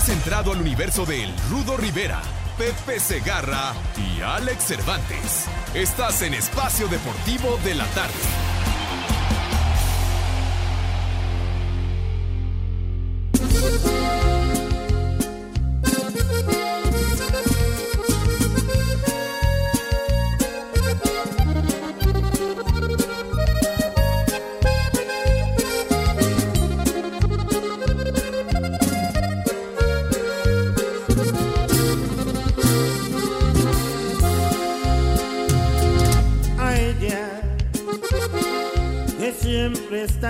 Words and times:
Has 0.00 0.08
entrado 0.08 0.52
al 0.52 0.62
universo 0.62 1.04
de 1.04 1.28
Rudo 1.50 1.76
Rivera, 1.76 2.22
Pepe 2.56 2.98
Segarra 2.98 3.74
y 3.98 4.22
Alex 4.22 4.64
Cervantes. 4.64 5.44
Estás 5.74 6.22
en 6.22 6.32
Espacio 6.32 6.88
Deportivo 6.88 7.58
de 7.64 7.74
la 7.74 7.84
Tarde. 7.88 8.69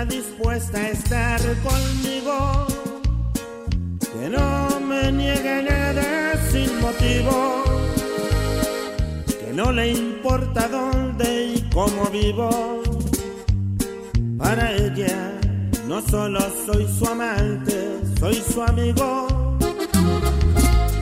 Dispuesta 0.05 0.77
a 0.79 0.89
estar 0.89 1.39
conmigo, 1.61 2.65
que 3.99 4.29
no 4.29 4.79
me 4.79 5.11
niegue 5.11 5.63
nada 5.63 6.33
sin 6.49 6.81
motivo, 6.81 7.63
que 9.39 9.53
no 9.53 9.71
le 9.71 9.91
importa 9.91 10.67
dónde 10.67 11.53
y 11.55 11.69
cómo 11.73 12.05
vivo. 12.11 12.81
Para 14.37 14.71
ella 14.73 15.39
no 15.87 16.01
solo 16.01 16.39
soy 16.65 16.87
su 16.97 17.05
amante, 17.05 17.99
soy 18.19 18.35
su 18.35 18.61
amigo. 18.61 19.27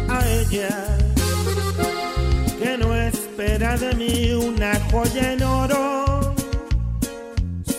A 0.09 0.27
ella 0.27 0.97
que 2.61 2.77
no 2.77 2.93
espera 2.93 3.77
de 3.77 3.93
mí 3.95 4.33
una 4.33 4.73
joya 4.91 5.33
en 5.33 5.43
oro 5.43 5.99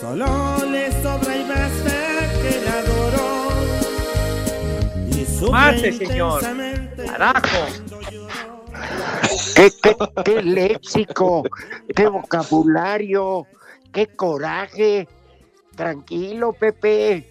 Solo 0.01 0.60
le 0.71 0.91
sobra 1.01 1.35
y 1.35 1.47
basta 1.47 1.95
que 2.41 2.61
la 2.65 2.73
adoró. 2.79 3.49
Y 5.07 5.51
Mate, 5.51 5.91
señor. 5.91 6.41
Carajo. 7.05 7.65
¿Qué, 9.55 9.69
qué, 9.83 9.95
qué 10.23 10.41
léxico, 10.41 11.43
qué 11.95 12.07
vocabulario, 12.07 13.45
qué 13.91 14.07
coraje. 14.07 15.07
Tranquilo, 15.75 16.53
Pepe. 16.53 17.27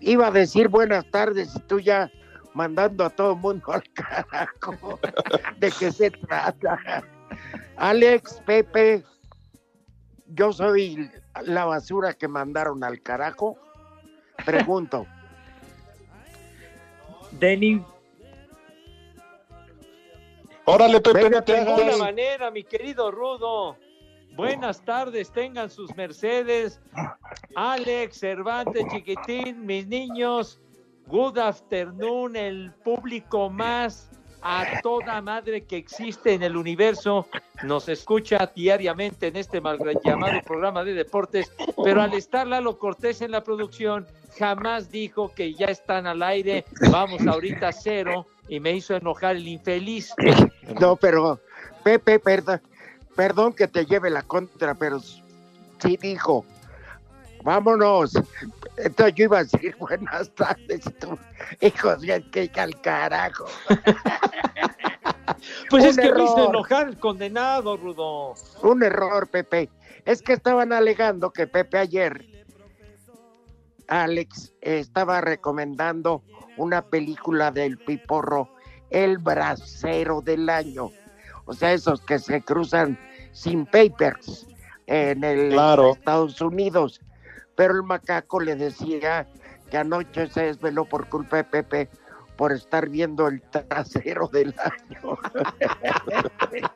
Iba 0.00 0.28
a 0.28 0.30
decir 0.30 0.68
buenas 0.68 1.10
tardes 1.10 1.54
y 1.56 1.60
tú 1.60 1.80
ya 1.80 2.10
mandando 2.54 3.04
a 3.04 3.10
todo 3.10 3.32
el 3.32 3.38
mundo 3.38 3.72
al 3.72 3.82
carajo. 3.92 4.98
¿De 5.58 5.70
qué 5.70 5.92
se 5.92 6.10
trata? 6.10 7.04
Alex, 7.76 8.40
Pepe, 8.46 9.04
yo 10.28 10.52
soy 10.52 11.10
la 11.44 11.64
basura 11.64 12.14
que 12.14 12.28
mandaron 12.28 12.84
al 12.84 13.02
carajo? 13.02 13.56
Pregunto. 14.44 15.06
Denny. 17.32 17.84
Órale, 20.64 21.00
Pepe, 21.00 21.30
no 21.30 21.40
De 21.40 21.56
alguna 21.56 21.96
manera, 21.96 22.50
mi 22.50 22.64
querido 22.64 23.10
Rudo. 23.10 23.76
Buenas 24.34 24.84
tardes, 24.84 25.30
tengan 25.30 25.70
sus 25.70 25.94
Mercedes. 25.96 26.80
Alex, 27.54 28.18
Cervantes, 28.18 28.84
Chiquitín, 28.90 29.64
mis 29.64 29.86
niños. 29.86 30.60
Good 31.06 31.38
afternoon, 31.38 32.34
el 32.34 32.72
público 32.84 33.48
más 33.48 34.10
a 34.48 34.80
toda 34.80 35.20
madre 35.20 35.64
que 35.64 35.76
existe 35.76 36.32
en 36.32 36.44
el 36.44 36.56
universo. 36.56 37.26
Nos 37.64 37.88
escucha 37.88 38.52
diariamente 38.54 39.26
en 39.26 39.36
este 39.36 39.60
mal 39.60 39.78
llamado 40.04 40.40
programa 40.42 40.84
de 40.84 40.94
deportes, 40.94 41.52
pero 41.82 42.00
al 42.00 42.14
estar 42.14 42.46
Lalo 42.46 42.78
Cortés 42.78 43.22
en 43.22 43.32
la 43.32 43.42
producción, 43.42 44.06
jamás 44.38 44.88
dijo 44.88 45.32
que 45.34 45.54
ya 45.54 45.66
están 45.66 46.06
al 46.06 46.22
aire, 46.22 46.64
vamos 46.92 47.26
ahorita 47.26 47.68
a 47.68 47.72
cero, 47.72 48.26
y 48.48 48.60
me 48.60 48.72
hizo 48.72 48.94
enojar 48.94 49.34
el 49.34 49.48
infeliz. 49.48 50.14
No, 50.80 50.94
pero 50.94 51.40
Pepe, 51.82 52.20
perdón, 52.20 52.60
perdón 53.16 53.52
que 53.52 53.66
te 53.66 53.84
lleve 53.84 54.10
la 54.10 54.22
contra, 54.22 54.76
pero 54.76 55.00
sí 55.00 55.98
dijo, 56.00 56.44
vámonos. 57.42 58.12
Entonces 58.76 59.14
yo 59.14 59.24
iba 59.24 59.38
a 59.38 59.44
decir 59.44 59.76
buenas 59.78 60.30
tardes, 60.34 60.84
tú, 60.98 61.18
hijos, 61.60 62.02
ya 62.02 62.20
que 62.30 62.50
al 62.56 62.80
carajo. 62.80 63.46
pues 65.70 65.84
es 65.84 65.96
que 65.96 66.12
me 66.12 66.24
hizo 66.24 66.48
enojar 66.48 66.88
el 66.88 66.98
condenado, 66.98 67.76
Rudo. 67.76 68.34
Un 68.62 68.82
error, 68.82 69.28
Pepe. 69.28 69.70
Es 70.04 70.22
que 70.22 70.34
estaban 70.34 70.72
alegando 70.72 71.32
que 71.32 71.46
Pepe 71.46 71.78
ayer, 71.78 72.24
Alex, 73.88 74.52
estaba 74.60 75.20
recomendando 75.20 76.22
una 76.56 76.82
película 76.82 77.50
del 77.50 77.78
Piporro, 77.78 78.50
El 78.90 79.18
Bracero 79.18 80.20
del 80.20 80.48
Año. 80.48 80.90
O 81.44 81.54
sea, 81.54 81.72
esos 81.72 82.00
que 82.02 82.18
se 82.18 82.42
cruzan 82.42 82.98
sin 83.32 83.66
papers 83.66 84.46
en 84.86 85.24
el 85.24 85.52
Estados 85.52 86.40
Unidos 86.40 87.00
pero 87.56 87.74
el 87.74 87.82
macaco 87.82 88.38
le 88.38 88.54
decía 88.54 89.26
que 89.70 89.76
anoche 89.76 90.28
se 90.28 90.42
desveló 90.42 90.84
por 90.84 91.08
culpa 91.08 91.38
de 91.38 91.44
Pepe 91.44 91.88
por 92.36 92.52
estar 92.52 92.88
viendo 92.88 93.26
el 93.28 93.40
trasero 93.42 94.28
del 94.28 94.54
año. 94.58 95.18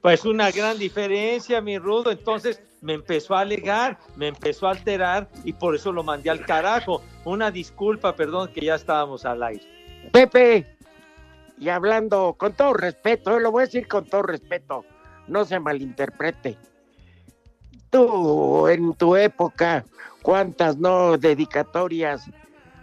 Pues 0.00 0.24
una 0.24 0.50
gran 0.50 0.78
diferencia, 0.78 1.60
mi 1.60 1.78
rudo. 1.78 2.10
Entonces 2.10 2.62
me 2.80 2.94
empezó 2.94 3.34
a 3.34 3.40
alegar, 3.40 3.98
me 4.16 4.28
empezó 4.28 4.66
a 4.66 4.72
alterar 4.72 5.28
y 5.44 5.52
por 5.52 5.74
eso 5.74 5.92
lo 5.92 6.02
mandé 6.02 6.30
al 6.30 6.44
carajo. 6.44 7.02
Una 7.24 7.50
disculpa, 7.50 8.16
perdón, 8.16 8.50
que 8.52 8.62
ya 8.62 8.74
estábamos 8.74 9.24
al 9.24 9.42
aire. 9.42 9.64
Pepe, 10.12 10.76
y 11.58 11.68
hablando 11.68 12.34
con 12.38 12.54
todo 12.54 12.74
respeto, 12.74 13.36
eh, 13.36 13.40
lo 13.40 13.50
voy 13.50 13.62
a 13.62 13.66
decir 13.66 13.86
con 13.86 14.06
todo 14.06 14.22
respeto, 14.22 14.84
no 15.28 15.44
se 15.44 15.60
malinterprete 15.60 16.58
tú 17.94 18.66
en 18.66 18.92
tu 18.94 19.14
época, 19.14 19.84
cuántas 20.22 20.76
no 20.78 21.16
dedicatorias 21.16 22.24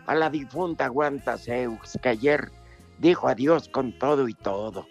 a 0.06 0.16
la 0.16 0.30
difunta 0.30 0.88
Guanta 0.88 1.38
Zeus, 1.38 1.98
que 2.02 2.10
ayer 2.10 2.50
dijo 2.98 3.28
adiós 3.28 3.68
con 3.68 3.92
todo 4.00 4.30
y 4.30 4.34
todo, 4.34 4.88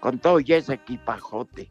con 0.00 0.18
todo 0.18 0.38
y 0.40 0.52
ese 0.52 0.74
equipajote. 0.74 1.70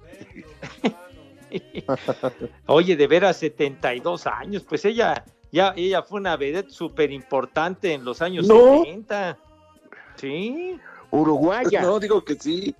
Oye, 2.65 2.95
de 2.95 3.05
veras, 3.05 3.37
72 3.37 4.25
años, 4.25 4.63
pues 4.67 4.85
ella, 4.85 5.23
ya, 5.51 5.73
ella 5.75 6.01
fue 6.01 6.19
una 6.19 6.35
vedette 6.35 6.71
súper 6.71 7.11
importante 7.11 7.93
en 7.93 8.03
los 8.03 8.23
años 8.23 8.47
70. 8.47 9.37
Sí. 10.15 10.79
Uruguaya. 11.11 11.83
No, 11.83 11.99
digo 11.99 12.25
que 12.25 12.33
sí. 12.33 12.75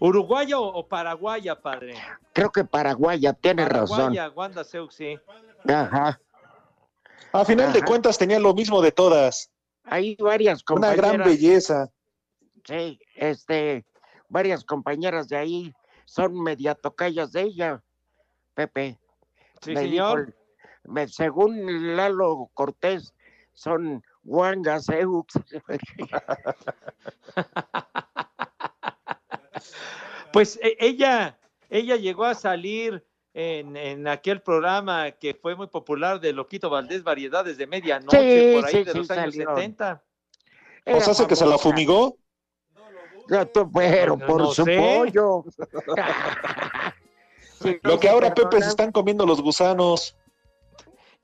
¿Uruguaya 0.00 0.58
o, 0.58 0.86
paraguaya, 0.86 1.60
padre? 1.60 1.94
Creo 2.32 2.50
que 2.50 2.64
paraguaya, 2.64 3.34
tiene 3.34 3.66
razón. 3.66 3.98
Paraguaya, 3.98 4.30
Wanda 4.30 4.64
Seux, 4.64 4.94
sí. 4.94 5.18
Ajá. 5.68 6.18
A 7.32 7.44
final 7.44 7.70
de 7.72 7.82
cuentas 7.82 8.16
tenía 8.16 8.40
lo 8.40 8.54
mismo 8.54 8.80
de 8.80 8.92
todas. 8.92 9.50
Hay 9.84 10.16
varias 10.16 10.64
compañeras. 10.64 10.98
Una 10.98 11.12
gran 11.12 11.28
belleza. 11.28 11.90
Sí, 12.64 12.98
este, 13.14 13.84
varias 14.28 14.64
compañeras 14.64 15.28
de 15.28 15.36
ahí 15.36 15.74
son 16.06 16.42
mediatocayas 16.42 17.32
de 17.32 17.42
ella, 17.42 17.82
Pepe. 18.54 18.98
Sí, 19.60 19.76
señor. 19.76 20.34
según 21.08 21.94
Lalo 21.94 22.50
Cortés, 22.54 23.12
son 23.52 24.02
Seux. 24.80 25.26
Pues 30.32 30.58
e, 30.62 30.76
ella, 30.80 31.38
ella 31.68 31.96
llegó 31.96 32.24
a 32.24 32.34
salir 32.34 33.04
en, 33.34 34.08
aquel 34.08 34.42
programa 34.42 35.10
que 35.12 35.34
fue 35.34 35.54
muy 35.54 35.68
popular 35.68 36.20
de 36.20 36.32
Loquito 36.32 36.70
Valdés, 36.70 37.02
Variedades 37.02 37.56
de 37.56 37.66
Medianoche, 37.66 38.54
por 38.54 38.66
ahí 38.66 38.84
de 38.84 38.94
los 38.94 39.10
años 39.10 39.34
70. 39.34 40.02
¿O 40.86 41.00
sea, 41.00 41.26
que 41.26 41.36
se 41.36 41.46
la 41.46 41.58
fumigó? 41.58 42.16
pero 43.72 44.18
por 44.18 44.54
su 44.54 44.64
pollo. 44.64 45.44
Lo 47.82 48.00
que 48.00 48.08
ahora, 48.08 48.34
Pepe, 48.34 48.62
se 48.62 48.70
están 48.70 48.90
comiendo 48.90 49.26
los 49.26 49.42
gusanos. 49.42 50.16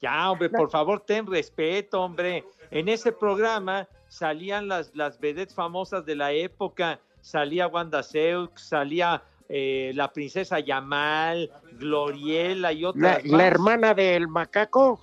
Ya, 0.00 0.30
hombre, 0.30 0.50
por 0.50 0.70
favor, 0.70 1.00
ten 1.00 1.26
respeto, 1.26 2.02
hombre. 2.02 2.44
En 2.70 2.90
ese 2.90 3.10
programa 3.10 3.88
salían 4.08 4.68
las, 4.68 4.94
las 4.94 5.18
vedettes 5.18 5.54
famosas 5.54 6.04
de 6.04 6.14
la 6.14 6.32
época 6.32 7.00
salía 7.26 7.66
Wanda 7.66 8.04
Seux, 8.04 8.50
salía 8.54 9.20
eh, 9.48 9.90
la 9.96 10.12
princesa 10.12 10.60
Yamal, 10.60 11.50
Gloriela 11.72 12.72
y 12.72 12.84
otras. 12.84 13.24
La, 13.24 13.46
hermana 13.46 13.94
del 13.94 14.28
macaco. 14.28 15.00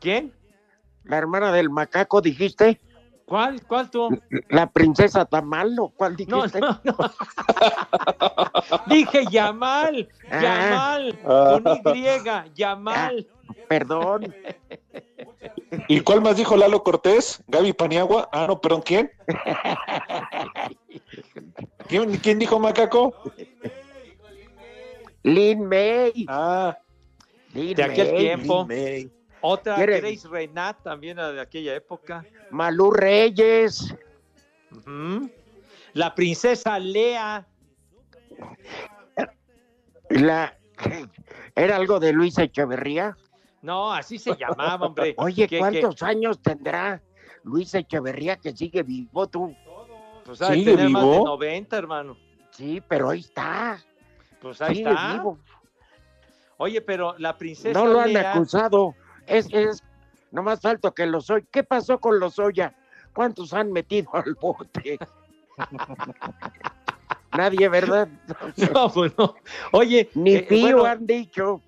¿Quién? 0.00 0.32
La 1.04 1.16
hermana 1.18 1.52
del 1.52 1.70
macaco, 1.70 2.20
dijiste. 2.20 2.80
¿Cuál? 3.24 3.62
¿Cuál 3.66 3.88
tú? 3.88 4.20
La 4.48 4.68
princesa 4.68 5.24
Tamalo, 5.26 5.92
¿cuál 5.96 6.16
No, 6.26 6.42
dijiste? 6.42 6.60
no, 6.60 6.80
no. 6.82 6.96
Dije 8.86 9.24
Yamal, 9.30 10.08
Ah. 10.30 10.40
Yamal, 10.42 11.18
Ah. 11.24 11.60
con 11.84 11.96
Y, 11.96 12.04
Yamal. 12.54 13.26
Perdón. 13.68 14.34
¿Y 15.88 16.00
cuál 16.00 16.20
más 16.20 16.36
dijo 16.36 16.56
Lalo 16.56 16.82
Cortés? 16.82 17.42
¿Gaby 17.48 17.72
Paniagua? 17.72 18.28
Ah, 18.32 18.46
no, 18.48 18.60
perdón, 18.60 18.82
¿quién? 18.82 19.10
¿Quién, 21.88 22.16
quién 22.18 22.38
dijo 22.38 22.58
macaco? 22.58 23.14
Lin 25.22 25.66
May. 25.66 26.26
Ah, 26.28 26.78
Lin 27.54 27.74
De 27.74 27.82
aquel 27.82 28.12
May, 28.12 28.18
tiempo. 28.18 28.66
Lin 28.68 28.84
May. 28.84 29.10
Otra. 29.40 29.78
Grace 29.78 30.28
Renat, 30.28 30.82
también 30.82 31.16
de 31.16 31.40
aquella 31.40 31.74
época. 31.74 32.24
Malú 32.50 32.90
Reyes. 32.90 33.94
La 35.92 36.14
princesa 36.14 36.78
Lea. 36.78 37.46
La... 40.10 40.56
Era 41.54 41.76
algo 41.76 41.98
de 41.98 42.12
Luis 42.12 42.38
Echeverría. 42.38 43.16
No, 43.62 43.92
así 43.92 44.18
se 44.18 44.36
llamaba, 44.36 44.86
hombre. 44.86 45.14
Oye, 45.18 45.48
¿cuántos 45.58 46.02
años 46.02 46.40
tendrá 46.40 47.02
Luis 47.44 47.74
Echeverría 47.74 48.36
que 48.36 48.52
sigue 48.56 48.82
vivo 48.82 49.26
tú? 49.28 49.54
pues 50.24 50.38
¿Sigue 50.38 50.72
tener 50.72 50.90
más 50.90 51.02
de 51.04 51.10
vivo? 51.10 51.24
90, 51.24 51.76
hermano. 51.78 52.16
Sí, 52.50 52.82
pero 52.86 53.10
ahí 53.10 53.20
está. 53.20 53.78
Pues 54.40 54.60
ahí 54.60 54.76
sigue 54.76 54.90
está. 54.90 55.12
vivo. 55.14 55.38
Oye, 56.58 56.80
pero 56.80 57.14
la 57.18 57.36
princesa 57.36 57.78
No 57.78 57.86
lo 57.86 58.00
han 58.00 58.12
Lea. 58.12 58.32
acusado. 58.34 58.94
Es, 59.26 59.48
es 59.52 59.82
nomás 60.30 60.60
falta 60.60 60.90
que 60.90 61.06
los 61.06 61.30
Oya. 61.30 61.46
¿Qué 61.50 61.62
pasó 61.64 61.98
con 61.98 62.18
los 62.20 62.38
Oya? 62.38 62.74
¿Cuántos 63.14 63.54
han 63.54 63.72
metido 63.72 64.14
al 64.14 64.34
bote? 64.34 64.98
Nadie, 67.36 67.68
¿verdad? 67.68 68.08
No, 68.74 68.90
pues 68.92 69.16
no. 69.16 69.34
Oye, 69.72 70.10
Ni 70.14 70.34
eh, 70.36 70.42
Pío 70.42 70.78
bueno, 70.78 70.84
han 70.84 71.06
dicho. 71.06 71.62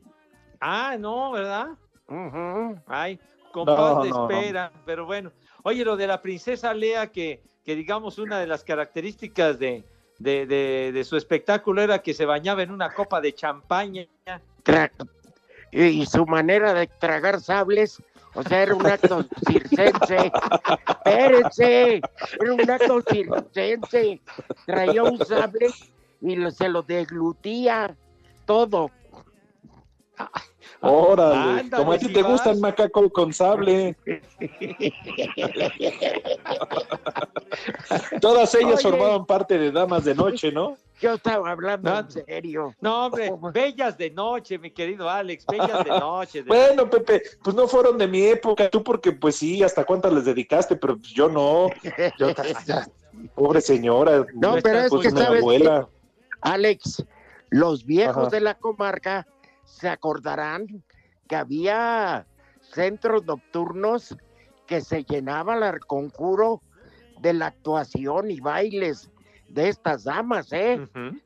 Ah, 0.60 0.96
no, 0.98 1.32
¿verdad? 1.32 1.68
Ujú. 2.08 2.78
Ay, 2.86 3.18
con 3.52 3.66
No, 3.66 3.76
paz 3.76 4.02
de 4.04 4.10
no. 4.10 4.30
espera, 4.30 4.72
pero 4.84 5.06
bueno. 5.06 5.32
Oye, 5.62 5.84
lo 5.84 5.96
de 5.96 6.06
la 6.06 6.20
princesa 6.22 6.72
Lea, 6.74 7.08
que, 7.08 7.42
que 7.64 7.74
digamos 7.76 8.18
una 8.18 8.38
de 8.38 8.46
las 8.46 8.64
características 8.64 9.58
de, 9.58 9.84
de, 10.18 10.46
de- 10.46 10.90
de 10.92 11.04
su 11.04 11.16
espectáculo 11.16 11.82
era 11.82 12.00
que 12.02 12.14
se 12.14 12.24
bañaba 12.24 12.62
en 12.62 12.70
una 12.70 12.92
copa 12.92 13.20
de 13.20 13.34
champaña. 13.34 14.06
Tra- 14.64 14.90
y, 15.72 15.82
y 15.84 16.06
su 16.06 16.26
manera 16.26 16.74
de 16.74 16.86
tragar 16.86 17.40
sables, 17.40 18.02
o 18.34 18.42
sea, 18.42 18.62
era 18.62 18.74
un 18.74 18.86
acto 18.86 19.24
circense. 19.46 20.32
Espérense, 20.88 22.00
era 22.40 22.52
un 22.54 22.70
acto 22.70 23.02
circense. 23.02 24.20
Traía 24.66 25.02
un 25.02 25.18
sable 25.24 25.68
y 26.20 26.36
lo- 26.36 26.50
se 26.50 26.68
lo 26.68 26.82
deglutía 26.82 27.94
todo. 28.46 28.90
Órale, 30.82 31.60
Ándale, 31.60 31.82
como 31.82 31.92
a 31.92 31.98
ti 31.98 32.06
si 32.06 32.12
te 32.12 32.22
vas. 32.22 32.32
gusta 32.32 32.50
el 32.50 32.58
macaco 32.60 33.10
con 33.10 33.32
sable. 33.34 33.96
Todas 38.20 38.54
ellas 38.54 38.84
Oye. 38.84 38.90
formaban 38.90 39.26
parte 39.26 39.58
de 39.58 39.72
Damas 39.72 40.04
de 40.04 40.14
Noche, 40.14 40.52
¿no? 40.52 40.76
Yo 41.00 41.14
estaba 41.14 41.50
hablando 41.50 41.90
No. 41.90 41.98
en 42.00 42.10
serio. 42.10 42.74
No, 42.80 43.06
hombre, 43.06 43.30
bellas 43.52 43.96
de 43.96 44.10
noche, 44.10 44.58
mi 44.58 44.70
querido 44.70 45.08
Alex, 45.08 45.46
bellas 45.46 45.84
de 45.84 45.90
noche. 46.00 46.42
de- 46.42 46.48
Bueno, 46.48 46.88
Pepe, 46.88 47.22
pues 47.42 47.56
no 47.56 47.66
fueron 47.66 47.96
de 47.98 48.06
mi 48.06 48.22
época, 48.26 48.68
tú 48.68 48.82
porque 48.82 49.12
pues 49.12 49.36
sí, 49.36 49.62
hasta 49.62 49.84
cuántas 49.84 50.12
les 50.12 50.24
dedicaste, 50.26 50.76
pero 50.76 50.96
pues 50.96 51.10
yo 51.12 51.28
no. 51.28 51.68
Yo, 52.18 52.28
ya, 52.66 52.86
pobre 53.34 53.60
señora. 53.60 54.24
No, 54.34 54.56
pero 54.62 54.80
es 54.80 54.90
pues 54.90 55.02
que 55.02 55.10
sabes 55.10 55.40
abuela. 55.40 55.88
Alex, 56.42 57.04
los 57.50 57.84
viejos 57.84 58.28
Ajá. 58.28 58.30
de 58.30 58.40
la 58.40 58.54
comarca 58.54 59.26
se 59.70 59.88
acordarán 59.88 60.66
que 61.28 61.36
había 61.36 62.26
centros 62.60 63.24
nocturnos 63.24 64.16
que 64.66 64.80
se 64.80 65.04
llenaban 65.04 65.62
al 65.62 65.80
conjuro 65.80 66.60
de 67.20 67.32
la 67.32 67.46
actuación 67.46 68.30
y 68.30 68.40
bailes 68.40 69.10
de 69.48 69.68
estas 69.68 70.04
damas, 70.04 70.52
¿eh? 70.52 70.80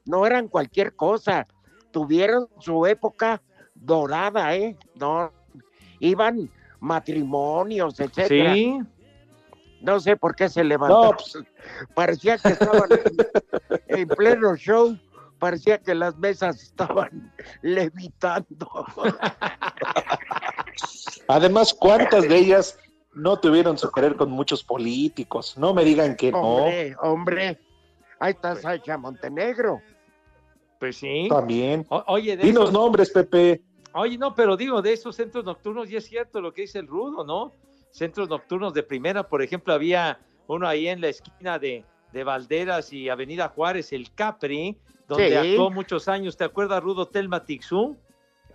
No 0.04 0.26
eran 0.26 0.48
cualquier 0.48 0.94
cosa. 0.94 1.46
Tuvieron 1.90 2.48
su 2.58 2.86
época 2.86 3.42
dorada, 3.74 4.54
¿eh? 4.54 4.76
No, 4.94 5.32
iban 6.00 6.50
matrimonios, 6.80 8.00
etcétera. 8.00 8.54
Sí, 8.54 8.78
No 9.80 10.00
sé 10.00 10.16
por 10.16 10.34
qué 10.34 10.48
se 10.48 10.64
levantaron. 10.64 11.10
No, 11.10 11.16
pues, 11.16 11.38
Parecía 11.94 12.38
que 12.38 12.48
estaban 12.48 12.88
en, 13.88 14.00
en 14.00 14.08
pleno 14.08 14.56
show, 14.56 14.98
parecía 15.44 15.76
que 15.78 15.94
las 15.94 16.16
mesas 16.16 16.62
estaban 16.62 17.30
levitando. 17.62 18.66
además, 21.28 21.74
¿cuántas 21.74 22.26
de 22.26 22.36
ellas 22.38 22.78
no 23.12 23.38
tuvieron 23.38 23.76
su 23.76 23.90
querer 23.92 24.16
con 24.16 24.30
muchos 24.30 24.64
políticos? 24.64 25.58
No 25.58 25.74
me 25.74 25.84
digan 25.84 26.16
que 26.16 26.32
no. 26.32 26.38
Hombre, 26.40 26.96
hombre, 27.02 27.60
ahí 28.20 28.32
está 28.32 28.56
Sasha 28.56 28.96
Montenegro. 28.96 29.82
pues 30.80 30.96
sí. 30.96 31.26
También. 31.28 31.84
O- 31.90 32.04
oye, 32.06 32.38
de 32.38 32.44
Dinos 32.44 32.64
esos- 32.64 32.72
nombres, 32.72 33.10
Pepe. 33.10 33.62
Oye, 33.92 34.16
no, 34.16 34.34
pero 34.34 34.56
digo, 34.56 34.80
de 34.80 34.94
esos 34.94 35.14
centros 35.14 35.44
nocturnos, 35.44 35.90
y 35.90 35.96
es 35.96 36.06
cierto 36.06 36.40
lo 36.40 36.54
que 36.54 36.62
dice 36.62 36.78
el 36.78 36.86
Rudo, 36.86 37.22
¿no? 37.24 37.52
Centros 37.90 38.30
nocturnos 38.30 38.72
de 38.72 38.82
primera, 38.82 39.28
por 39.28 39.42
ejemplo, 39.42 39.74
había 39.74 40.18
uno 40.46 40.66
ahí 40.66 40.88
en 40.88 41.02
la 41.02 41.08
esquina 41.08 41.58
de, 41.58 41.84
de 42.14 42.24
Valderas 42.24 42.92
y 42.92 43.08
Avenida 43.10 43.48
Juárez, 43.48 43.92
el 43.92 44.10
Capri, 44.14 44.78
donde 45.08 45.28
Sí. 45.28 45.34
actuó 45.34 45.70
muchos 45.70 46.08
años. 46.08 46.36
¿Te 46.36 46.44
acuerdas, 46.44 46.82
Rudo 46.82 47.06
Telma 47.08 47.44
Tixú? 47.44 47.96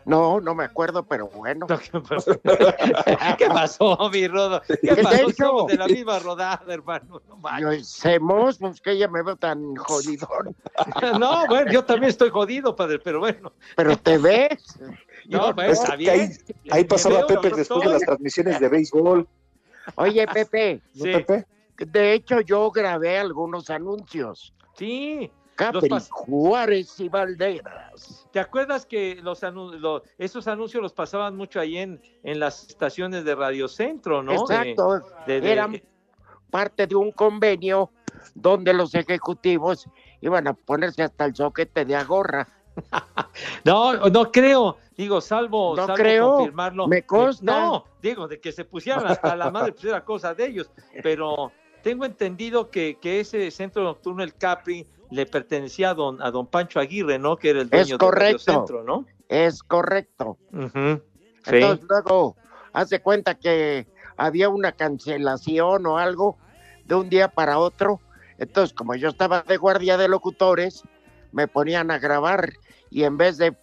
No, 0.06 0.40
no 0.40 0.56
me 0.56 0.64
acuerdo, 0.64 1.04
pero 1.04 1.28
bueno. 1.28 1.68
¿Qué 3.38 3.48
pasó, 3.48 4.10
mi 4.12 4.28
Rudo? 4.28 4.62
¿Qué 4.66 4.78
¿Qué 4.96 5.04
pasó? 5.04 5.30
Somos 5.38 5.68
de 5.68 5.78
la 5.78 5.88
misma 5.88 6.20
rodada, 6.20 6.64
hermano. 6.74 7.22
No, 7.60 7.84
Semos, 7.84 8.58
pues 8.58 8.80
que 8.82 8.92
ella 8.94 9.08
me 9.10 9.22
veo 9.22 9.36
tan 9.36 9.76
jodidón, 9.76 10.56
No, 11.20 11.46
bueno, 11.48 11.72
yo 11.72 11.84
también 11.84 12.10
estoy 12.10 12.30
jodido, 12.30 12.76
padre, 12.76 13.00
pero 13.00 13.20
bueno. 13.20 13.52
pero 13.76 13.96
te 13.98 14.18
ves. 14.18 14.80
No, 15.28 15.54
pues, 15.54 15.74
Es 15.74 15.80
está 15.84 15.96
que 15.98 16.10
ahí- 16.10 16.20
bien. 16.20 16.38
Ahí 16.72 16.84
pasaba 16.86 17.28
Pepe 17.28 17.50
después 17.52 17.82
de 17.86 17.90
las 17.92 18.02
transmisiones 18.02 18.60
de 18.60 18.68
béisbol. 18.68 19.28
Oye, 19.96 20.26
Pepe, 20.28 20.82
¿No, 20.96 21.04
Sí. 21.06 21.12
Pepe? 21.12 21.46
De 21.86 22.14
hecho 22.14 22.42
yo 22.42 22.70
grabé 22.72 23.18
algunos 23.18 23.70
anuncios. 23.70 24.54
Sí, 24.76 25.32
Capri, 25.56 25.90
Juárez 26.10 27.00
y 27.00 27.10
Valderas. 27.10 28.28
¿Te 28.32 28.40
acuerdas 28.40 28.86
que 28.86 29.16
los, 29.22 29.44
anu- 29.44 30.02
esos 30.18 30.48
anuncios 30.48 30.82
los 30.82 30.94
pasaban 30.94 31.36
mucho 31.36 31.60
ahí 31.60 31.78
en, 31.78 32.02
en 32.24 32.40
las 32.40 32.68
estaciones 32.70 33.26
de 33.26 33.36
Radio 33.36 33.68
Centro, 33.68 34.24
¿no? 34.24 34.32
Exacto. 34.34 35.02
de- 35.28 35.42
de- 35.42 35.52
Eran 35.52 35.82
parte 36.50 36.88
de 36.88 36.96
un 36.96 37.12
convenio 37.12 37.92
donde 38.34 38.74
los 38.74 38.96
ejecutivos 38.96 39.86
iban 40.22 40.48
a 40.48 40.54
ponerse 40.54 41.04
hasta 41.04 41.26
el 41.26 41.36
soquete 41.36 41.84
de 41.86 41.96
agorra. 41.96 42.48
No, 43.66 43.94
no 44.10 44.32
creo, 44.32 44.78
digo, 44.98 45.22
salvo, 45.22 45.76
No 45.76 45.86
salvo 45.86 45.96
creo, 45.96 46.34
confirmarlo. 46.36 46.88
me 46.88 47.04
consta. 47.04 47.46
No, 47.46 47.86
digo, 48.02 48.28
de 48.28 48.40
que 48.40 48.52
se 48.52 48.66
pusieran 48.66 49.06
hasta 49.08 49.36
la 49.36 49.50
madre, 49.52 49.72
pues 49.74 49.86
era 49.86 50.04
cosa 50.04 50.34
de 50.34 50.46
ellos, 50.48 50.72
pero 51.04 51.52
tengo 51.82 52.06
entendido 52.06 52.70
que, 52.70 52.98
que 53.02 53.20
ese 53.20 53.50
centro 53.52 53.84
nocturno, 53.84 54.24
el 54.24 54.34
Capri, 54.36 54.88
le 55.12 55.26
pertenecía 55.26 55.92
a 55.92 55.94
don, 55.94 56.22
a 56.22 56.32
don 56.32 56.48
Pancho 56.48 56.80
Aguirre, 56.80 57.18
¿no? 57.18 57.38
Que 57.38 57.50
era 57.50 57.62
el 57.62 57.70
dueño 57.70 57.84
Es 57.84 57.90
de 57.90 57.98
Radio 57.98 58.08
correcto. 58.08 58.40
Centro, 58.40 58.84
¿no? 58.84 59.06
Es 59.28 59.64
correcto. 59.64 60.38
Ujú, 60.52 61.02
sí. 61.44 61.56
Entonces 61.56 61.86
luego 61.90 62.36
hace 62.74 63.02
cuenta 63.02 63.36
que 63.36 63.88
había 64.18 64.50
una 64.50 64.72
cancelación 64.72 65.86
o 65.86 65.98
algo 65.98 66.38
de 66.86 66.96
un 66.96 67.10
día 67.10 67.28
para 67.30 67.58
otro. 67.58 68.00
Entonces, 68.38 68.74
como 68.74 68.96
yo 68.96 69.10
estaba 69.10 69.42
de 69.42 69.58
guardia 69.58 69.98
de 69.98 70.08
locutores, 70.08 70.84
me 71.32 71.48
ponían 71.48 71.92
a 71.92 72.00
grabar 72.00 72.52
y 72.90 73.04
en 73.04 73.18
vez 73.18 73.38
de 73.38 73.56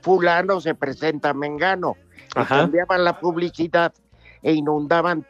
fulano 0.00 0.60
se 0.60 0.74
presenta 0.74 1.34
Mengano. 1.34 1.96
Y 2.34 2.44
cambiaban 2.44 3.04
la 3.04 3.20
publicidad 3.20 3.92
e 4.42 4.52
inundaban 4.52 5.26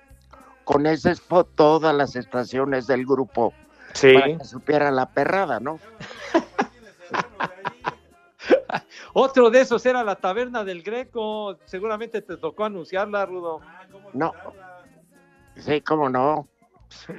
con 0.65 0.87
ese 0.87 1.13
spot 1.13 1.49
todas 1.55 1.95
las 1.95 2.17
estaciones 2.17 2.87
del 2.87 3.07
grupo 3.07 3.53
Sí. 3.95 4.15
para 4.15 4.39
que 4.39 4.45
supiera 4.45 4.91
la 4.91 5.11
perrada, 5.11 5.61
¿no? 5.61 5.79
Otro 9.15 9.51
de 9.51 9.61
esos 9.61 9.85
era 9.85 10.03
la 10.03 10.17
taberna 10.17 10.65
del 10.65 10.83
Greco. 10.83 11.59
Seguramente 11.67 12.23
te 12.23 12.39
tocó 12.39 12.65
anunciarla, 12.65 13.27
Rudo. 13.27 13.61
No. 14.15 14.33
Sí, 15.57 15.83
cómo 15.83 16.09
no. 16.09 16.49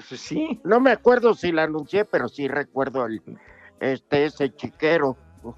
Sí. 0.04 0.60
No 0.64 0.80
me 0.80 0.92
acuerdo 0.92 1.36
si 1.36 1.52
la 1.52 1.64
anuncié, 1.64 2.06
pero 2.06 2.28
sí 2.28 2.48
recuerdo 2.48 3.06
el 3.06 3.22
este 3.80 4.26
ese 4.26 4.54
chiquero. 4.56 5.16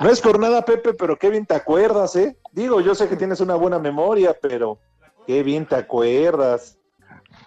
No 0.00 0.08
es 0.08 0.20
por 0.20 0.38
nada, 0.38 0.64
Pepe, 0.64 0.94
pero 0.94 1.18
qué 1.18 1.28
bien 1.28 1.44
te 1.44 1.54
acuerdas, 1.54 2.16
¿eh? 2.16 2.36
Digo, 2.52 2.80
yo 2.80 2.94
sé 2.94 3.08
que 3.08 3.16
tienes 3.16 3.40
una 3.40 3.56
buena 3.56 3.78
memoria, 3.78 4.34
pero 4.40 4.78
Qué 5.28 5.42
bien 5.42 5.66
te 5.66 5.74
acuerdas. 5.74 6.78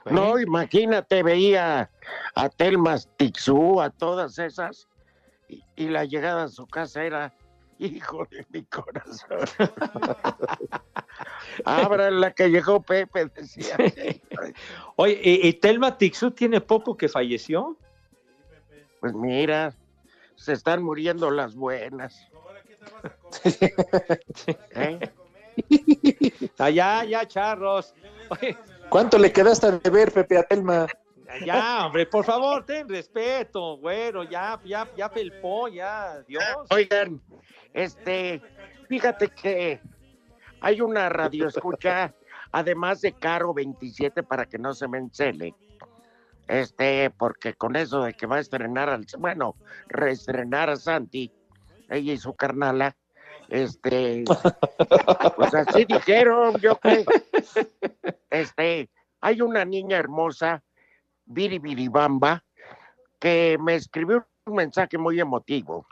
No, 0.06 0.40
imagínate, 0.40 1.24
veía 1.24 1.90
a 2.36 2.50
Telmas 2.50 3.10
Tixú, 3.18 3.82
a 3.82 3.90
todas 3.90 4.38
esas, 4.38 4.88
y, 5.50 5.64
y 5.76 5.88
la 5.88 6.06
llegada 6.06 6.44
a 6.44 6.50
su 6.50 6.68
casa 6.68 7.04
era, 7.04 7.34
hijo 7.80 8.28
de 8.30 8.46
mi 8.52 8.64
corazón. 8.66 9.40
Abra 11.66 12.12
la 12.12 12.32
que 12.34 12.52
llegó 12.52 12.84
Pepe, 12.84 13.26
decía. 13.36 13.76
Oye, 14.96 15.20
¿y, 15.24 15.48
y 15.48 15.54
Telma 15.54 15.98
Tixú 15.98 16.30
tiene 16.30 16.62
poco 16.62 16.96
que 16.96 17.10
falleció? 17.10 17.76
Pues 19.00 19.16
mira, 19.16 19.74
se 20.36 20.54
están 20.54 20.84
muriendo 20.84 21.32
las 21.32 21.56
buenas. 21.56 22.28
¿Eh? 24.76 25.00
Ah, 26.58 26.70
ya, 26.70 27.04
ya, 27.04 27.28
charros. 27.28 27.94
Oye, 28.30 28.58
¿Cuánto 28.90 29.18
le 29.18 29.32
quedaste 29.32 29.72
de 29.80 29.90
ver, 29.90 30.12
Pepe 30.12 30.38
a 30.38 30.44
Telma? 30.44 30.88
ya, 31.46 31.86
hombre, 31.86 32.06
por 32.06 32.26
favor, 32.26 32.66
ten 32.66 32.88
respeto, 32.90 33.78
güero, 33.78 34.24
ya, 34.24 34.60
ya, 34.66 34.90
ya 34.96 35.10
felpó, 35.10 35.68
ya, 35.68 36.22
Dios. 36.28 36.44
Oigan, 36.70 37.22
este, 37.74 38.42
fíjate 38.90 39.30
que 39.30 39.80
hay 40.60 40.82
una 40.82 41.10
radio 41.10 41.48
escucha, 41.48 42.14
además 42.52 43.02
de 43.02 43.14
Caro 43.14 43.54
27, 43.54 44.24
para 44.24 44.46
que 44.46 44.58
no 44.58 44.74
se 44.74 44.88
me 44.88 44.98
encele. 44.98 45.56
Este, 46.48 47.10
porque 47.12 47.54
con 47.54 47.78
eso 47.78 48.04
de 48.04 48.14
que 48.14 48.26
va 48.26 48.38
a 48.38 48.42
estrenar 48.42 48.90
al, 48.90 49.06
bueno, 49.20 49.56
reestrenar 49.88 50.70
a 50.70 50.76
Santi, 50.76 51.32
ella 51.90 52.14
y 52.14 52.18
su 52.18 52.34
carnala, 52.34 52.98
este, 53.52 54.24
pues 55.36 55.54
así 55.54 55.84
dijeron, 55.84 56.58
yo 56.62 56.78
creo. 56.78 57.04
Este, 58.30 58.90
hay 59.20 59.42
una 59.42 59.66
niña 59.66 59.98
hermosa, 59.98 60.64
Biribiribamba, 61.26 62.46
que 63.20 63.58
me 63.60 63.76
escribió 63.76 64.26
un 64.46 64.56
mensaje 64.56 64.98
muy 64.98 65.20
emotivo, 65.20 65.86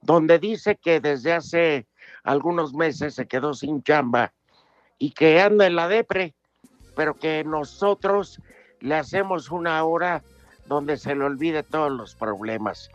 donde 0.00 0.38
dice 0.38 0.76
que 0.76 1.00
desde 1.00 1.34
hace 1.34 1.86
algunos 2.22 2.72
meses 2.72 3.14
se 3.14 3.26
quedó 3.26 3.52
sin 3.52 3.82
chamba 3.82 4.32
y 4.98 5.10
que 5.10 5.42
anda 5.42 5.66
en 5.66 5.76
la 5.76 5.88
depre, 5.88 6.34
pero 6.96 7.14
que 7.14 7.44
nosotros 7.44 8.40
le 8.80 8.94
hacemos 8.94 9.50
una 9.50 9.84
hora 9.84 10.22
donde 10.64 10.96
se 10.96 11.14
le 11.14 11.24
olvide 11.24 11.62
todos 11.64 11.92
los 11.92 12.14
problemas. 12.14 12.88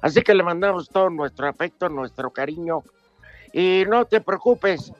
Así 0.00 0.22
que 0.22 0.34
le 0.34 0.42
mandamos 0.42 0.88
todo 0.88 1.10
nuestro 1.10 1.46
afecto, 1.46 1.90
nuestro 1.90 2.30
cariño 2.30 2.82
y 3.52 3.84
no 3.88 4.04
te 4.04 4.20
preocupes, 4.20 4.92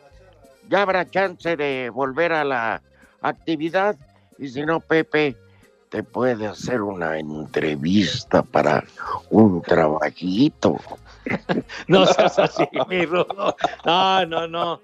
ya 0.68 0.82
habrá 0.82 1.08
chance 1.08 1.56
de 1.56 1.90
volver 1.90 2.32
a 2.32 2.44
la 2.44 2.82
actividad 3.20 3.96
y 4.38 4.48
si 4.48 4.62
no, 4.62 4.80
Pepe 4.80 5.36
te 5.88 6.02
puede 6.02 6.46
hacer 6.46 6.80
una 6.82 7.18
entrevista 7.18 8.42
para 8.42 8.84
un 9.30 9.62
trabajito. 9.62 10.76
No 11.86 12.06
seas 12.06 12.38
así, 12.38 12.66
mi 12.88 13.04
rudo. 13.04 13.54
No, 13.84 14.26
no, 14.26 14.48
no. 14.48 14.80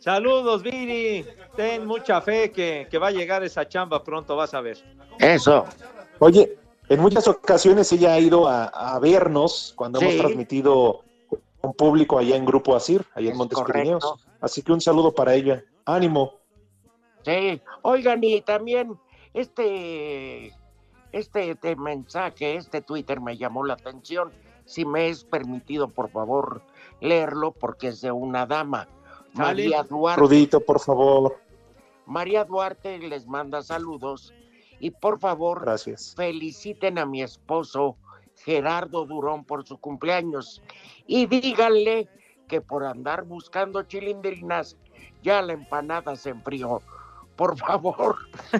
Saludos, 0.00 0.62
Viri. 0.62 1.24
Ten 1.56 1.86
mucha 1.86 2.20
fe 2.20 2.52
que, 2.52 2.86
que 2.90 2.98
va 2.98 3.08
a 3.08 3.10
llegar 3.10 3.42
esa 3.42 3.66
chamba 3.66 4.04
pronto, 4.04 4.36
vas 4.36 4.52
a 4.52 4.60
ver. 4.60 4.78
Eso, 5.18 5.64
Oye, 6.18 6.56
en 6.88 7.00
muchas 7.00 7.28
ocasiones 7.28 7.92
ella 7.92 8.14
ha 8.14 8.18
ido 8.18 8.48
a, 8.48 8.64
a 8.66 8.98
vernos 8.98 9.72
cuando 9.76 10.00
hemos 10.00 10.16
transmitido 10.16 11.04
un 11.68 11.74
público 11.74 12.18
allá 12.18 12.36
en 12.36 12.44
Grupo 12.44 12.74
Asir, 12.74 13.04
allá 13.14 13.26
en 13.26 13.32
Es 13.32 13.38
Montes 13.38 13.58
correcto. 13.58 13.78
Pirineos. 13.78 14.26
Así 14.40 14.62
que 14.62 14.72
un 14.72 14.80
saludo 14.80 15.12
para 15.12 15.34
ella. 15.34 15.62
Ánimo. 15.84 16.34
sí. 17.24 17.60
Oigan, 17.82 18.22
y 18.22 18.40
también 18.42 18.98
este, 19.34 20.48
este, 21.12 21.50
este 21.50 21.76
mensaje, 21.76 22.56
este 22.56 22.82
Twitter 22.82 23.20
me 23.20 23.36
llamó 23.36 23.64
la 23.64 23.74
atención. 23.74 24.30
Si 24.66 24.84
me 24.84 25.08
es 25.08 25.24
permitido, 25.24 25.88
por 25.88 26.10
favor, 26.10 26.60
leerlo 27.00 27.52
porque 27.52 27.88
es 27.88 28.00
de 28.02 28.12
una 28.12 28.44
dama. 28.46 28.88
María 29.32 29.82
Duarte. 29.82 30.20
Rudito, 30.20 30.60
por 30.60 30.80
favor. 30.80 31.38
María 32.06 32.44
Duarte 32.44 32.98
les 32.98 33.26
manda 33.26 33.62
saludos 33.62 34.32
y 34.80 34.90
por 34.90 35.18
favor 35.18 35.62
Gracias. 35.62 36.14
feliciten 36.16 36.98
a 36.98 37.06
mi 37.06 37.22
esposo 37.22 37.96
Gerardo 38.44 39.04
Durón 39.06 39.44
por 39.44 39.66
su 39.66 39.78
cumpleaños 39.78 40.62
y 41.06 41.26
díganle 41.26 42.08
que 42.48 42.60
por 42.60 42.84
andar 42.84 43.24
buscando 43.24 43.82
chilindrinas 43.82 44.76
ya 45.22 45.42
la 45.42 45.52
empanada 45.52 46.16
se 46.16 46.30
enfrió. 46.30 46.80
Por 47.36 47.56
favor, 47.56 48.16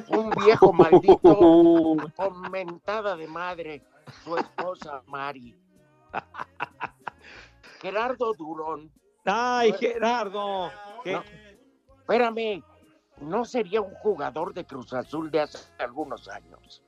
un 0.08 0.30
viejo 0.30 0.72
maldito 0.72 1.96
con 2.14 2.40
mentada 2.50 3.16
de 3.16 3.26
madre, 3.26 3.82
su 4.22 4.36
esposa 4.36 5.02
Mari. 5.06 5.58
Gerardo 7.80 8.32
Durón, 8.34 8.90
Ay, 9.24 9.72
Gerardo. 9.78 10.70
No. 11.04 11.22
espérame, 11.98 12.62
¿no 13.20 13.44
sería 13.44 13.80
un 13.80 13.94
jugador 13.94 14.54
de 14.54 14.64
Cruz 14.64 14.92
Azul 14.92 15.30
de 15.30 15.40
hace 15.40 15.58
algunos 15.78 16.28
años? 16.28 16.82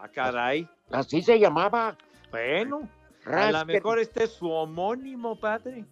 Ah, 0.00 0.08
caray. 0.08 0.68
Así 0.90 1.22
se 1.22 1.38
llamaba. 1.38 1.96
Bueno, 2.30 2.88
a 3.26 3.50
lo 3.52 3.64
mejor 3.64 3.98
este 3.98 4.24
es 4.24 4.32
su 4.32 4.50
homónimo, 4.50 5.38
padre. 5.38 5.84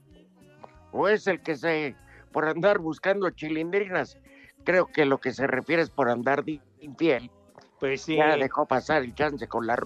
O 0.92 1.08
es 1.08 1.26
el 1.26 1.40
que 1.42 1.56
se, 1.56 1.94
por 2.32 2.46
andar 2.46 2.78
buscando 2.78 3.28
chilindrinas, 3.30 4.18
creo 4.64 4.86
que 4.86 5.04
lo 5.04 5.18
que 5.18 5.32
se 5.32 5.46
refiere 5.46 5.82
es 5.82 5.90
por 5.90 6.08
andar 6.08 6.44
de 6.44 6.60
infiel. 6.80 7.30
Pues 7.78 8.02
sí. 8.02 8.16
Ya 8.16 8.36
dejó 8.36 8.66
pasar 8.66 9.02
el 9.02 9.14
chance 9.14 9.46
con 9.46 9.66
la... 9.66 9.78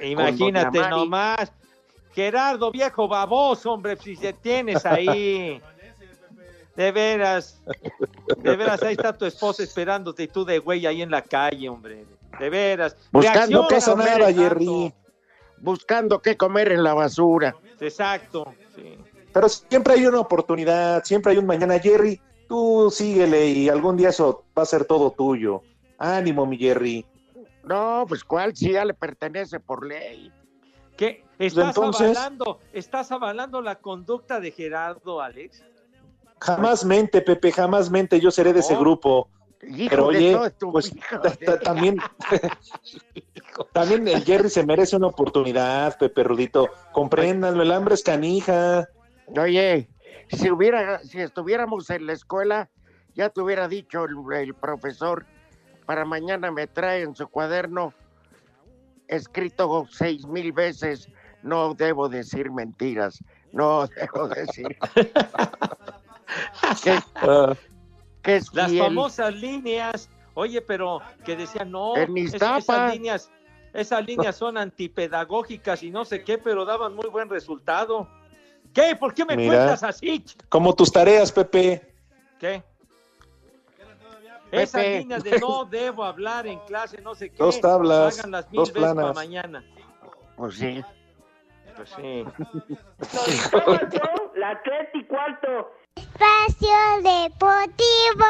Imagínate 0.00 0.78
Mari. 0.78 0.90
nomás. 0.90 1.52
Gerardo, 2.12 2.70
viejo 2.70 3.08
baboso, 3.08 3.72
hombre, 3.72 3.96
si 3.96 4.16
se 4.16 4.32
tienes 4.32 4.86
ahí. 4.86 5.60
De 6.76 6.92
veras. 6.92 7.62
De 8.36 8.54
veras, 8.54 8.82
ahí 8.82 8.92
está 8.92 9.16
tu 9.16 9.24
esposa 9.24 9.62
esperándote 9.62 10.24
y 10.24 10.28
tú 10.28 10.44
de 10.44 10.58
güey 10.58 10.84
ahí 10.84 11.00
en 11.00 11.10
la 11.10 11.22
calle, 11.22 11.70
hombre. 11.70 12.04
De 12.38 12.50
veras. 12.50 12.94
Buscando 13.10 13.66
Reacciona, 13.66 14.26
qué. 14.26 14.34
Jerry. 14.34 14.94
Buscando 15.66 16.22
qué 16.22 16.36
comer 16.36 16.70
en 16.70 16.84
la 16.84 16.94
basura. 16.94 17.56
Exacto. 17.80 18.54
sí. 18.74 18.96
Pero 19.32 19.50
siempre 19.50 19.94
hay 19.94 20.06
una 20.06 20.20
oportunidad, 20.20 21.04
siempre 21.04 21.32
hay 21.32 21.38
un 21.38 21.44
mañana, 21.44 21.78
Jerry. 21.78 22.18
Tú 22.48 22.88
síguele 22.90 23.48
y 23.48 23.68
algún 23.68 23.96
día 23.96 24.08
eso 24.08 24.44
va 24.56 24.62
a 24.62 24.66
ser 24.66 24.86
todo 24.86 25.10
tuyo. 25.10 25.60
Ánimo, 25.98 26.46
mi 26.46 26.56
Jerry. 26.56 27.04
No, 27.64 28.06
pues 28.08 28.24
cuál 28.24 28.56
si 28.56 28.72
ya 28.72 28.84
le 28.84 28.94
pertenece 28.94 29.60
por 29.60 29.84
ley. 29.84 30.32
¿Qué? 30.96 31.24
¿Estás 31.38 31.76
entonces- 31.76 32.16
avalando, 32.16 32.60
estás 32.72 33.12
avalando 33.12 33.60
la 33.60 33.74
conducta 33.74 34.40
de 34.40 34.52
Gerardo, 34.52 35.20
Alex? 35.20 35.62
Jamás 36.40 36.84
mente, 36.84 37.20
Pepe, 37.20 37.50
jamás 37.50 37.90
mente, 37.90 38.20
yo 38.20 38.30
seré 38.30 38.52
de 38.54 38.60
ese 38.60 38.76
grupo. 38.76 39.28
Hijo 39.68 39.90
Pero 39.90 40.08
de 40.10 40.18
oye, 40.18 40.32
todo 40.58 40.70
pues 40.72 40.92
de- 40.94 41.46
ta- 41.46 41.58
también, 41.60 41.96
también 43.72 44.06
el 44.08 44.24
Jerry 44.24 44.48
se 44.48 44.64
merece 44.64 44.96
una 44.96 45.08
oportunidad, 45.08 45.98
Pepe 45.98 46.22
Rudito. 46.22 46.68
Compréndanlo, 46.92 47.62
el 47.62 47.72
hambre 47.72 47.94
es 47.94 48.02
canija. 48.02 48.88
Oye, 49.26 49.88
si 50.30 50.50
hubiera, 50.50 51.00
si 51.00 51.20
estuviéramos 51.20 51.90
en 51.90 52.06
la 52.06 52.12
escuela, 52.12 52.70
ya 53.14 53.28
te 53.30 53.40
hubiera 53.40 53.66
dicho 53.66 54.04
el, 54.04 54.16
el 54.36 54.54
profesor, 54.54 55.26
para 55.84 56.04
mañana 56.04 56.50
me 56.52 56.66
trae 56.66 57.02
en 57.02 57.16
su 57.16 57.26
cuaderno 57.28 57.92
escrito 59.08 59.86
seis 59.90 60.26
mil 60.26 60.52
veces, 60.52 61.08
no 61.42 61.74
debo 61.74 62.08
decir 62.08 62.50
mentiras, 62.52 63.22
no 63.52 63.86
debo 63.96 64.28
decir 64.28 64.76
Ah, 67.14 67.54
que 68.26 68.36
es 68.36 68.52
Las 68.52 68.70
fiel. 68.70 68.82
famosas 68.84 69.34
líneas. 69.34 70.10
Oye, 70.34 70.60
pero 70.60 71.00
que 71.24 71.34
decían, 71.36 71.70
no, 71.70 71.96
En 71.96 72.14
es- 72.18 72.34
Iztapa. 72.34 72.58
esas 72.58 72.92
líneas, 72.92 73.30
esas 73.72 74.04
líneas 74.04 74.36
son 74.36 74.58
antipedagógicas 74.58 75.82
y 75.82 75.90
no 75.90 76.04
sé 76.04 76.22
qué, 76.22 76.36
pero 76.36 76.64
daban 76.66 76.94
muy 76.94 77.08
buen 77.08 77.30
resultado. 77.30 78.06
¿Qué? 78.74 78.94
¿Por 78.96 79.14
qué 79.14 79.24
me 79.24 79.36
Mira. 79.36 79.54
cuentas 79.54 79.82
así? 79.82 80.22
como 80.50 80.74
tus 80.74 80.92
tareas, 80.92 81.32
Pepe. 81.32 81.94
¿Qué? 82.38 82.62
Esas 84.52 84.82
Pepe. 84.82 84.98
líneas 84.98 85.24
de 85.24 85.38
no 85.40 85.64
debo 85.64 86.04
hablar 86.04 86.46
en 86.46 86.58
clase, 86.60 87.00
no 87.00 87.14
sé 87.14 87.30
qué. 87.30 87.36
Dos 87.38 87.60
tablas, 87.60 88.18
Hagan 88.18 88.30
las 88.32 88.50
mil 88.50 88.58
dos 88.58 88.68
veces 88.72 88.82
para 88.82 88.94
planas. 88.94 89.14
mañana. 89.14 89.64
Pues 90.36 90.54
sí. 90.56 90.84
Pues 91.76 91.90
sí. 91.90 92.24
La 94.36 94.60
tres 94.62 94.88
y 94.94 95.04
cuarto. 95.04 95.70
Espacio 95.96 97.02
Deportivo. 97.02 98.26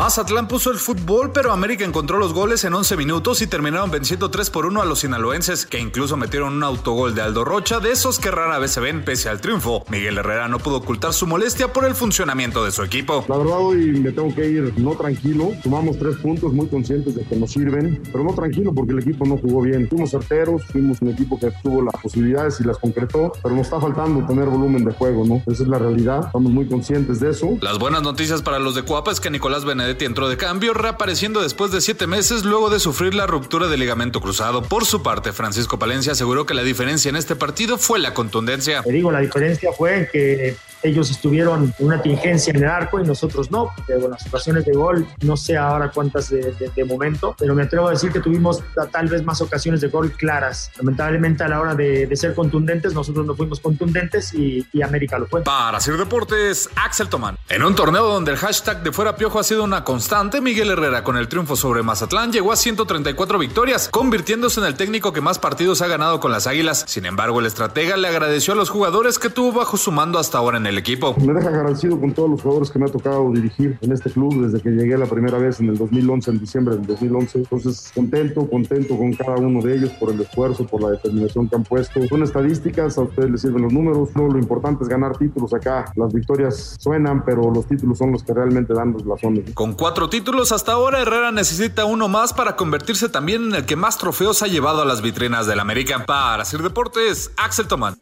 Mazatlán 0.00 0.48
puso 0.48 0.70
el 0.70 0.78
fútbol, 0.78 1.30
pero 1.30 1.52
América 1.52 1.84
encontró 1.84 2.16
los 2.16 2.32
goles 2.32 2.64
en 2.64 2.72
11 2.72 2.96
minutos 2.96 3.42
y 3.42 3.46
terminaron 3.46 3.90
venciendo 3.90 4.30
3 4.30 4.48
por 4.48 4.64
1 4.64 4.80
a 4.80 4.86
los 4.86 5.00
sinaloenses, 5.00 5.66
que 5.66 5.78
incluso 5.78 6.16
metieron 6.16 6.54
un 6.54 6.62
autogol 6.62 7.14
de 7.14 7.20
Aldo 7.20 7.44
Rocha, 7.44 7.80
de 7.80 7.92
esos 7.92 8.18
que 8.18 8.30
rara 8.30 8.58
vez 8.58 8.70
se 8.70 8.80
ven 8.80 9.04
pese 9.04 9.28
al 9.28 9.42
triunfo. 9.42 9.84
Miguel 9.90 10.16
Herrera 10.16 10.48
no 10.48 10.58
pudo 10.58 10.78
ocultar 10.78 11.12
su 11.12 11.26
molestia 11.26 11.74
por 11.74 11.84
el 11.84 11.94
funcionamiento 11.94 12.64
de 12.64 12.72
su 12.72 12.82
equipo. 12.82 13.26
La 13.28 13.36
verdad 13.36 13.58
hoy 13.58 14.00
me 14.00 14.10
tengo 14.10 14.34
que 14.34 14.48
ir 14.48 14.72
no 14.78 14.92
tranquilo, 14.92 15.50
sumamos 15.62 15.98
tres 15.98 16.16
puntos 16.16 16.54
muy 16.54 16.66
conscientes 16.68 17.14
de 17.14 17.22
que 17.22 17.36
nos 17.36 17.52
sirven, 17.52 18.02
pero 18.10 18.24
no 18.24 18.32
tranquilo 18.32 18.72
porque 18.72 18.92
el 18.92 19.00
equipo 19.00 19.26
no 19.26 19.36
jugó 19.36 19.60
bien. 19.60 19.86
Fuimos 19.86 20.12
certeros, 20.12 20.64
fuimos 20.72 21.02
un 21.02 21.08
equipo 21.10 21.38
que 21.38 21.52
tuvo 21.62 21.82
las 21.82 22.00
posibilidades 22.00 22.58
y 22.58 22.64
las 22.64 22.78
concretó, 22.78 23.32
pero 23.42 23.54
nos 23.54 23.66
está 23.66 23.78
faltando 23.78 24.26
tener 24.26 24.46
volumen 24.46 24.82
de 24.82 24.94
juego, 24.94 25.26
¿no? 25.26 25.42
Esa 25.46 25.62
es 25.62 25.68
la 25.68 25.78
realidad, 25.78 26.22
estamos 26.24 26.50
muy 26.50 26.66
conscientes 26.66 27.20
de 27.20 27.32
eso. 27.32 27.58
Las 27.60 27.78
buenas 27.78 28.00
noticias 28.00 28.40
para 28.40 28.58
los 28.58 28.74
de 28.74 28.82
Cuapa 28.82 29.10
es 29.12 29.20
que 29.20 29.28
Nicolás 29.28 29.66
Benedetti 29.90 30.04
entró 30.04 30.28
de 30.28 30.36
cambio, 30.36 30.72
reapareciendo 30.72 31.42
después 31.42 31.72
de 31.72 31.80
siete 31.80 32.06
meses 32.06 32.44
luego 32.44 32.70
de 32.70 32.78
sufrir 32.78 33.12
la 33.12 33.26
ruptura 33.26 33.66
del 33.66 33.80
ligamento 33.80 34.20
cruzado. 34.20 34.62
Por 34.62 34.84
su 34.84 35.02
parte, 35.02 35.32
Francisco 35.32 35.80
Palencia 35.80 36.12
aseguró 36.12 36.46
que 36.46 36.54
la 36.54 36.62
diferencia 36.62 37.08
en 37.08 37.16
este 37.16 37.34
partido 37.34 37.76
fue 37.76 37.98
la 37.98 38.14
contundencia. 38.14 38.82
Te 38.84 38.92
digo, 38.92 39.10
la 39.10 39.18
diferencia 39.18 39.72
fue 39.72 40.08
que 40.12 40.56
ellos 40.82 41.10
estuvieron 41.10 41.74
en 41.78 41.86
una 41.86 42.00
tingencia 42.00 42.52
en 42.52 42.62
el 42.62 42.68
arco 42.68 43.00
y 43.00 43.04
nosotros 43.04 43.50
no, 43.50 43.70
porque 43.74 43.94
bueno, 43.94 44.10
las 44.10 44.26
ocasiones 44.26 44.64
de 44.64 44.72
gol, 44.72 45.06
no 45.22 45.36
sé 45.36 45.56
ahora 45.56 45.90
cuántas 45.90 46.30
de, 46.30 46.52
de, 46.52 46.70
de, 46.74 46.84
momento, 46.84 47.34
pero 47.38 47.54
me 47.54 47.64
atrevo 47.64 47.88
a 47.88 47.90
decir 47.90 48.12
que 48.12 48.20
tuvimos 48.20 48.62
tal 48.90 49.08
vez 49.08 49.22
más 49.24 49.40
ocasiones 49.40 49.80
de 49.80 49.88
gol 49.88 50.12
claras. 50.12 50.70
Lamentablemente 50.78 51.44
a 51.44 51.48
la 51.48 51.60
hora 51.60 51.74
de, 51.74 52.06
de 52.06 52.16
ser 52.16 52.34
contundentes, 52.34 52.94
nosotros 52.94 53.26
no 53.26 53.34
fuimos 53.34 53.60
contundentes 53.60 54.32
y, 54.34 54.66
y, 54.72 54.82
América 54.82 55.18
lo 55.18 55.26
fue. 55.26 55.42
Para 55.42 55.80
Sir 55.80 55.96
Deportes, 55.96 56.70
Axel 56.76 57.08
Tomán. 57.08 57.36
En 57.48 57.62
un 57.62 57.74
torneo 57.74 58.06
donde 58.06 58.32
el 58.32 58.38
hashtag 58.38 58.82
de 58.82 58.92
fuera 58.92 59.16
piojo 59.16 59.38
ha 59.38 59.44
sido 59.44 59.64
una 59.64 59.79
constante, 59.84 60.40
Miguel 60.40 60.70
Herrera 60.70 61.04
con 61.04 61.16
el 61.16 61.28
triunfo 61.28 61.56
sobre 61.56 61.82
Mazatlán 61.82 62.32
llegó 62.32 62.52
a 62.52 62.56
134 62.56 63.38
victorias, 63.38 63.88
convirtiéndose 63.88 64.60
en 64.60 64.66
el 64.66 64.74
técnico 64.74 65.12
que 65.12 65.20
más 65.20 65.38
partidos 65.38 65.82
ha 65.82 65.86
ganado 65.86 66.20
con 66.20 66.32
las 66.32 66.46
Águilas. 66.46 66.84
Sin 66.86 67.06
embargo, 67.06 67.40
el 67.40 67.46
estratega 67.46 67.96
le 67.96 68.08
agradeció 68.08 68.54
a 68.54 68.56
los 68.56 68.70
jugadores 68.70 69.18
que 69.18 69.30
tuvo 69.30 69.52
bajo 69.52 69.76
su 69.76 69.92
mando 69.92 70.18
hasta 70.18 70.38
ahora 70.38 70.58
en 70.58 70.66
el 70.66 70.78
equipo. 70.78 71.14
Me 71.20 71.32
deja 71.32 71.48
agradecido 71.48 71.98
con 71.98 72.12
todos 72.12 72.30
los 72.30 72.42
jugadores 72.42 72.70
que 72.70 72.78
me 72.78 72.86
ha 72.86 72.88
tocado 72.88 73.30
dirigir 73.32 73.78
en 73.80 73.92
este 73.92 74.10
club 74.10 74.46
desde 74.46 74.60
que 74.62 74.70
llegué 74.70 74.96
la 74.96 75.06
primera 75.06 75.38
vez 75.38 75.60
en 75.60 75.68
el 75.68 75.78
2011, 75.78 76.30
en 76.30 76.40
diciembre 76.40 76.76
del 76.76 76.86
2011. 76.86 77.38
Entonces, 77.38 77.90
contento, 77.94 78.48
contento 78.48 78.96
con 78.96 79.12
cada 79.14 79.36
uno 79.36 79.62
de 79.62 79.76
ellos 79.76 79.90
por 79.98 80.10
el 80.10 80.20
esfuerzo, 80.20 80.66
por 80.66 80.82
la 80.82 80.90
determinación 80.90 81.48
que 81.48 81.56
han 81.56 81.64
puesto. 81.64 82.00
Son 82.08 82.22
estadísticas, 82.22 82.98
a 82.98 83.02
ustedes 83.02 83.30
les 83.30 83.40
sirven 83.40 83.62
los 83.62 83.72
números. 83.72 84.10
No, 84.14 84.28
lo 84.28 84.38
importante 84.38 84.84
es 84.84 84.88
ganar 84.88 85.16
títulos 85.16 85.52
acá. 85.54 85.92
Las 85.96 86.12
victorias 86.12 86.76
suenan, 86.78 87.24
pero 87.24 87.50
los 87.50 87.66
títulos 87.66 87.98
son 87.98 88.12
los 88.12 88.22
que 88.22 88.34
realmente 88.34 88.74
dan 88.74 88.92
los 88.92 89.04
blasones. 89.04 89.52
Con 89.54 89.69
cuatro 89.74 90.08
títulos 90.08 90.52
hasta 90.52 90.72
ahora, 90.72 91.00
Herrera 91.00 91.32
necesita 91.32 91.84
uno 91.84 92.08
más 92.08 92.32
para 92.32 92.56
convertirse 92.56 93.08
también 93.08 93.44
en 93.44 93.54
el 93.54 93.66
que 93.66 93.76
más 93.76 93.98
trofeos 93.98 94.42
ha 94.42 94.46
llevado 94.46 94.82
a 94.82 94.84
las 94.84 95.02
vitrinas 95.02 95.46
del 95.46 95.60
América. 95.60 96.06
Para 96.06 96.44
Sir 96.44 96.62
Deportes, 96.62 97.30
Axel 97.36 97.68
Tomán. 97.68 97.96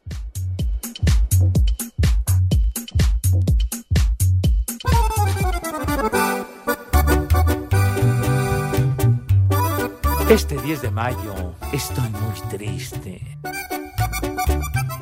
Este 10.28 10.60
10 10.60 10.82
de 10.82 10.90
mayo 10.90 11.54
estoy 11.72 12.08
muy 12.10 12.50
triste. 12.50 13.38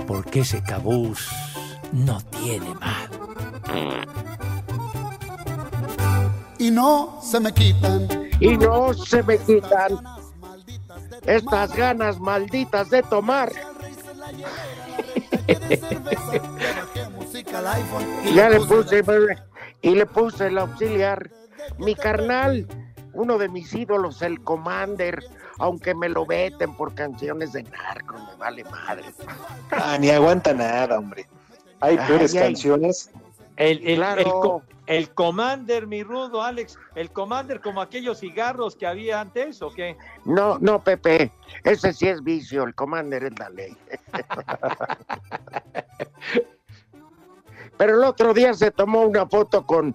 Porque 0.06 0.40
ese 0.40 0.62
cabús 0.62 1.28
no 1.92 2.20
tiene 2.20 2.75
mal. 2.75 4.46
Y 6.59 6.71
no 6.71 7.21
se 7.23 7.41
me 7.41 7.53
quitan. 7.53 8.09
Y 8.41 8.57
no 8.57 8.95
se 8.95 9.23
me 9.23 9.39
quitan 9.39 9.99
estas 11.27 11.75
ganas 11.75 12.21
malditas 12.21 12.91
de 12.91 13.03
tomar. 13.03 13.53
ya 18.35 18.49
le 18.49 18.61
puse 18.61 19.05
y 19.83 19.95
le 19.95 20.07
puse 20.07 20.47
el 20.47 20.57
auxiliar. 20.59 21.31
Mi 21.79 21.95
carnal, 21.95 22.67
uno 23.13 23.39
de 23.39 23.49
mis 23.49 23.73
ídolos, 23.75 24.23
el 24.23 24.43
Commander, 24.43 25.23
aunque 25.59 25.95
me 25.95 26.09
lo 26.09 26.27
veten 26.27 26.75
por 26.77 26.95
canciones 26.95 27.53
de 27.53 27.64
narco, 27.64 28.14
me 28.14 28.37
vale 28.37 28.64
madre. 28.64 29.05
Ah, 29.71 29.97
ni 29.99 30.11
aguanta 30.11 30.55
nada, 30.55 30.99
hombre. 30.99 31.29
Hay 31.81 31.97
peores 31.99 32.35
canciones. 32.35 33.11
El, 33.57 33.87
el, 33.87 33.97
claro. 33.97 34.21
el, 34.21 34.27
el, 34.87 35.11
Commander, 35.11 35.87
mi 35.87 36.03
rudo, 36.03 36.42
Alex, 36.42 36.79
el 36.94 37.11
Commander 37.11 37.61
como 37.61 37.81
aquellos 37.81 38.20
cigarros 38.20 38.77
que 38.77 38.87
había 38.87 39.20
antes, 39.20 39.62
¿o 39.62 39.70
qué? 39.70 39.96
No, 40.25 40.59
no, 40.59 40.83
Pepe, 40.83 41.31
ese 41.64 41.92
sí 41.92 42.09
es 42.09 42.22
vicio, 42.22 42.64
el 42.64 42.75
Commander 42.75 43.25
es 43.25 43.38
la 43.38 43.51
ley. 43.51 43.77
Pero 47.77 47.94
el 47.94 48.05
otro 48.05 48.33
día 48.33 48.55
se 48.55 48.70
tomó 48.70 49.03
una 49.03 49.27
foto 49.27 49.66
con, 49.66 49.94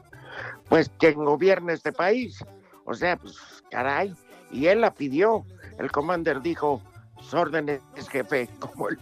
pues, 0.69 0.91
quien 0.99 1.15
gobierna 1.15 1.73
este 1.73 1.91
país. 1.91 2.45
O 2.85 2.93
sea, 2.93 3.17
pues, 3.17 3.35
caray, 3.71 4.13
y 4.51 4.67
él 4.67 4.81
la 4.81 4.93
pidió. 4.93 5.43
El 5.79 5.91
Commander 5.91 6.41
dijo, 6.41 6.79
sus 7.21 7.33
órdenes, 7.33 7.81
jefe, 8.09 8.49
como 8.59 8.89
el, 8.89 8.99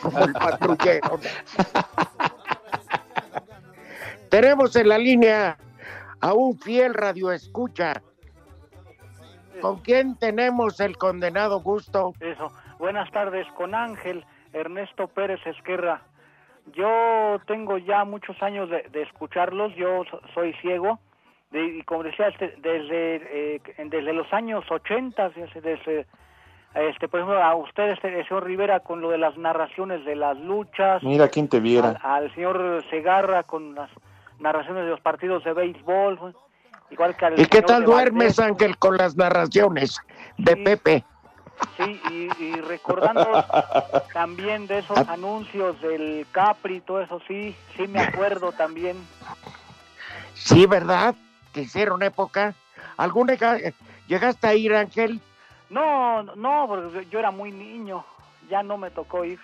como 0.00 0.18
el 0.20 0.32
patrullero. 0.32 1.18
Tenemos 4.34 4.74
en 4.74 4.88
la 4.88 4.98
línea 4.98 5.56
a 6.20 6.34
un 6.34 6.58
fiel 6.58 6.92
radio 6.92 7.30
escucha. 7.30 8.02
¿Con 9.60 9.78
quién 9.78 10.18
tenemos 10.18 10.80
el 10.80 10.96
condenado 10.96 11.60
gusto? 11.60 12.14
Eso. 12.18 12.50
Buenas 12.80 13.08
tardes, 13.12 13.46
con 13.56 13.76
Ángel 13.76 14.24
Ernesto 14.52 15.06
Pérez 15.06 15.38
Esquerra. 15.46 16.02
Yo 16.74 17.40
tengo 17.46 17.78
ya 17.78 18.04
muchos 18.04 18.42
años 18.42 18.68
de, 18.70 18.82
de 18.90 19.02
escucharlos, 19.02 19.72
yo 19.76 20.02
soy 20.34 20.52
ciego, 20.54 20.98
de, 21.52 21.66
y 21.66 21.82
como 21.84 22.02
decía, 22.02 22.26
este, 22.26 22.56
desde, 22.58 23.54
eh, 23.54 23.60
desde 23.84 24.12
los 24.12 24.32
años 24.32 24.64
80, 24.68 25.28
desde, 25.28 26.06
este, 26.74 27.06
por 27.06 27.20
ejemplo, 27.20 27.40
a 27.40 27.54
ustedes, 27.54 28.02
el 28.02 28.26
señor 28.26 28.46
Rivera, 28.46 28.80
con 28.80 29.00
lo 29.00 29.10
de 29.10 29.18
las 29.18 29.38
narraciones 29.38 30.04
de 30.04 30.16
las 30.16 30.36
luchas. 30.38 31.04
Mira 31.04 31.28
quién 31.28 31.48
te 31.48 31.60
viera. 31.60 31.90
Al, 32.02 32.24
al 32.24 32.34
señor 32.34 32.82
Segarra 32.90 33.44
con 33.44 33.76
las 33.76 33.90
narraciones 34.44 34.84
de 34.84 34.90
los 34.90 35.00
partidos 35.00 35.42
de 35.42 35.52
béisbol. 35.52 36.36
Igual 36.90 37.16
que 37.16 37.24
al 37.24 37.40
¿Y 37.40 37.46
qué 37.46 37.62
tal 37.62 37.84
duermes, 37.84 38.36
Valdés. 38.36 38.52
Ángel, 38.52 38.78
con 38.78 38.96
las 38.96 39.16
narraciones 39.16 39.98
de 40.38 40.52
Sí. 40.54 40.62
Pepe? 40.64 41.04
Sí, 41.76 42.00
y, 42.10 42.42
y 42.44 42.60
recordando 42.60 43.26
también 44.12 44.66
de 44.66 44.78
esos 44.80 44.98
anuncios 45.08 45.80
del 45.80 46.26
Capri, 46.32 46.80
todo 46.80 47.00
eso, 47.00 47.20
sí, 47.26 47.56
sí 47.76 47.86
me 47.88 48.00
acuerdo 48.00 48.52
también. 48.52 48.96
Sí, 50.34 50.66
¿verdad? 50.66 51.14
Que 51.52 51.62
hicieron 51.62 52.02
época. 52.02 52.54
¿Alguna 52.96 53.34
llegaste 54.08 54.46
a 54.46 54.54
ir, 54.54 54.74
Ángel? 54.74 55.20
No, 55.70 56.22
no, 56.22 56.66
porque 56.68 57.06
yo 57.10 57.18
era 57.18 57.30
muy 57.30 57.50
niño, 57.50 58.04
ya 58.50 58.62
no 58.62 58.76
me 58.76 58.90
tocó 58.90 59.24
ir. 59.24 59.40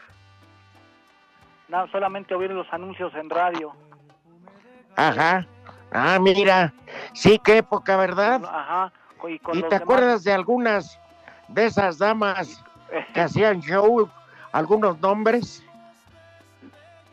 No, 1.69 1.87
solamente 1.89 2.35
oír 2.35 2.51
los 2.51 2.71
anuncios 2.73 3.15
en 3.15 3.31
radio. 3.31 3.73
Ajá. 4.96 5.46
Ah, 5.92 6.18
mira. 6.20 6.72
Sí, 7.12 7.38
qué 7.42 7.59
época, 7.59 7.96
¿verdad? 7.96 8.42
Ajá. 8.44 8.92
Y, 9.29 9.38
con 9.38 9.57
¿Y 9.57 9.61
los 9.61 9.68
te 9.68 9.74
demás- 9.76 9.83
acuerdas 9.83 10.24
de 10.24 10.33
algunas 10.33 10.98
de 11.48 11.66
esas 11.66 11.98
damas 11.98 12.62
que 13.14 13.20
hacían 13.20 13.61
show? 13.61 14.09
¿Algunos 14.53 14.98
nombres? 15.00 15.64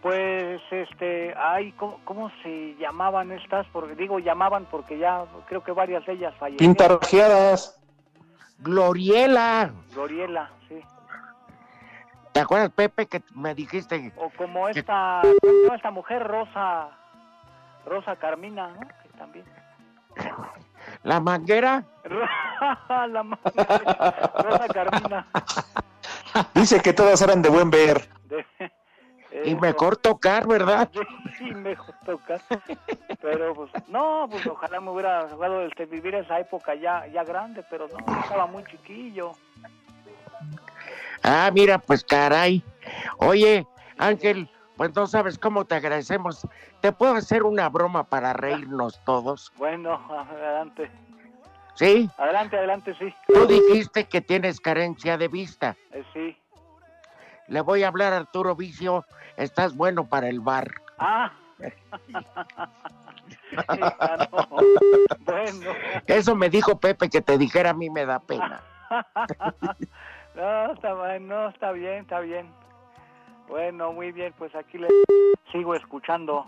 Pues, 0.01 0.61
este, 0.71 1.33
ay, 1.37 1.71
¿cómo, 1.73 1.99
¿cómo 2.05 2.31
se 2.43 2.75
llamaban 2.77 3.31
estas? 3.31 3.65
Porque 3.73 3.95
digo 3.95 4.19
llamaban 4.19 4.65
porque 4.71 4.97
ya 4.97 5.25
creo 5.47 5.63
que 5.63 5.71
varias 5.71 6.05
de 6.05 6.13
ellas 6.13 6.33
fallecieron. 6.39 6.75
Pintarrajeadas. 6.75 7.79
Gloriela. 8.59 9.71
Gloriela, 9.93 10.49
sí. 10.67 10.79
¿Te 12.31 12.39
acuerdas, 12.39 12.71
Pepe, 12.71 13.07
que 13.07 13.21
me 13.35 13.53
dijiste? 13.55 14.13
O 14.17 14.29
como 14.37 14.67
esta, 14.69 15.21
¿cómo 15.23 15.33
se 15.41 15.63
llama 15.63 15.75
esta 15.75 15.91
mujer 15.91 16.23
Rosa, 16.27 16.89
Rosa 17.88 18.15
Carmina, 18.15 18.67
¿no? 18.69 18.80
Que 18.82 19.10
también. 19.17 19.45
¿La 21.04 21.19
manguera? 21.19 21.84
La 23.10 23.23
madre, 23.23 23.52
Rosa 24.43 24.67
Carmina. 24.73 25.26
Dice 26.54 26.82
que 26.82 26.93
todas 26.93 27.21
eran 27.21 27.41
de 27.41 27.50
buen 27.50 27.69
ver. 27.69 28.10
De- 28.26 28.45
Y 29.43 29.56
mejor 29.56 29.97
tocar, 29.97 30.47
¿verdad? 30.47 30.89
Sí, 31.38 31.43
mejor 31.54 31.93
tocar. 32.04 32.41
Pero 33.21 33.54
pues, 33.54 33.69
no, 33.89 34.28
pues 34.32 34.47
ojalá 34.47 34.80
me 34.80 34.89
hubiera 34.89 35.28
jugado 35.30 35.62
este, 35.62 35.86
vivir 35.86 36.15
esa 36.15 36.39
época 36.39 36.73
ya, 36.73 37.06
ya 37.08 37.23
grande, 37.23 37.63
pero 37.69 37.88
no, 37.88 38.19
estaba 38.21 38.47
muy 38.47 38.63
chiquillo. 38.63 39.34
Ah, 41.21 41.52
mira, 41.54 41.78
pues 41.78 42.04
caray. 42.04 42.63
Oye, 43.17 43.67
Ángel, 44.00 44.50
Pues 44.77 44.95
no 44.95 45.07
sabes 45.07 45.39
cómo 45.39 45.65
te 45.65 45.75
agradecemos. 45.75 46.47
¿Te 46.81 46.91
puedo 46.91 47.15
hacer 47.15 47.43
una 47.43 47.67
broma 47.67 48.03
para 48.03 48.33
reírnos 48.33 49.03
todos? 49.05 49.51
Bueno, 49.57 49.99
adelante. 50.09 50.91
¿Sí? 51.73 52.09
Adelante, 52.17 52.57
adelante, 52.57 52.95
sí. 52.97 53.13
Tú 53.27 53.47
dijiste 53.47 54.05
que 54.05 54.21
tienes 54.21 54.59
carencia 54.59 55.17
de 55.17 55.27
vista. 55.27 55.75
Eh, 55.91 56.03
sí. 56.13 56.37
Le 57.47 57.61
voy 57.61 57.83
a 57.83 57.87
hablar 57.87 58.13
a 58.13 58.17
Arturo 58.17 58.55
Vicio. 58.55 59.05
Estás 59.35 59.75
bueno 59.75 60.07
para 60.07 60.29
el 60.29 60.39
bar. 60.39 60.71
Ah. 60.99 61.31
Ya 61.59 61.73
no. 64.31 64.47
Bueno. 65.19 65.71
Eso 66.05 66.35
me 66.35 66.49
dijo 66.49 66.79
Pepe 66.79 67.09
que 67.09 67.21
te 67.21 67.37
dijera 67.37 67.71
a 67.71 67.73
mí 67.73 67.89
me 67.89 68.05
da 68.05 68.19
pena. 68.19 68.61
No, 70.35 70.71
está 70.71 70.93
bien, 70.93 71.27
no, 71.27 71.49
está 71.49 71.71
bien, 71.71 72.01
está 72.01 72.19
bien. 72.19 72.47
Bueno, 73.47 73.93
muy 73.93 74.12
bien, 74.12 74.33
pues 74.38 74.53
aquí 74.55 74.77
le 74.77 74.88
sigo 75.51 75.75
escuchando. 75.75 76.45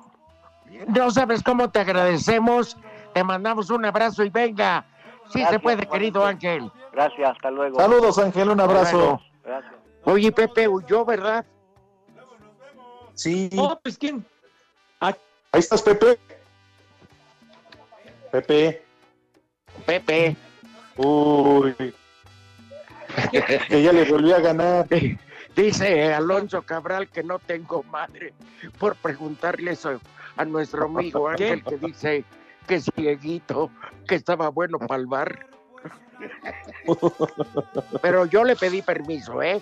No 0.88 1.12
sabes 1.12 1.42
cómo 1.42 1.70
te 1.70 1.80
agradecemos. 1.80 2.78
Te 3.14 3.24
mandamos 3.24 3.70
un 3.70 3.86
abrazo 3.86 4.24
y 4.24 4.30
venga. 4.30 4.86
Sí 5.32 5.44
se 5.46 5.60
puede, 5.60 5.88
querido. 5.88 6.26
Ángel. 6.26 6.72
Gracias, 6.92 7.32
hasta 7.32 7.52
luego. 7.52 7.80
Saludos, 7.80 8.18
Ángel, 8.20 8.50
un 8.50 8.60
abrazo. 8.60 9.22
Gracias. 9.44 9.74
Oye, 10.04 10.32
Pepe 10.32 10.68
huyó, 10.68 11.06
¿verdad? 11.06 11.46
Sí. 13.14 13.50
No, 13.54 13.80
pues 13.82 13.98
quién. 13.98 14.26
Ahí 15.00 15.14
estás, 15.54 15.82
Pepe. 15.82 16.20
Pepe. 18.32 18.84
Pepe. 19.86 20.36
Uy. 20.98 21.74
que 23.70 23.84
ya 23.84 23.92
le 23.92 24.06
volvió 24.06 24.36
a 24.36 24.40
ganar. 24.40 24.88
Dice 25.56 26.14
Alonso 26.14 26.62
Cabral 26.62 27.10
que 27.10 27.24
no 27.24 27.40
tengo 27.40 27.84
madre 27.84 28.34
por 28.78 28.96
preguntarle 28.96 29.72
eso 29.72 30.00
a 30.38 30.46
nuestro 30.46 30.86
amigo. 30.86 31.28
Ángel 31.30 31.64
que 31.64 31.78
dice 31.78 32.24
que 32.68 32.76
es 32.76 32.90
cieguito, 32.96 33.72
que 34.08 34.16
estaba 34.16 34.50
bueno 34.50 34.80
para 34.80 35.02
el 35.02 35.08
bar. 35.08 35.48
Pero 38.02 38.26
yo 38.26 38.44
le 38.44 38.56
pedí 38.56 38.82
permiso, 38.82 39.42
¿eh? 39.42 39.62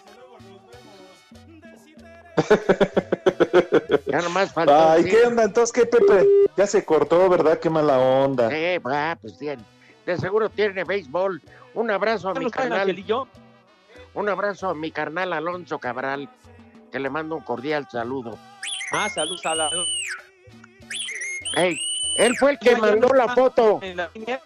Ya 4.08 4.21
nomás 4.21 4.54
faltó. 4.54 4.73
Ay, 4.73 5.04
¿qué 5.04 5.26
onda? 5.26 5.43
Entonces, 5.43 5.73
¿qué, 5.73 5.86
Pepe? 5.86 6.26
Ya 6.56 6.65
se 6.65 6.86
cortó, 6.86 7.28
¿verdad? 7.30 7.60
Qué 7.60 7.69
mala 7.69 8.00
onda. 8.00 8.50
Eh, 8.52 8.80
va, 8.80 9.17
pues 9.19 9.38
bien. 9.38 9.60
De 10.06 10.17
seguro 10.17 10.50
tiene 10.50 10.84
béisbol. 10.86 11.41
Un 11.73 11.91
abrazo 11.91 12.30
a 12.30 12.34
¿Ya 12.34 12.39
mi 12.39 12.50
carnal. 12.50 12.82
Angelillo? 12.82 13.28
Un 14.17 14.30
abrazo 14.30 14.69
a 14.69 14.73
mi 14.73 14.89
carnal 14.89 15.32
Alonso 15.32 15.77
Cabral, 15.77 16.27
que 16.91 16.97
le 16.97 17.08
mando 17.08 17.36
un 17.36 17.43
cordial 17.43 17.88
saludo. 17.88 18.36
Ah, 18.91 19.08
salud, 19.10 19.38
salud. 19.38 19.86
Ey, 21.56 21.80
él 22.17 22.36
fue 22.36 22.53
el 22.53 22.58
que 22.58 22.75
mandó 22.75 23.10
la 23.10 23.27
foto. 23.36 23.77
en 23.84 23.97
la 23.97 24.10
línea. 24.15 24.41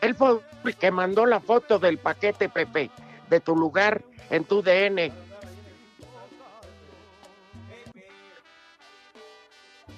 Él 0.00 0.14
fue 0.14 0.40
el 0.64 0.76
que 0.76 0.90
mandó 0.90 1.26
la 1.26 1.40
foto 1.40 1.78
del 1.78 1.98
paquete, 1.98 2.48
Pepe, 2.48 2.90
de 3.28 3.40
tu 3.40 3.54
lugar 3.54 4.00
en 4.30 4.44
tu 4.44 4.62
DN. 4.62 5.12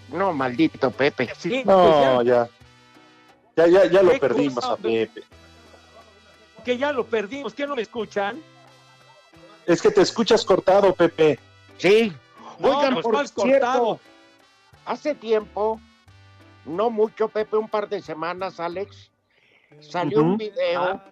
No, 0.09 0.33
maldito 0.33 0.91
Pepe. 0.91 1.33
Sí, 1.39 1.63
No, 1.65 2.17
pues 2.17 2.27
ya. 2.27 2.49
Ya, 3.55 3.67
ya, 3.69 3.85
ya 3.87 4.03
lo 4.03 4.19
perdimos 4.19 4.65
cosa, 4.65 4.73
a 4.73 4.77
Pepe. 4.77 5.23
que 6.65 6.77
ya 6.77 6.93
lo 6.93 7.07
perdimos. 7.07 7.55
¿Qué 7.55 7.65
no 7.65 7.77
me 7.77 7.83
escuchan? 7.83 8.43
Es 9.69 9.81
que 9.83 9.91
te 9.91 10.01
escuchas 10.01 10.45
cortado, 10.45 10.95
Pepe. 10.95 11.39
Sí. 11.77 12.13
No, 12.59 12.77
Oigan, 12.79 12.95
pues, 12.95 13.03
por 13.05 13.13
¿cuál 13.15 13.29
cierto, 13.29 13.67
cortado? 13.67 14.01
hace 14.87 15.15
tiempo, 15.15 15.81
no 16.65 16.91
mucho, 16.91 17.29
Pepe, 17.29 17.57
un 17.57 17.69
par 17.69 17.89
de 17.89 18.03
semanas, 18.03 18.59
Alex, 18.59 19.11
salió 19.81 20.21
un 20.23 20.37
video 20.39 20.83
Ah. 20.83 21.05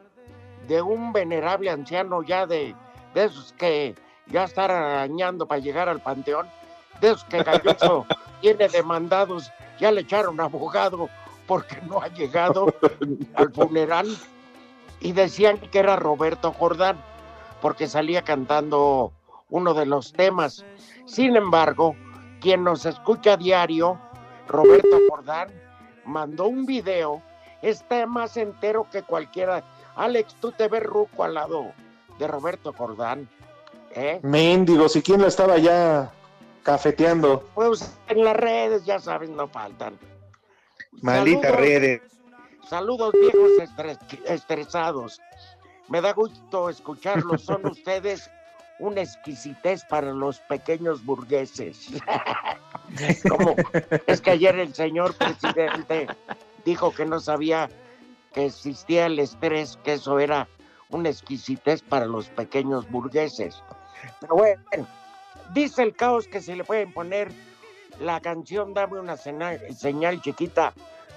de 0.66 0.82
un 0.82 1.12
venerable 1.12 1.70
anciano 1.70 2.22
ya 2.24 2.46
de, 2.46 2.74
de 3.14 3.24
esos 3.24 3.52
que 3.52 3.94
ya 4.26 4.44
están 4.44 4.70
arañando 4.72 5.46
para 5.46 5.60
llegar 5.60 5.88
al 5.88 6.00
panteón, 6.00 6.48
de 7.00 7.08
esos 7.08 7.24
que 7.24 7.42
Galloso 7.44 8.06
tiene 8.40 8.68
demandados, 8.68 9.52
ya 9.78 9.92
le 9.92 10.00
echaron 10.00 10.40
abogado 10.40 11.08
porque 11.46 11.76
no 11.82 12.00
ha 12.02 12.08
llegado 12.08 12.74
al 13.34 13.52
funeral 13.52 14.08
y 14.98 15.12
decían 15.12 15.58
que 15.58 15.78
era 15.78 15.94
Roberto 15.94 16.52
Jordán 16.52 16.96
porque 17.60 17.86
salía 17.86 18.22
cantando 18.22 19.12
uno 19.50 19.74
de 19.74 19.86
los 19.86 20.12
temas. 20.12 20.64
Sin 21.06 21.36
embargo, 21.36 21.94
quien 22.40 22.64
nos 22.64 22.84
escucha 22.86 23.34
a 23.34 23.36
diario, 23.36 23.98
Roberto 24.48 24.98
Jordán, 25.08 25.48
mandó 26.04 26.46
un 26.46 26.66
video, 26.66 27.22
está 27.62 28.06
más 28.06 28.36
entero 28.36 28.86
que 28.90 29.02
cualquiera. 29.02 29.64
Alex, 29.96 30.34
tú 30.40 30.52
te 30.52 30.68
ves 30.68 30.82
ruco 30.82 31.24
al 31.24 31.34
lado 31.34 31.72
de 32.18 32.26
Roberto 32.28 32.72
Jordán. 32.72 33.28
¿eh? 33.92 34.20
Mendigo, 34.22 34.88
si 34.88 35.02
quién 35.02 35.20
lo 35.22 35.26
estaba 35.28 35.58
ya 35.58 36.12
cafeteando. 36.62 37.44
Pues 37.54 37.96
en 38.08 38.24
las 38.24 38.36
redes, 38.36 38.84
ya 38.84 38.98
sabes, 38.98 39.30
no 39.30 39.48
faltan. 39.48 39.98
Maldita 41.02 41.42
Saludos. 41.48 41.60
redes. 41.60 42.02
Saludos 42.68 43.12
viejos 43.12 43.50
estres- 43.60 43.98
estresados. 44.26 45.20
Me 45.88 46.00
da 46.00 46.12
gusto 46.12 46.68
escucharlos. 46.68 47.42
Son 47.42 47.64
ustedes 47.66 48.30
una 48.78 49.00
exquisitez 49.02 49.84
para 49.84 50.12
los 50.12 50.38
pequeños 50.40 51.04
burgueses. 51.04 51.88
Es 54.06 54.20
que 54.20 54.30
ayer 54.30 54.56
el 54.60 54.72
señor 54.72 55.12
presidente 55.14 56.06
dijo 56.64 56.94
que 56.94 57.04
no 57.04 57.18
sabía 57.18 57.68
que 58.32 58.46
existía 58.46 59.06
el 59.06 59.18
estrés, 59.18 59.76
que 59.82 59.94
eso 59.94 60.20
era 60.20 60.46
una 60.90 61.08
exquisitez 61.08 61.82
para 61.82 62.06
los 62.06 62.28
pequeños 62.28 62.88
burgueses. 62.88 63.60
Pero 64.20 64.36
bueno, 64.36 64.62
dice 65.52 65.82
el 65.82 65.96
caos 65.96 66.28
que 66.28 66.40
se 66.40 66.54
le 66.54 66.62
pueden 66.62 66.92
poner 66.92 67.32
la 68.00 68.20
canción 68.20 68.72
Dame 68.72 69.00
una 69.00 69.16
sena- 69.16 69.58
señal 69.76 70.20
chiquita, 70.22 70.72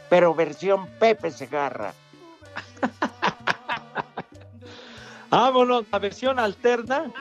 pero 0.10 0.34
versión 0.34 0.88
Pepe 1.00 1.30
Segarra. 1.30 1.94
Vámonos, 5.30 5.86
la 5.92 6.00
versión 6.00 6.40
alterna. 6.40 7.12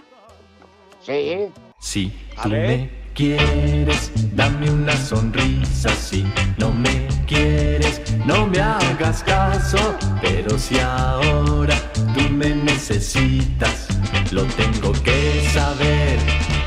Sí. 1.05 1.49
Si 1.79 2.13
A 2.37 2.43
tú 2.45 2.51
ver. 2.51 2.69
me 2.69 2.91
quieres, 3.15 4.11
dame 4.35 4.71
una 4.71 4.97
sonrisa. 4.97 5.91
Si 5.91 6.25
no 6.57 6.73
me 6.73 7.07
quieres, 7.27 8.01
no 8.25 8.47
me 8.47 8.61
hagas 8.61 9.23
caso. 9.23 9.95
Pero 10.23 10.59
si 10.59 10.79
ahora 10.79 11.75
tú 12.15 12.21
me 12.31 12.55
necesitas, 12.55 13.89
lo 14.33 14.45
tengo 14.45 14.93
que 15.05 15.49
saber. 15.53 16.19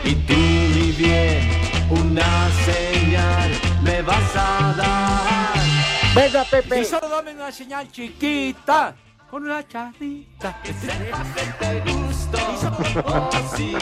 Y 0.03 0.15
tú 0.15 0.33
ni 0.33 0.91
bien, 0.91 1.49
una 1.89 2.49
señal 2.65 3.51
me 3.83 4.01
vas 4.01 4.35
a 4.35 4.73
dar. 4.77 5.61
Venga, 6.15 6.43
Pepe. 6.43 6.81
Y 6.81 6.85
solo 6.85 7.09
dame 7.09 7.31
una 7.33 7.51
señal 7.51 7.89
chiquita. 7.91 8.95
Con 9.31 9.45
una 9.45 9.65
charrita. 9.65 10.61
Que 10.61 10.73
sepa 10.73 11.23
que 11.33 11.45
te 11.65 11.79
gusto. 11.89 12.37
Y 12.37 12.57
solo, 12.57 12.75
oh, 13.05 13.29
sí. 13.55 13.73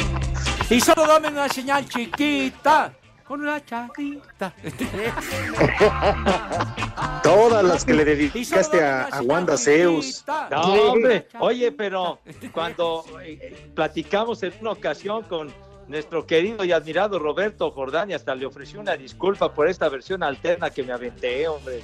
Y 0.75 0.79
solo 0.79 1.07
dame 1.07 1.29
una 1.29 1.49
señal 1.49 1.89
chiquita. 1.89 2.93
Con 3.23 3.41
una 3.41 3.65
charrita. 3.65 4.53
Todas 7.23 7.63
las 7.63 7.83
que 7.83 7.95
le 7.95 8.05
dedicaste 8.05 8.83
a, 8.83 9.05
a 9.05 9.23
Wanda 9.23 9.57
Zeus. 9.57 10.23
No, 10.51 10.91
hombre, 10.91 11.27
oye, 11.39 11.71
pero 11.71 12.19
cuando 12.51 13.03
eh, 13.23 13.71
platicamos 13.73 14.43
en 14.43 14.53
una 14.61 14.73
ocasión 14.73 15.23
con 15.23 15.51
nuestro 15.87 16.27
querido 16.27 16.63
y 16.63 16.71
admirado 16.71 17.17
Roberto 17.17 17.71
Jordán 17.71 18.11
y 18.11 18.13
hasta 18.13 18.35
le 18.35 18.45
ofreció 18.45 18.79
una 18.79 18.95
disculpa 18.95 19.51
por 19.51 19.67
esta 19.67 19.89
versión 19.89 20.21
alterna 20.21 20.69
que 20.69 20.83
me 20.83 20.93
aventé, 20.93 21.47
hombre. 21.47 21.81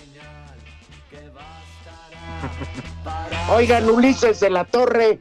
Oigan, 3.50 3.90
Ulises 3.90 4.40
de 4.40 4.50
la 4.50 4.66
Torre 4.66 5.20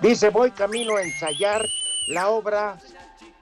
dice, 0.00 0.30
voy 0.30 0.50
camino 0.50 0.96
a 0.96 1.02
ensayar 1.02 1.66
la 2.08 2.28
obra 2.28 2.78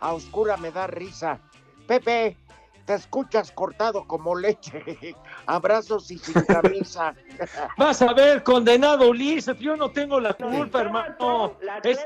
A 0.01 0.13
Oscura 0.15 0.57
me 0.57 0.71
da 0.71 0.87
risa. 0.87 1.39
Pepe, 1.87 2.37
te 2.85 2.95
escuchas 2.95 3.53
cortado 3.53 4.07
como 4.07 4.35
leche. 4.35 4.83
Abrazos 5.47 6.11
y 6.11 6.19
sin 6.19 6.43
camisa. 6.45 7.15
Vas 7.79 8.03
a 8.03 8.13
ver, 8.13 8.43
condenado 8.43 9.09
Ulises, 9.11 9.59
yo 9.59 9.77
no 9.77 9.91
tengo 9.91 10.21
la 10.21 10.35
culpa, 10.35 10.81
hermano. 10.81 11.57
Es, 11.83 11.99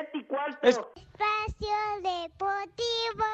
es- 0.63 0.79
Espacio 0.79 1.77
Deportivo. 2.03 3.25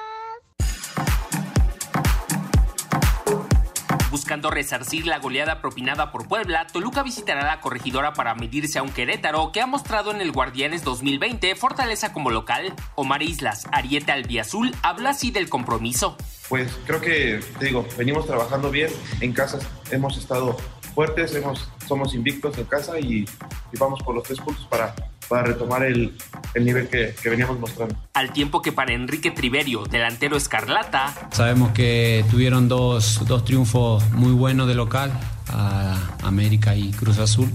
Buscando 4.15 4.49
resarcir 4.49 5.09
la 5.09 5.19
goleada 5.19 5.61
propinada 5.61 6.13
por 6.13 6.29
Puebla, 6.29 6.69
Toluca 6.69 7.03
visitará 7.03 7.45
la 7.45 7.61
corregidora 7.61 8.13
para 8.13 8.37
medirse 8.37 8.79
a 8.79 8.85
un 8.85 8.91
Querétaro 8.91 9.51
que 9.51 9.61
ha 9.61 9.67
mostrado 9.67 10.13
en 10.13 10.21
el 10.21 10.31
Guardianes 10.31 10.85
2020 10.85 11.57
fortaleza 11.57 12.13
como 12.13 12.31
local. 12.31 12.75
Omar 12.95 13.25
Islas, 13.25 13.67
Ariete 13.73 14.13
Albiazul, 14.13 14.73
habla 14.85 15.11
así 15.11 15.33
del 15.33 15.49
compromiso. 15.49 16.17
Pues 16.49 16.79
creo 16.87 17.01
que, 17.01 17.41
te 17.59 17.65
digo, 17.65 17.85
venimos 17.99 18.25
trabajando 18.25 18.71
bien 18.71 18.89
en 19.21 19.33
casa, 19.33 19.59
hemos 19.91 20.17
estado 20.17 20.57
fuertes, 20.95 21.35
hemos, 21.35 21.69
somos 21.85 22.15
invictos 22.15 22.57
en 22.57 22.67
casa 22.67 23.01
y, 23.01 23.25
y 23.73 23.79
vamos 23.81 24.01
por 24.05 24.15
los 24.15 24.23
tres 24.23 24.39
puntos 24.39 24.65
para, 24.67 24.95
para 25.29 25.45
retomar 25.45 25.83
el, 25.85 26.17
el 26.55 26.65
nivel 26.65 26.89
que, 26.89 27.15
que, 27.21 27.31
veníamos 27.31 27.59
mostrando. 27.59 27.97
Al 28.15 28.33
tiempo 28.33 28.63
que 28.63 28.73
para 28.73 28.93
Enrique 28.93 29.31
Triverio, 29.31 29.85
delantero 29.85 30.37
escarlata. 30.37 31.15
Sabemos 31.33 31.73
que 31.73 32.25
tuvieron 32.31 32.69
dos, 32.69 33.23
dos 33.27 33.45
triunfos 33.45 34.09
muy 34.11 34.33
buenos 34.33 34.69
de 34.69 34.75
local, 34.75 35.13
a 35.49 35.97
América 36.23 36.75
y 36.75 36.91
Cruz 36.93 37.19
Azul, 37.19 37.51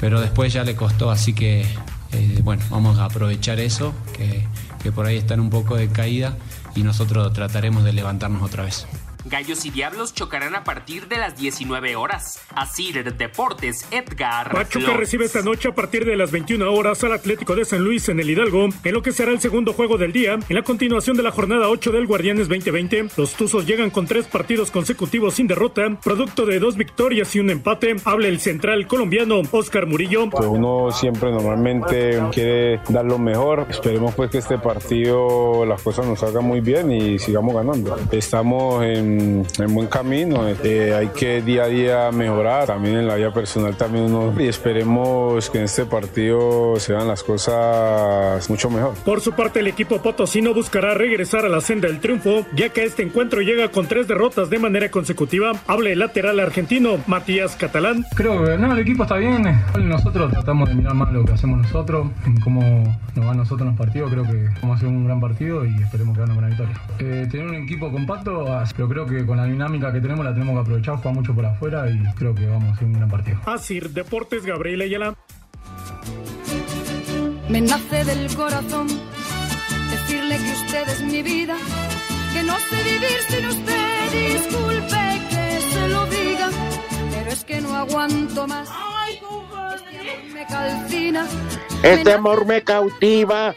pero 0.00 0.20
después 0.20 0.52
ya 0.52 0.64
le 0.64 0.74
costó, 0.76 1.10
así 1.10 1.34
que 1.34 1.66
eh, 2.12 2.40
bueno, 2.42 2.62
vamos 2.70 2.98
a 2.98 3.06
aprovechar 3.06 3.58
eso, 3.60 3.94
que, 4.16 4.46
que 4.82 4.92
por 4.92 5.06
ahí 5.06 5.16
están 5.16 5.40
un 5.40 5.50
poco 5.50 5.76
de 5.76 5.88
caída 5.88 6.36
y 6.74 6.82
nosotros 6.82 7.32
trataremos 7.32 7.84
de 7.84 7.92
levantarnos 7.92 8.42
otra 8.42 8.64
vez. 8.64 8.86
Gallos 9.24 9.64
y 9.64 9.70
Diablos 9.70 10.14
chocarán 10.14 10.54
a 10.54 10.64
partir 10.64 11.08
de 11.08 11.18
las 11.18 11.36
19 11.36 11.96
horas. 11.96 12.40
Asir 12.54 13.04
Deportes, 13.14 13.86
Edgar. 13.90 14.50
Pachuca 14.50 14.80
Flores. 14.80 14.96
recibe 14.96 15.24
esta 15.24 15.42
noche 15.42 15.68
a 15.68 15.74
partir 15.74 16.04
de 16.04 16.16
las 16.16 16.30
21 16.30 16.72
horas 16.72 17.02
al 17.04 17.12
Atlético 17.12 17.54
de 17.54 17.64
San 17.64 17.82
Luis 17.82 18.08
en 18.08 18.20
el 18.20 18.30
Hidalgo, 18.30 18.68
en 18.84 18.92
lo 18.94 19.02
que 19.02 19.12
será 19.12 19.32
el 19.32 19.40
segundo 19.40 19.72
juego 19.72 19.98
del 19.98 20.12
día. 20.12 20.38
En 20.48 20.56
la 20.56 20.62
continuación 20.62 21.16
de 21.16 21.22
la 21.22 21.30
jornada 21.30 21.68
8 21.68 21.92
del 21.92 22.06
Guardianes 22.06 22.48
2020, 22.48 23.08
los 23.16 23.34
Tuzos 23.34 23.66
llegan 23.66 23.90
con 23.90 24.06
tres 24.06 24.26
partidos 24.26 24.70
consecutivos 24.70 25.34
sin 25.34 25.46
derrota, 25.46 25.98
producto 26.02 26.46
de 26.46 26.58
dos 26.58 26.76
victorias 26.76 27.34
y 27.36 27.40
un 27.40 27.50
empate. 27.50 27.96
Habla 28.04 28.28
el 28.28 28.40
central 28.40 28.86
colombiano 28.86 29.42
Oscar 29.50 29.86
Murillo. 29.86 30.30
Pues 30.30 30.46
uno 30.46 30.90
siempre 30.90 31.30
normalmente 31.30 32.20
quiere 32.32 32.80
dar 32.88 33.04
lo 33.04 33.18
mejor. 33.18 33.66
Esperemos 33.68 34.14
pues 34.14 34.30
que 34.30 34.38
este 34.38 34.58
partido 34.58 35.64
las 35.64 35.82
cosas 35.82 36.06
nos 36.06 36.20
salgan 36.20 36.44
muy 36.44 36.60
bien 36.60 36.90
y 36.90 37.18
sigamos 37.18 37.54
ganando. 37.54 37.96
Estamos 38.10 38.84
en 38.84 39.11
en, 39.18 39.74
buen 39.74 39.88
camino. 39.88 40.48
Eh, 40.62 40.94
hay 40.94 41.08
que 41.08 41.42
día 41.42 41.64
a 41.64 41.66
día 41.66 42.10
mejorar, 42.12 42.66
también 42.66 42.96
en 42.96 43.06
la 43.06 43.16
vida 43.16 43.32
personal 43.32 43.76
también 43.76 44.04
uno, 44.04 44.34
y 44.40 44.48
esperemos 44.48 45.50
que 45.50 45.58
en 45.58 45.64
este 45.64 45.84
partido 45.84 46.76
se 46.78 46.92
dan 46.92 47.08
las 47.08 47.22
cosas 47.22 48.48
mucho 48.48 48.70
mejor. 48.70 48.94
Por 49.04 49.20
su 49.20 49.32
parte, 49.32 49.60
el 49.60 49.66
equipo 49.66 50.00
potosino 50.02 50.54
buscará 50.54 50.94
regresar 50.94 51.44
a 51.44 51.48
la 51.48 51.60
senda 51.60 51.88
del 51.88 52.00
triunfo, 52.00 52.46
ya 52.54 52.70
que 52.70 52.84
este 52.84 53.02
encuentro 53.02 53.40
llega 53.40 53.68
con 53.68 53.86
tres 53.86 54.08
derrotas 54.08 54.50
de 54.50 54.58
manera 54.58 54.90
consecutiva. 54.90 55.52
Habla 55.66 55.90
el 55.90 55.98
lateral 55.98 56.40
argentino 56.40 56.98
Matías 57.06 57.56
Catalán. 57.56 58.04
Creo 58.14 58.44
que 58.44 58.58
no, 58.58 58.72
el 58.72 58.78
equipo 58.78 59.04
está 59.04 59.16
bien. 59.16 59.42
Nosotros 59.78 60.30
tratamos 60.32 60.68
de 60.68 60.74
mirar 60.74 60.94
más 60.94 61.12
lo 61.12 61.24
que 61.24 61.32
hacemos 61.32 61.58
nosotros, 61.58 62.08
en 62.26 62.40
cómo 62.40 62.60
nos 63.14 63.26
van 63.26 63.36
nosotros 63.36 63.62
en 63.62 63.68
los 63.68 63.76
partidos. 63.76 64.10
Creo 64.10 64.24
que 64.24 64.48
vamos 64.60 64.74
a 64.74 64.76
hacer 64.76 64.88
un 64.88 65.04
gran 65.04 65.20
partido 65.20 65.64
y 65.64 65.74
esperemos 65.82 66.14
que 66.14 66.20
gane 66.20 66.38
una 66.38 66.48
victoria. 66.48 66.74
Eh, 66.98 67.26
tener 67.30 67.46
un 67.46 67.54
equipo 67.54 67.90
compacto, 67.90 68.46
pero 68.76 68.88
creo 68.88 69.01
que 69.06 69.24
con 69.26 69.36
la 69.36 69.44
dinámica 69.44 69.92
que 69.92 70.00
tenemos 70.00 70.24
la 70.24 70.32
tenemos 70.32 70.54
que 70.54 70.60
aprovechar, 70.60 70.96
juega 70.96 71.12
mucho 71.12 71.34
por 71.34 71.44
afuera 71.46 71.88
y 71.90 72.02
creo 72.14 72.34
que 72.34 72.46
vamos 72.46 72.70
a 72.70 72.72
hacer 72.72 72.84
un 72.86 72.94
gran 72.94 73.08
partido. 73.08 73.38
Así, 73.46 73.80
Deportes 73.80 74.44
Gabriel 74.44 74.82
Ayala. 74.82 75.14
Me 77.48 77.60
nace 77.60 78.04
del 78.04 78.34
corazón 78.34 78.86
decirle 79.90 80.38
que 80.38 80.52
usted 80.52 80.88
es 80.88 81.02
mi 81.02 81.22
vida, 81.22 81.56
que 82.32 82.42
no 82.42 82.58
sé 82.58 82.82
vivir 82.82 83.18
sin 83.28 83.46
usted, 83.46 84.10
disculpe 84.12 85.20
que 85.30 85.60
se 85.72 85.88
lo 85.88 86.06
diga, 86.06 86.50
pero 87.10 87.30
es 87.30 87.44
que 87.44 87.60
no 87.60 87.76
aguanto 87.76 88.46
más. 88.46 88.68
Este 89.08 89.26
amor 89.26 90.32
me 90.32 90.46
calcina. 90.46 91.26
Este 91.82 92.12
amor 92.12 92.46
me 92.46 92.62
cautiva, 92.62 93.54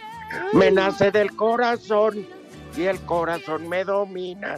me 0.54 0.72
nace 0.72 1.12
del 1.12 1.36
corazón 1.36 2.28
y 2.76 2.84
el 2.84 3.00
corazón 3.02 3.70
me 3.70 3.84
domina. 3.84 4.58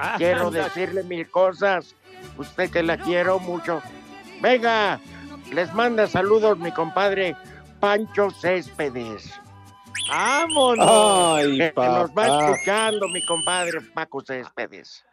Ah, 0.00 0.14
quiero 0.16 0.50
decirle 0.50 1.02
mil 1.02 1.30
cosas. 1.30 1.94
Usted 2.38 2.70
que 2.70 2.82
la 2.82 2.96
quiero 2.96 3.38
mucho. 3.38 3.82
Venga, 4.40 4.98
les 5.52 5.72
manda 5.74 6.06
saludos 6.06 6.58
mi 6.58 6.72
compadre 6.72 7.36
Pancho 7.80 8.30
Céspedes. 8.30 9.30
¡Vámonos! 10.08 11.38
Ay, 11.38 11.58
que, 11.58 11.72
que 11.74 11.86
nos 11.86 12.10
va 12.10 12.26
escuchando 12.26 13.08
mi 13.08 13.24
compadre 13.26 13.80
Paco 13.94 14.22
Céspedes. 14.22 15.04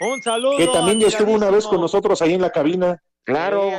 Un 0.00 0.22
saludo. 0.22 0.56
Que 0.56 0.68
también 0.68 1.00
ya 1.00 1.08
estuvo 1.08 1.32
una 1.32 1.50
vez 1.50 1.66
con 1.66 1.80
nosotros 1.80 2.22
ahí 2.22 2.34
en 2.34 2.42
la 2.42 2.50
cabina. 2.50 3.02
Claro. 3.24 3.70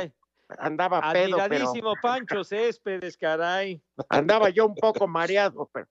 Andaba 0.58 1.12
pedo, 1.12 1.38
pero... 1.48 1.72
Pancho 2.02 2.44
Céspedes, 2.44 3.16
caray. 3.16 3.82
Andaba 4.08 4.50
yo 4.50 4.66
un 4.66 4.74
poco 4.74 5.06
mareado, 5.06 5.68
pero... 5.72 5.86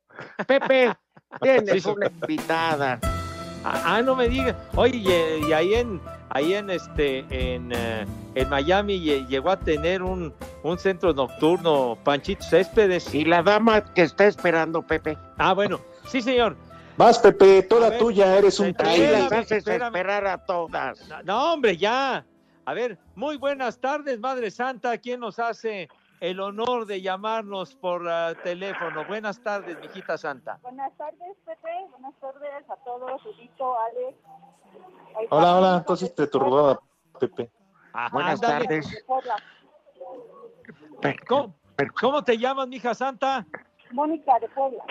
Pepe, 0.46 0.96
tienes 1.42 1.86
una 1.86 2.08
invitada. 2.08 3.00
Ah, 3.86 4.02
no 4.04 4.16
me 4.16 4.30
digas. 4.30 4.56
Oye, 4.76 5.40
y, 5.48 5.54
ahí 5.54 5.74
en 5.74 6.02
ahí 6.30 6.54
en 6.54 6.70
este 6.70 7.26
en, 7.30 7.72
uh, 7.72 8.06
en 8.36 8.50
Miami 8.50 9.00
llegó 9.00 9.50
a 9.50 9.60
tener 9.60 10.04
un, 10.04 10.34
un, 10.64 10.78
centro 10.78 11.14
nocturno 11.14 11.98
Panchito 12.04 12.44
Céspedes. 12.44 13.14
Y 13.14 13.26
la 13.26 13.42
dama 13.42 13.84
que 13.94 14.04
está 14.04 14.28
esperando, 14.28 14.82
Pepe. 14.82 15.18
Ah, 15.38 15.54
bueno, 15.54 15.80
sí, 16.08 16.22
señor. 16.22 16.56
Vas, 16.98 17.20
Pepe, 17.20 17.62
toda 17.64 17.90
ver, 17.90 18.00
tuya, 18.00 18.38
eres 18.38 18.60
un 18.60 18.74
las 18.78 19.32
haces 19.32 19.68
esperar 19.68 20.26
a 20.26 20.38
todas. 20.40 21.08
No, 21.08 21.24
no, 21.24 21.54
hombre, 21.54 21.78
ya. 21.78 22.26
A 22.66 22.74
ver, 22.74 22.98
muy 23.16 23.38
buenas 23.38 23.80
tardes, 23.80 24.20
Madre 24.20 24.50
Santa. 24.52 24.98
¿Quién 24.98 25.20
nos 25.20 25.40
hace 25.40 25.88
el 26.20 26.40
honor 26.40 26.86
de 26.86 27.02
llamarnos 27.02 27.76
por 27.76 28.04
uh, 28.04 28.36
teléfono. 28.44 29.06
Buenas 29.06 29.42
tardes, 29.42 29.80
mijita 29.80 30.18
santa. 30.18 30.60
Buenas 30.62 30.96
tardes, 30.98 31.38
Pepe. 31.46 31.88
Buenas 31.92 32.14
tardes 32.20 32.70
a 32.70 32.76
todos, 32.78 33.24
Rudito, 33.24 33.80
Alex. 33.80 34.18
Ahí 35.16 35.28
hola, 35.30 35.58
hola. 35.58 35.78
Entonces 35.78 36.14
te 36.16 36.28
turbaba, 36.28 36.80
Pepe. 37.20 37.52
Ajá, 37.94 38.10
Buenas 38.14 38.42
ándale. 38.44 38.66
tardes. 38.66 39.06
¿Cómo, 41.28 41.54
¿Cómo 42.00 42.24
te 42.24 42.38
llamas, 42.38 42.68
mija 42.68 42.94
santa? 42.94 43.46
Mónica 43.92 44.40
de 44.40 44.50
Puebla. 44.50 44.84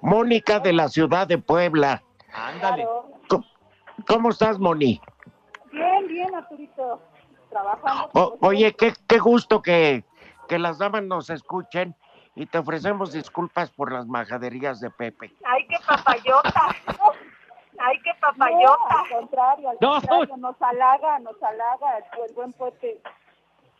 Mónica 0.00 0.58
de 0.58 0.72
la 0.72 0.88
ciudad 0.88 1.26
de 1.26 1.38
Puebla. 1.38 2.02
Ándale. 2.32 2.86
¿Cómo, 3.28 3.44
¿Cómo 4.06 4.30
estás, 4.30 4.58
Moni? 4.58 5.00
Bien, 5.70 6.06
bien, 6.06 6.34
Arturito. 6.34 7.00
O, 8.14 8.36
oye, 8.40 8.74
qué, 8.74 8.92
qué 9.06 9.18
gusto 9.18 9.62
que, 9.62 10.04
que, 10.48 10.58
las 10.58 10.78
damas 10.78 11.02
nos 11.02 11.30
escuchen 11.30 11.94
y 12.34 12.46
te 12.46 12.58
ofrecemos 12.58 13.12
disculpas 13.12 13.70
por 13.70 13.92
las 13.92 14.06
majaderías 14.06 14.80
de 14.80 14.90
Pepe. 14.90 15.32
Ay, 15.44 15.66
qué 15.66 15.76
papayota. 15.86 16.74
Ay, 17.78 17.98
qué 18.04 18.10
papayota. 18.20 18.78
No, 18.90 18.98
al 18.98 19.08
contrario, 19.08 19.70
al 19.70 19.76
no. 19.80 19.92
contrario, 19.92 20.36
nos 20.36 20.62
halaga, 20.62 21.18
nos 21.18 21.42
halaga 21.42 21.98
el 22.26 22.34
buen 22.34 22.52
Pepe. 22.52 23.00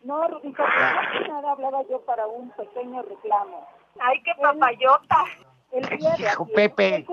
No, 0.03 0.27
Rudito, 0.27 0.63
no 0.63 1.29
nada 1.29 1.53
hablaba 1.53 1.83
yo 1.89 2.01
para 2.01 2.27
un 2.27 2.51
pequeño 2.51 3.03
reclamo. 3.03 3.67
Ay, 4.01 4.21
qué 4.23 4.33
papayota. 4.41 5.25
El, 5.71 5.91
el 5.91 5.99
día 5.99 6.17
de 6.17 6.23
Hijo, 6.25 6.47
Pepe. 6.47 6.97
El, 6.97 7.07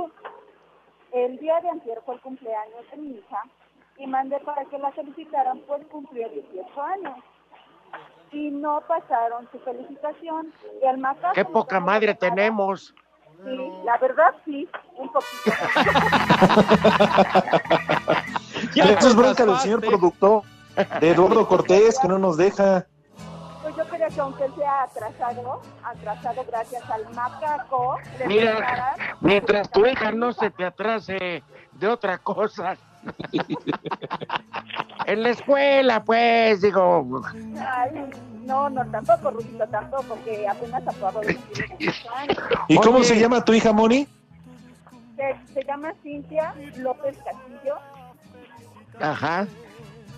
el 1.12 1.40
día 1.40 1.60
de 1.62 1.70
ayer 1.70 2.02
fue 2.06 2.16
el 2.16 2.22
cumpleaños 2.22 2.90
de 2.92 2.98
mi 2.98 3.12
hija 3.12 3.44
y 4.00 4.08
mandé 4.08 4.40
para 4.40 4.66
que 4.66 4.80
la 4.80 4.92
felicitaran, 4.92 5.60
pues 5.68 5.86
cumplió 5.92 6.28
18 6.30 6.82
años. 6.82 7.16
Y 8.32 8.50
no 8.52 8.82
pasaron 8.88 9.48
su 9.52 9.60
felicitación. 9.60 10.54
Y 10.82 10.86
al 10.86 10.98
macaco 11.00 11.34
¡Qué 11.34 11.44
poca 11.46 11.80
madre 11.80 12.16
tenemos! 12.16 12.96
Sí, 13.44 13.72
la 13.86 13.98
verdad 13.98 14.34
sí, 14.46 14.68
un 14.96 15.10
poquito. 15.12 15.52
Eso 19.00 19.08
es 19.08 19.16
bronca 19.16 19.46
del 19.46 19.58
señor 19.58 19.80
productor, 19.80 20.44
de 21.00 21.12
Eduardo 21.12 21.48
Cortés, 21.48 21.98
que 22.00 22.08
no 22.10 22.20
nos 22.20 22.36
deja. 22.36 22.86
Pues 23.62 23.76
yo 23.78 23.86
creo 23.86 24.10
que 24.10 24.20
aunque 24.20 24.50
sea 24.58 24.84
atrasado, 24.84 25.62
atrasado 25.84 26.44
gracias 26.46 26.90
al 26.90 27.10
macaco, 27.14 27.98
Mira, 28.26 28.96
mientras 29.22 29.72
tu 29.72 29.86
hija 29.86 30.12
no 30.12 30.34
se 30.34 30.52
te 30.52 30.66
atrase 30.66 31.42
de 31.72 31.88
otra 31.88 32.18
cosa, 32.18 32.76
en 35.06 35.24
la 35.24 35.30
escuela, 35.30 36.04
pues, 36.04 36.62
digo. 36.62 37.22
Ay, 37.60 38.10
no, 38.46 38.70
no, 38.70 38.86
tampoco, 38.92 39.32
Rudito, 39.32 39.68
tampoco, 39.68 40.18
que 40.24 40.48
apenas 40.48 40.88
acabó 40.88 41.22
de 41.22 41.38
¿Y 42.68 42.78
cómo 42.78 43.04
se 43.04 43.20
llama 43.20 43.44
tu 43.44 43.54
hija, 43.54 43.72
Moni? 43.72 44.08
Se, 45.16 45.54
se, 45.54 45.64
llama 45.66 45.94
Cintia 46.02 46.54
López 46.78 47.18
Castillo. 47.18 47.76
Ajá, 49.00 49.48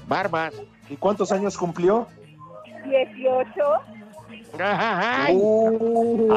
barbas. 0.08 0.54
¿Y 0.90 0.96
cuántos 0.96 1.32
años 1.32 1.58
cumplió? 1.58 2.08
18. 2.84 3.52
Ay, 4.60 5.36
uh, 5.40 6.34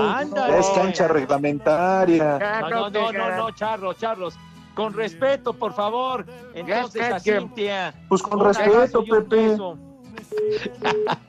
es 0.59 0.67
cancha 0.71 1.09
reglamentaria. 1.09 2.39
No, 2.39 2.71
no, 2.71 2.91
no, 2.91 3.13
no, 3.13 3.37
no, 3.37 3.51
charros, 3.53 3.99
charros. 3.99 4.39
Con 4.75 4.93
respeto, 4.93 5.53
por 5.53 5.73
favor. 5.73 6.27
Entonces 6.55 7.03
a 7.03 7.19
Cintia. 7.19 7.95
Pues 8.09 8.23
con 8.23 8.41
respeto, 8.41 9.05
Pepe. 9.05 9.57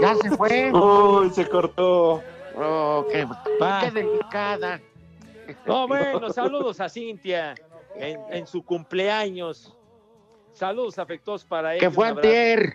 Ya 0.00 0.14
se 0.16 0.30
fue. 0.36 0.72
Uy, 0.72 1.30
se 1.30 1.48
cortó. 1.48 2.22
Oh, 2.56 3.06
qué, 3.10 3.26
Va. 3.60 3.80
qué 3.80 3.90
delicada. 3.90 4.80
No, 5.66 5.86
bueno, 5.88 6.30
saludos 6.30 6.80
a 6.80 6.88
Cintia 6.88 7.54
en, 7.94 8.20
en 8.30 8.46
su 8.46 8.64
cumpleaños. 8.64 9.74
Saludos 10.52 10.98
afectuosos 10.98 11.46
para 11.46 11.74
ella. 11.74 11.80
Que 11.80 11.90
fue 11.90 12.08
antier. 12.08 12.74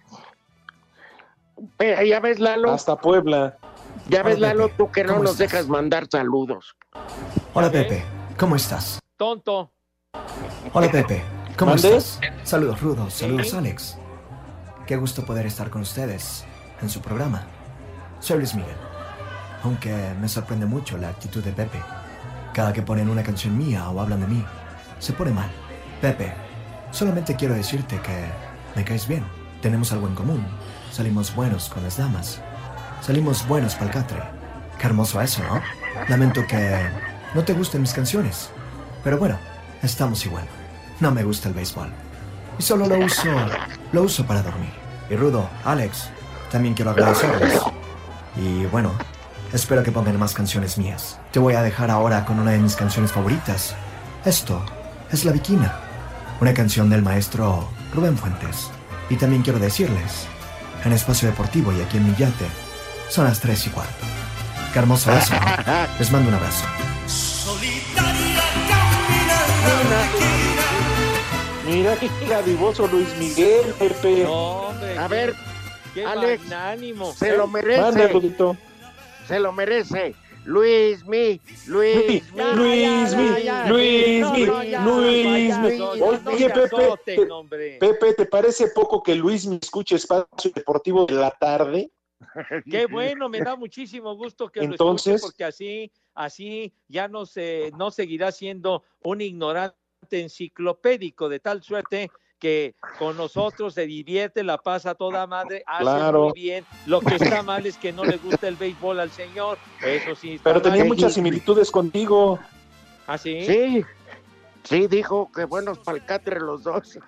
Ya 1.79 2.19
ves, 2.19 2.39
Lalo. 2.39 2.71
Hasta 2.71 2.95
Puebla. 2.95 3.57
Ya 4.07 4.21
ves, 4.23 4.37
Hola, 4.37 4.47
Lalo, 4.49 4.69
tú 4.69 4.91
que 4.91 5.03
no 5.03 5.13
¿Cómo 5.13 5.23
nos 5.23 5.33
estás? 5.33 5.51
dejas 5.51 5.67
mandar 5.67 6.07
saludos. 6.11 6.75
Hola 7.53 7.71
Pepe, 7.71 8.03
¿cómo 8.37 8.55
estás? 8.55 8.99
Tonto. 9.17 9.71
Hola 10.73 10.91
Pepe, 10.91 11.23
¿cómo 11.57 11.75
estás? 11.75 12.19
Saludos 12.43 12.81
rudos, 12.81 13.13
saludos 13.13 13.49
Sí. 13.49 13.55
Alex. 13.57 13.97
Qué 14.85 14.97
gusto 14.97 15.25
poder 15.25 15.45
estar 15.45 15.69
con 15.69 15.81
ustedes 15.81 16.43
en 16.81 16.89
su 16.89 17.01
programa. 17.01 17.43
Soy 18.19 18.37
Luis 18.39 18.53
Miguel. 18.55 18.75
Aunque 19.63 19.95
me 20.19 20.27
sorprende 20.27 20.65
mucho 20.65 20.97
la 20.97 21.09
actitud 21.09 21.41
de 21.43 21.53
Pepe. 21.53 21.79
Cada 22.53 22.73
que 22.73 22.81
ponen 22.81 23.09
una 23.09 23.23
canción 23.23 23.57
mía 23.57 23.89
o 23.89 24.01
hablan 24.01 24.19
de 24.19 24.27
mí, 24.27 24.45
se 24.99 25.13
pone 25.13 25.31
mal. 25.31 25.49
Pepe, 26.01 26.33
solamente 26.91 27.35
quiero 27.37 27.53
decirte 27.53 27.99
que 28.01 28.25
me 28.75 28.83
caes 28.83 29.07
bien. 29.07 29.23
Tenemos 29.61 29.93
algo 29.93 30.07
en 30.07 30.15
común. 30.15 30.45
Salimos 30.91 31.33
buenos 31.33 31.69
con 31.69 31.81
las 31.83 31.97
damas. 31.97 32.41
Salimos 33.05 33.45
buenos 33.49 33.73
para 33.75 33.87
el 33.87 33.91
catre. 33.91 34.23
Qué 34.79 34.87
hermoso 34.87 35.19
eso, 35.19 35.43
¿no? 35.43 35.61
Lamento 36.07 36.47
que 36.47 36.79
no 37.35 37.43
te 37.43 37.51
gusten 37.51 37.81
mis 37.81 37.91
canciones. 37.91 38.49
Pero 39.03 39.17
bueno, 39.17 39.37
estamos 39.81 40.25
igual. 40.25 40.45
No 41.01 41.11
me 41.11 41.25
gusta 41.25 41.49
el 41.49 41.53
béisbol. 41.53 41.89
Y 42.57 42.63
solo 42.63 42.87
lo 42.87 42.97
uso, 42.99 43.27
lo 43.91 44.03
uso 44.03 44.25
para 44.25 44.41
dormir. 44.41 44.71
Y 45.09 45.17
Rudo, 45.17 45.49
Alex, 45.65 46.07
también 46.49 46.75
quiero 46.75 46.91
agradecerles. 46.91 47.59
Y 48.37 48.67
bueno, 48.67 48.93
espero 49.51 49.83
que 49.83 49.91
pongan 49.91 50.17
más 50.17 50.33
canciones 50.33 50.77
mías. 50.77 51.19
Te 51.33 51.39
voy 51.39 51.55
a 51.55 51.61
dejar 51.61 51.91
ahora 51.91 52.23
con 52.23 52.39
una 52.39 52.51
de 52.51 52.59
mis 52.59 52.77
canciones 52.77 53.11
favoritas. 53.11 53.75
Esto 54.23 54.63
es 55.11 55.25
La 55.25 55.33
Viquina, 55.33 55.73
una 56.39 56.53
canción 56.53 56.89
del 56.89 57.01
maestro 57.01 57.67
Rubén 57.93 58.17
Fuentes. 58.17 58.69
Y 59.09 59.17
también 59.17 59.41
quiero 59.41 59.59
decirles, 59.59 60.25
en 60.85 60.93
Espacio 60.93 61.27
Deportivo 61.27 61.73
y 61.73 61.81
aquí 61.81 61.97
en 61.97 62.09
mi 62.09 62.15
yate, 62.15 62.47
son 63.09 63.25
las 63.25 63.39
tres 63.39 63.65
y 63.67 63.69
cuarto. 63.69 64.05
Qué 64.71 64.79
hermoso 64.79 65.11
eso, 65.11 65.33
¿no? 65.35 65.39
Les 65.99 66.11
mando 66.11 66.29
un 66.29 66.35
abrazo. 66.35 66.65
Mira 71.65 71.95
qué 71.97 72.09
divoso 72.45 72.87
Luis 72.87 73.07
Miguel, 73.17 73.73
Pepe. 73.79 74.23
No, 74.23 74.67
hombre. 74.67 74.97
A 74.97 75.07
ver, 75.07 75.33
Qué 75.93 76.05
Alex, 76.05 76.41
magnánimo. 76.43 77.13
se 77.13 77.37
lo 77.37 77.47
Mande, 77.47 77.67
merece. 77.67 78.07
Rudito. 78.13 78.57
Se 79.27 79.39
lo 79.39 79.51
merece. 79.53 80.15
Luis 80.45 81.05
mi, 81.05 81.39
Luis 81.67 82.33
mi. 82.33 82.43
Luis 82.53 83.15
mi, 83.15 83.27
Luis 83.67 84.27
mi, 84.35 84.47
Luis 84.83 85.57
mi. 85.57 85.81
Oye, 85.81 86.49
Pepe, 86.49 86.69
te- 87.05 87.77
Pepe, 87.79 88.13
¿te 88.13 88.25
parece 88.25 88.67
poco 88.67 89.01
que 89.01 89.15
Luis 89.15 89.45
me 89.45 89.57
escuche 89.61 89.95
Espacio 89.95 90.51
Deportivo 90.53 91.05
de 91.05 91.13
la 91.13 91.31
tarde? 91.31 91.89
Qué 92.69 92.85
bueno, 92.87 93.29
me 93.29 93.39
da 93.41 93.55
muchísimo 93.55 94.15
gusto 94.15 94.49
que 94.49 94.61
Entonces- 94.61 95.05
lo 95.07 95.13
escuche 95.15 95.21
porque 95.21 95.43
así, 95.45 95.91
así 96.13 96.73
ya 96.87 97.07
no 97.07 97.25
se, 97.25 97.71
no 97.77 97.91
seguirá 97.91 98.31
siendo 98.31 98.83
un 99.03 99.21
ignorante 99.21 99.75
enciclopédico 100.11 101.29
de 101.29 101.39
tal 101.39 101.63
suerte 101.63 102.11
que 102.39 102.75
con 102.99 103.15
nosotros 103.15 103.73
se 103.73 103.85
divierte, 103.85 104.43
la 104.43 104.57
pasa 104.57 104.91
a 104.91 104.95
toda 104.95 105.25
madre, 105.27 105.63
hace 105.65 105.83
Claro. 105.83 106.23
muy 106.25 106.33
bien. 106.33 106.65
Lo 106.87 106.99
que 106.99 107.15
está 107.15 107.41
mal 107.41 107.65
es 107.65 107.77
que 107.77 107.93
no 107.93 108.03
le 108.03 108.17
gusta 108.17 108.49
el 108.49 108.55
béisbol 108.57 108.99
al 108.99 109.11
señor, 109.11 109.57
eso 109.81 110.13
sí. 110.13 110.33
está 110.33 110.43
Pero 110.49 110.61
tenía 110.61 110.83
muchas 110.83 111.13
similitudes 111.13 111.71
contigo. 111.71 112.37
¿Ah, 113.07 113.17
sí? 113.17 113.45
Sí, 113.45 113.83
sí, 114.63 114.87
dijo 114.87 115.31
que 115.31 115.45
buenos 115.45 115.79
catre 116.05 116.39
los 116.39 116.63
dos. 116.63 116.99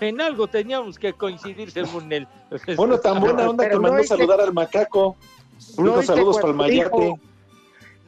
En 0.00 0.20
algo 0.20 0.48
teníamos 0.48 0.98
que 0.98 1.12
coincidir 1.12 1.70
según 1.70 2.12
él. 2.12 2.26
Bueno, 2.76 2.98
tan 2.98 3.20
buena 3.20 3.48
onda 3.48 3.62
Pero 3.64 3.70
que 3.70 3.76
no 3.76 3.82
mandó 3.82 3.98
que- 4.02 4.06
saludar 4.08 4.40
al 4.40 4.52
macaco. 4.52 5.16
No 5.78 5.94
oíste 5.94 6.06
saludos 6.06 6.36
para 6.38 6.48
el 6.48 6.54
mayate. 6.54 7.14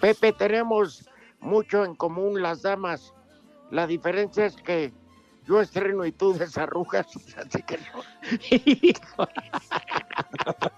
Pepe, 0.01 0.33
tenemos 0.33 1.09
mucho 1.41 1.85
en 1.85 1.95
común 1.95 2.43
las 2.43 2.63
damas. 2.63 3.13
La 3.71 3.87
diferencia 3.87 4.47
es 4.47 4.57
que 4.57 4.93
yo 5.47 5.61
estreno 5.61 6.05
y 6.05 6.13
tú 6.13 6.33
desarrugas, 6.35 7.07
así 7.37 7.63
que 7.63 7.79
no. 7.79 9.29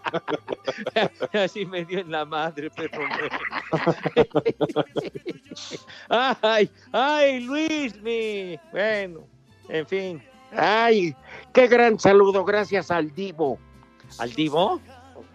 Así 1.32 1.64
me 1.66 1.84
dio 1.84 2.00
en 2.00 2.10
la 2.10 2.24
madre, 2.24 2.70
perro. 2.70 3.02
ay, 6.08 6.70
ay, 6.92 7.40
Luis, 7.40 8.00
mi. 8.02 8.58
Bueno, 8.72 9.20
en 9.68 9.86
fin. 9.86 10.22
Ay, 10.56 11.14
qué 11.52 11.66
gran 11.66 11.98
saludo, 11.98 12.44
gracias 12.44 12.90
al 12.90 13.12
Divo. 13.14 13.58
¿Al 14.18 14.32
Divo? 14.32 14.80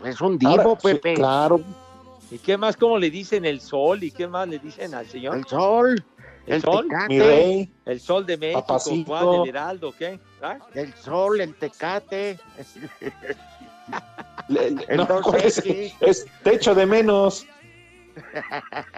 Es 0.04 0.22
un 0.22 0.38
Divo, 0.38 0.52
Ahora, 0.52 0.80
sí, 0.82 0.88
Pepe. 0.88 1.14
claro. 1.16 1.62
¿Y 2.32 2.38
qué 2.38 2.58
más? 2.58 2.78
¿Cómo 2.78 2.98
le 2.98 3.10
dicen 3.10 3.44
el 3.44 3.60
sol? 3.60 4.04
¿Y 4.04 4.12
qué 4.12 4.28
más 4.28 4.48
le 4.48 4.60
dicen 4.60 4.94
al 4.94 5.08
señor? 5.08 5.38
El 5.38 5.46
sol, 5.46 6.06
¿El 6.46 6.54
el 6.56 6.62
sol? 6.62 6.86
tecate, 6.88 7.14
Mi 7.14 7.20
rey. 7.20 7.74
El 7.86 8.00
sol 8.00 8.26
de 8.26 8.38
México, 8.38 8.62
Papacito. 8.62 9.08
Juan, 9.08 9.42
el 9.42 9.50
Heraldo, 9.50 9.94
¿qué? 9.98 10.20
¿Ah? 10.42 10.58
el 10.74 10.94
sol, 10.94 11.42
el 11.42 11.56
tecate. 11.56 12.40
Le- 14.50 14.72
le- 14.72 14.86
El 14.90 14.98
no, 14.98 15.08
2X. 15.08 15.22
¿cuál 15.24 15.42
es? 15.42 15.58
Es 16.02 16.26
techo 16.44 16.76
de 16.76 16.86
menos. 16.86 17.46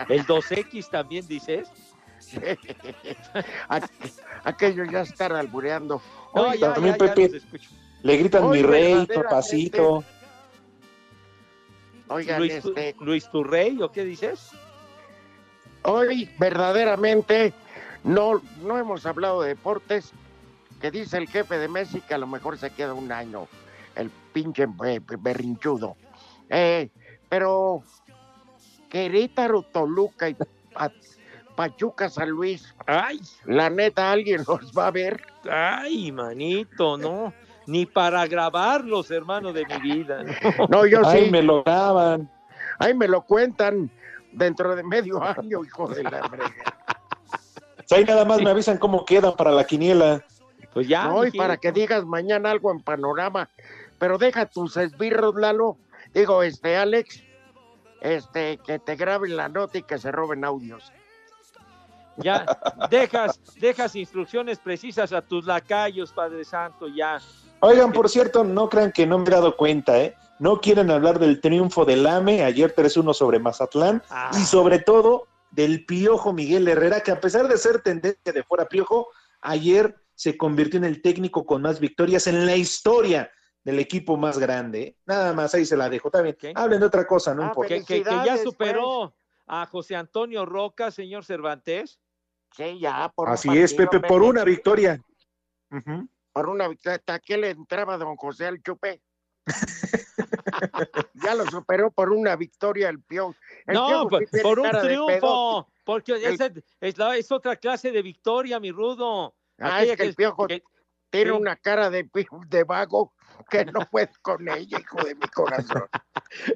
El 0.09 0.25
2X 0.25 0.89
también 0.89 1.27
dices. 1.27 1.69
Aqu- 3.69 4.11
Aquello 4.43 4.85
ya 4.85 5.01
estar 5.01 5.33
albureando. 5.33 6.01
No, 6.33 6.41
Oye, 6.49 6.57
ya, 6.59 6.73
también 6.73 6.95
ya, 6.99 7.13
Pepe. 7.13 7.41
Le 8.03 8.17
gritan 8.17 8.49
mi 8.49 8.61
rey, 8.63 9.05
papacito. 9.05 10.03
Oigan, 12.07 12.39
Luis, 12.39 12.59
Tu- 12.61 12.69
este, 12.69 12.95
Luis 12.99 13.29
Turrey, 13.29 13.81
¿o 13.81 13.91
qué 13.91 14.03
dices? 14.03 14.49
hoy 15.83 16.29
verdaderamente 16.37 17.53
no, 18.03 18.39
no 18.61 18.77
hemos 18.77 19.03
hablado 19.07 19.41
de 19.41 19.49
deportes, 19.49 20.11
que 20.79 20.91
dice 20.91 21.17
el 21.17 21.27
jefe 21.27 21.57
de 21.57 21.67
Messi 21.67 22.01
que 22.01 22.13
a 22.13 22.17
lo 22.19 22.27
mejor 22.27 22.57
se 22.59 22.69
queda 22.69 22.93
un 22.93 23.11
año, 23.11 23.47
el 23.95 24.09
pinche 24.33 24.65
berrinchudo. 25.19 25.95
Eh, 26.49 26.89
pero 27.29 27.83
Querétaro, 28.89 29.61
Toluca 29.63 30.29
y 30.29 30.35
Pa- 30.73 30.91
Pachuca, 31.55 32.09
San 32.09 32.29
Luis, 32.29 32.73
Ay, 32.87 33.19
la 33.45 33.69
neta, 33.69 34.11
alguien 34.11 34.43
los 34.47 34.71
va 34.77 34.87
a 34.87 34.91
ver. 34.91 35.21
ay, 35.49 36.11
manito, 36.11 36.97
no. 36.97 37.33
Ni 37.67 37.85
para 37.85 38.25
grabarlos, 38.25 39.11
hermano 39.11 39.53
de 39.53 39.65
mi 39.65 39.77
vida. 39.79 40.23
¿no? 40.23 40.67
No, 40.69 40.85
yo 40.85 41.01
Ay, 41.05 41.25
sí, 41.25 41.31
me 41.31 41.41
lo 41.43 41.63
graban. 41.63 42.29
ahí 42.79 42.93
me 42.93 43.07
lo 43.07 43.21
cuentan 43.21 43.89
dentro 44.31 44.75
de 44.75 44.83
medio 44.83 45.21
año, 45.23 45.63
hijo 45.63 45.87
de 45.87 46.03
la 46.03 46.27
fregada. 46.27 46.77
Ahí 47.91 48.05
nada 48.05 48.25
más 48.25 48.41
me 48.41 48.49
avisan 48.49 48.77
cómo 48.77 49.05
quedan 49.05 49.35
para 49.35 49.51
la 49.51 49.65
quiniela. 49.65 50.23
Pues 50.73 50.87
ya. 50.87 51.05
No, 51.07 51.25
y 51.25 51.31
para 51.31 51.57
que 51.57 51.71
digas 51.71 52.05
mañana 52.05 52.49
algo 52.51 52.71
en 52.71 52.79
panorama. 52.79 53.49
Pero 54.01 54.17
deja 54.17 54.47
tus 54.47 54.77
esbirros, 54.77 55.35
Lalo. 55.35 55.77
Digo, 56.11 56.41
este, 56.41 56.75
Alex, 56.75 57.21
este, 58.01 58.57
que 58.57 58.79
te 58.79 58.95
graben 58.95 59.37
la 59.37 59.47
nota 59.47 59.77
y 59.77 59.83
que 59.83 59.99
se 59.99 60.11
roben 60.11 60.43
audios. 60.43 60.91
Ya, 62.17 62.43
dejas, 62.89 63.39
dejas 63.59 63.95
instrucciones 63.95 64.57
precisas 64.57 65.13
a 65.13 65.21
tus 65.21 65.45
lacayos, 65.45 66.11
Padre 66.11 66.43
Santo, 66.43 66.87
ya. 66.87 67.19
Oigan, 67.59 67.91
por 67.93 68.09
cierto, 68.09 68.43
no 68.43 68.69
crean 68.69 68.91
que 68.91 69.05
no 69.05 69.19
me 69.19 69.27
he 69.27 69.29
dado 69.29 69.55
cuenta, 69.55 69.99
¿eh? 70.01 70.15
No 70.39 70.59
quieren 70.61 70.89
hablar 70.89 71.19
del 71.19 71.39
triunfo 71.39 71.85
del 71.85 72.07
AME, 72.07 72.43
ayer 72.43 72.73
3-1 72.73 73.13
sobre 73.13 73.37
Mazatlán, 73.37 74.01
Ah. 74.09 74.31
y 74.33 74.43
sobre 74.45 74.79
todo 74.79 75.27
del 75.51 75.85
Piojo 75.85 76.33
Miguel 76.33 76.67
Herrera, 76.67 77.01
que 77.01 77.11
a 77.11 77.21
pesar 77.21 77.47
de 77.47 77.55
ser 77.55 77.81
tendencia 77.83 78.33
de 78.33 78.41
fuera 78.41 78.65
Piojo, 78.65 79.09
ayer 79.41 79.95
se 80.15 80.37
convirtió 80.37 80.79
en 80.79 80.85
el 80.85 81.03
técnico 81.03 81.45
con 81.45 81.61
más 81.61 81.79
victorias 81.79 82.25
en 82.25 82.47
la 82.47 82.55
historia 82.55 83.29
del 83.63 83.79
equipo 83.79 84.17
más 84.17 84.37
grande. 84.39 84.95
Nada 85.05 85.33
más, 85.33 85.53
ahí 85.53 85.65
se 85.65 85.77
la 85.77 85.89
dejo. 85.89 86.07
Está 86.07 86.21
bien. 86.21 86.35
¿Qué? 86.39 86.53
Hablen 86.55 86.79
de 86.79 86.85
otra 86.87 87.05
cosa, 87.05 87.33
no 87.35 87.43
Ah, 87.43 87.47
importa. 87.47 87.69
Que, 87.75 87.83
que- 87.83 88.03
que 88.03 88.09
ya 88.25 88.37
superó 88.37 89.13
a 89.47 89.65
José 89.65 89.95
Antonio 89.95 90.45
Roca, 90.45 90.91
señor 90.91 91.25
Cervantes. 91.25 91.99
Sí, 92.55 92.79
ya, 92.79 93.11
por 93.15 93.29
Así 93.29 93.49
es, 93.57 93.73
Pepe, 93.73 93.99
por 94.01 94.23
una 94.23 94.43
victoria. 94.43 95.01
Por 96.33 96.49
una 96.49 96.67
victoria. 96.67 97.01
¿A 97.07 97.19
qué 97.19 97.37
le 97.37 97.51
entraba 97.51 97.97
don 97.97 98.15
José 98.17 98.47
al 98.47 98.61
chupe? 98.61 99.01
ya 101.13 101.35
lo 101.35 101.45
superó 101.45 101.91
por 101.91 102.09
una 102.11 102.35
victoria 102.35 102.89
el 102.89 103.01
Piojo. 103.01 103.35
El 103.65 103.75
No, 103.75 104.07
por, 104.41 104.59
un 104.59 104.71
triunfo. 104.71 105.67
Porque 105.83 106.13
es, 106.81 106.97
la- 106.97 107.15
es 107.17 107.31
otra 107.31 107.55
clase 107.55 107.91
de 107.91 108.01
victoria, 108.01 108.59
mi 108.59 108.71
rudo. 108.71 109.35
Ah, 109.59 109.77
Aquella 109.77 109.93
es 109.93 109.97
que 109.99 110.03
el 110.07 110.15
piojo 110.15 110.47
que- 110.47 110.63
tiene 111.11 111.31
una 111.33 111.55
cara 111.55 111.89
de, 111.89 112.09
de 112.47 112.63
vago 112.63 113.13
que 113.49 113.65
no 113.65 113.81
puedes 113.91 114.17
con 114.19 114.47
ella, 114.47 114.79
hijo 114.79 115.03
de 115.03 115.15
mi 115.15 115.27
corazón. 115.27 115.83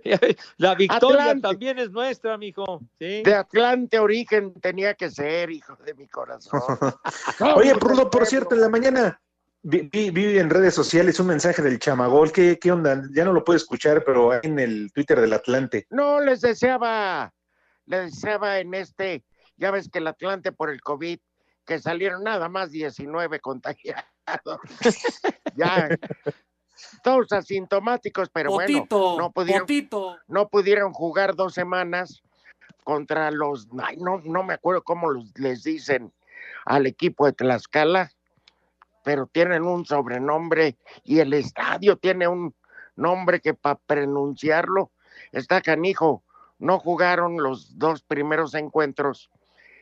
La 0.57 0.75
victoria 0.75 1.21
Atlante. 1.23 1.41
también 1.41 1.79
es 1.79 1.91
nuestra, 1.91 2.37
mijo. 2.37 2.79
¿sí? 2.99 3.21
De 3.23 3.33
Atlante 3.35 3.99
origen 3.99 4.53
tenía 4.61 4.93
que 4.93 5.09
ser, 5.09 5.49
hijo 5.51 5.75
de 5.85 5.93
mi 5.93 6.07
corazón. 6.07 6.61
Oye, 7.55 7.69
Somos 7.71 7.79
Rudo, 7.83 7.97
del 8.01 8.09
por 8.09 8.25
cierto, 8.25 8.55
en 8.55 8.61
la 8.61 8.69
mañana 8.69 9.21
vi, 9.61 9.81
vi- 9.91 10.11
vi 10.11 10.37
en 10.39 10.49
redes 10.49 10.73
sociales 10.73 11.19
un 11.19 11.27
mensaje 11.27 11.61
del 11.61 11.79
Chamagol. 11.79 12.31
¿Qué, 12.31 12.57
¿Qué 12.59 12.71
onda? 12.71 13.03
Ya 13.13 13.25
no 13.25 13.33
lo 13.33 13.43
puedo 13.43 13.57
escuchar, 13.57 14.03
pero 14.05 14.31
en 14.41 14.59
el 14.59 14.91
Twitter 14.93 15.19
del 15.19 15.33
Atlante. 15.33 15.87
No, 15.89 16.19
les 16.21 16.41
deseaba, 16.41 17.33
les 17.85 18.13
deseaba 18.13 18.59
en 18.59 18.73
este, 18.73 19.25
ya 19.57 19.71
ves 19.71 19.89
que 19.89 19.99
el 19.99 20.07
Atlante 20.07 20.51
por 20.51 20.69
el 20.69 20.81
COVID, 20.81 21.19
que 21.65 21.79
salieron 21.79 22.23
nada 22.23 22.47
más 22.49 22.71
19 22.71 23.39
contagiados. 23.39 24.05
ya, 25.55 25.89
todos 27.03 27.31
asintomáticos, 27.31 28.29
pero 28.29 28.51
Potito, 28.51 28.99
bueno, 28.99 29.17
no 29.17 29.31
pudieron, 29.31 29.61
potito. 29.61 30.17
no 30.27 30.47
pudieron 30.49 30.93
jugar 30.93 31.35
dos 31.35 31.53
semanas 31.53 32.21
contra 32.83 33.31
los, 33.31 33.67
ay, 33.81 33.97
no, 33.97 34.21
no 34.23 34.43
me 34.43 34.53
acuerdo 34.53 34.83
cómo 34.83 35.09
los- 35.09 35.37
les 35.39 35.63
dicen 35.63 36.13
al 36.65 36.85
equipo 36.85 37.25
de 37.25 37.33
Tlaxcala, 37.33 38.11
pero 39.03 39.27
tienen 39.27 39.63
un 39.63 39.85
sobrenombre 39.85 40.77
y 41.03 41.19
el 41.19 41.33
estadio 41.33 41.97
tiene 41.97 42.27
un 42.27 42.55
nombre 42.95 43.39
que 43.39 43.53
para 43.53 43.75
pronunciarlo 43.75 44.91
está 45.31 45.61
canijo. 45.61 46.23
No 46.57 46.79
jugaron 46.79 47.37
los 47.37 47.77
dos 47.77 48.01
primeros 48.01 48.53
encuentros 48.55 49.29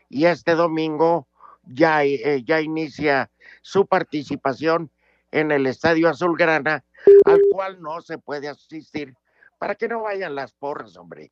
y 0.10 0.26
este 0.26 0.56
domingo 0.56 1.28
ya, 1.64 2.04
eh, 2.04 2.44
ya 2.44 2.62
inicia 2.62 3.32
su 3.62 3.86
participación 3.86 4.92
en 5.32 5.52
el 5.52 5.66
Estadio 5.66 6.10
Azulgrana, 6.10 6.84
al 7.26 7.42
cual 7.52 7.82
no 7.82 8.02
se 8.02 8.18
puede 8.18 8.48
asistir 8.48 9.16
para 9.58 9.76
que 9.76 9.88
no 9.88 10.04
vayan 10.04 10.36
las 10.36 10.54
porras, 10.54 10.98
hombre. 10.98 11.32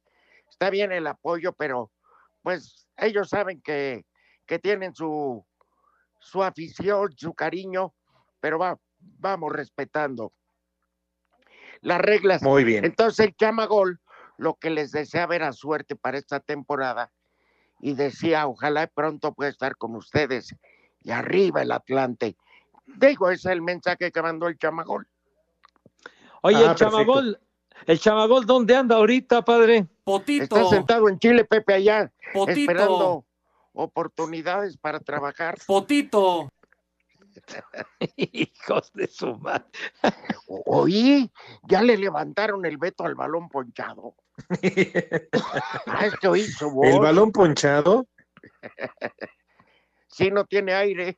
Está 0.50 0.70
bien 0.70 0.92
el 0.92 1.08
apoyo, 1.08 1.54
pero 1.54 1.92
pues 2.42 2.88
ellos 2.98 3.30
saben 3.30 3.62
que, 3.62 4.06
que 4.46 4.60
tienen 4.60 4.96
su, 4.96 5.46
su 6.20 6.44
afición, 6.44 7.12
su 7.16 7.34
cariño, 7.34 7.94
pero 8.40 8.58
va, 8.58 8.80
vamos 9.00 9.52
respetando 9.52 10.34
las 11.82 12.00
reglas. 12.00 12.42
Muy 12.42 12.64
bien. 12.64 12.86
Entonces 12.86 13.28
el 13.28 13.36
Chamagol 13.36 14.00
lo 14.38 14.56
que 14.56 14.70
les 14.70 14.92
deseaba 14.92 15.36
era 15.36 15.52
suerte 15.52 15.96
para 15.96 16.18
esta 16.18 16.40
temporada 16.40 17.12
y 17.82 17.94
decía, 17.96 18.48
ojalá 18.48 18.88
pronto 18.88 19.34
pueda 19.34 19.50
estar 19.50 19.76
con 19.76 19.96
ustedes 19.96 20.56
y 21.04 21.12
arriba 21.12 21.62
el 21.64 21.72
Atlante. 21.72 22.36
Digo, 22.86 23.30
ese 23.30 23.50
es 23.50 23.54
el 23.54 23.62
mensaje 23.62 24.12
que 24.12 24.22
mandó 24.22 24.48
el 24.48 24.58
Chamagol. 24.58 25.08
Oye, 26.44 26.58
Ah, 26.66 26.72
el 26.72 26.76
chamagol, 26.76 27.40
el 27.86 28.00
chamagol, 28.00 28.46
¿dónde 28.46 28.76
anda 28.76 28.96
ahorita, 28.96 29.44
padre? 29.44 29.88
Está 30.28 30.66
sentado 30.66 31.08
en 31.08 31.20
Chile, 31.20 31.46
Pepe, 31.46 31.76
allá, 31.76 32.12
Potito. 32.34 32.60
esperando 32.60 33.26
oportunidades 33.74 34.78
para 34.78 35.00
trabajar. 35.00 35.58
Potito. 35.66 36.50
Hijos 38.18 38.92
de 38.94 39.08
su 39.08 39.36
madre. 39.38 39.66
Oí, 40.48 41.32
ya 41.64 41.82
le 41.82 41.98
levantaron 41.98 42.66
el 42.66 42.78
veto 42.78 43.04
al 43.04 43.16
balón 43.16 43.50
ponchado. 43.50 44.16
ah, 45.88 46.06
es 46.06 46.16
que 46.18 46.28
oí 46.28 46.44
su 46.44 46.70
voz. 46.72 46.88
¿El 46.88 47.00
balón 47.00 47.32
ponchado? 47.32 48.08
Sí, 50.14 50.30
no 50.30 50.44
tiene 50.44 50.74
aire. 50.74 51.16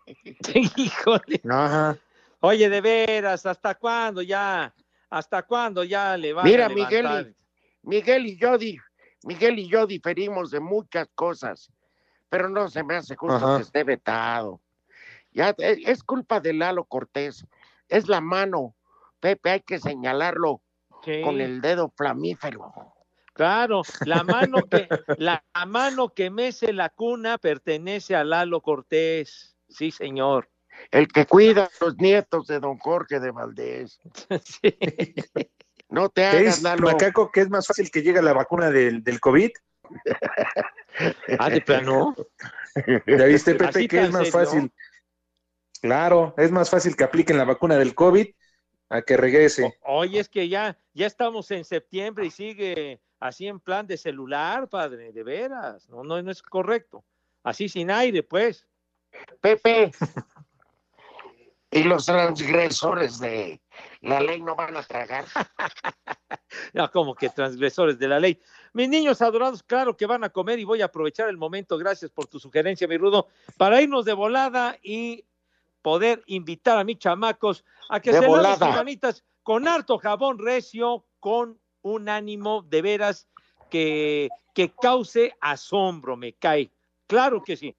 Híjole. 0.75 1.41
Ajá. 1.49 1.97
Oye, 2.41 2.69
de 2.69 2.79
veras, 2.79 3.43
¿hasta 3.47 3.73
cuándo 3.73 4.21
ya? 4.21 4.71
¿Hasta 5.09 5.41
cuándo 5.43 5.83
ya 5.83 6.15
le 6.15 6.31
van 6.31 6.45
Mira, 6.45 6.67
a 6.67 6.69
Miguel 6.69 7.03
levantar? 7.03 7.27
y, 7.27 7.87
Miguel 7.87 8.27
y 8.27 8.37
yo 8.37 8.55
di- 8.57 8.77
Miguel 9.23 9.57
y 9.57 9.67
yo 9.67 9.87
diferimos 9.87 10.51
de 10.51 10.59
muchas 10.59 11.07
cosas, 11.15 11.71
pero 12.29 12.49
no 12.49 12.69
se 12.69 12.83
me 12.83 12.95
hace 12.97 13.15
justo 13.15 13.35
Ajá. 13.35 13.55
que 13.57 13.63
esté 13.63 13.83
vetado. 13.83 14.61
Ya 15.33 15.53
es, 15.57 15.79
es 15.85 16.03
culpa 16.03 16.39
de 16.39 16.53
Lalo 16.53 16.85
Cortés, 16.85 17.45
es 17.89 18.07
la 18.07 18.21
mano, 18.21 18.75
Pepe, 19.19 19.49
hay 19.51 19.61
que 19.61 19.79
señalarlo 19.79 20.61
Sí. 21.03 21.21
con 21.21 21.41
el 21.41 21.59
dedo 21.59 21.91
flamífero. 21.97 22.71
Claro, 23.33 23.81
la 24.05 24.23
mano 24.23 24.59
que 24.69 24.87
la 25.17 25.43
mano 25.67 26.09
que 26.13 26.29
mece 26.29 26.71
la 26.71 26.87
cuna 26.89 27.37
pertenece 27.37 28.15
a 28.15 28.23
Lalo 28.23 28.61
Cortés. 28.61 29.57
Sí, 29.67 29.91
señor. 29.91 30.47
El 30.91 31.07
que 31.09 31.25
cuida 31.25 31.65
a 31.65 31.69
los 31.83 31.97
nietos 31.97 32.47
de 32.47 32.59
don 32.61 32.77
Jorge 32.77 33.19
de 33.19 33.31
Valdés. 33.31 33.99
No 35.89 36.09
te 36.09 36.21
¿Qué 36.21 36.27
hagas, 36.27 36.57
es, 36.57 36.63
Lalo. 36.63 36.87
Macaco, 36.87 37.31
que 37.31 37.41
es 37.41 37.49
más 37.51 37.67
fácil 37.67 37.91
que 37.91 38.01
llegue 38.01 38.19
la 38.21 38.33
vacuna 38.33 38.71
del, 38.71 39.03
del 39.03 39.19
COVID? 39.19 39.51
Ah, 41.37 41.49
de 41.51 41.61
plano. 41.61 42.15
¿Ya 43.05 43.25
viste, 43.25 43.53
Pepe, 43.53 43.65
¿Así 43.69 43.87
que 43.87 44.01
es 44.01 44.11
más 44.11 44.27
serio? 44.29 44.31
fácil? 44.31 44.71
Claro, 45.83 46.33
es 46.37 46.49
más 46.49 46.69
fácil 46.69 46.95
que 46.95 47.03
apliquen 47.03 47.37
la 47.37 47.43
vacuna 47.43 47.75
del 47.75 47.93
COVID 47.93 48.25
a 48.87 49.01
que 49.01 49.17
regrese. 49.17 49.77
Oye, 49.81 50.17
es 50.21 50.29
que 50.29 50.47
ya, 50.47 50.77
ya 50.93 51.05
estamos 51.05 51.51
en 51.51 51.65
septiembre 51.65 52.25
y 52.25 52.31
sigue 52.31 53.01
así 53.19 53.47
en 53.47 53.59
plan 53.59 53.85
de 53.85 53.97
celular, 53.97 54.69
padre, 54.69 55.11
de 55.11 55.23
veras. 55.23 55.89
No, 55.89 56.05
no, 56.05 56.21
no 56.21 56.31
es 56.31 56.41
correcto. 56.41 57.03
Así 57.43 57.67
sin 57.67 57.91
aire, 57.91 58.23
pues. 58.23 58.65
Pepe. 59.41 59.91
Y 61.75 61.85
los 61.85 62.05
transgresores 62.05 63.19
de 63.19 63.59
la 64.01 64.19
ley 64.19 64.39
no 64.39 64.55
van 64.55 64.77
a 64.77 64.83
tragar. 64.83 65.25
Ya 66.71 66.87
como 66.87 67.15
que 67.15 67.29
transgresores 67.29 67.97
de 67.97 68.07
la 68.07 68.19
ley. 68.19 68.39
Mis 68.73 68.87
niños 68.87 69.23
adorados, 69.23 69.63
claro 69.63 69.97
que 69.97 70.05
van 70.05 70.23
a 70.23 70.29
comer 70.29 70.59
y 70.59 70.63
voy 70.63 70.83
a 70.83 70.85
aprovechar 70.85 71.29
el 71.29 71.37
momento, 71.37 71.79
gracias 71.79 72.11
por 72.11 72.27
tu 72.27 72.39
sugerencia, 72.39 72.87
mi 72.87 72.97
rudo, 72.97 73.27
para 73.57 73.81
irnos 73.81 74.05
de 74.05 74.13
volada 74.13 74.77
y 74.83 75.25
poder 75.83 76.23
invitar 76.25 76.79
a 76.79 76.83
mis 76.83 76.97
chamacos 76.97 77.63
a 77.89 77.99
que 77.99 78.11
De 78.11 78.21
se 78.21 78.27
laven 78.27 78.57
sus 78.57 78.75
manitas 78.75 79.23
con 79.43 79.67
harto 79.67 79.99
jabón 79.99 80.39
recio, 80.39 81.05
con 81.19 81.59
un 81.83 82.09
ánimo 82.09 82.63
de 82.63 82.81
veras 82.81 83.27
que, 83.69 84.29
que 84.55 84.69
cause 84.69 85.35
asombro, 85.41 86.17
me 86.17 86.33
cae. 86.33 86.71
Claro 87.05 87.43
que 87.43 87.55
sí. 87.55 87.75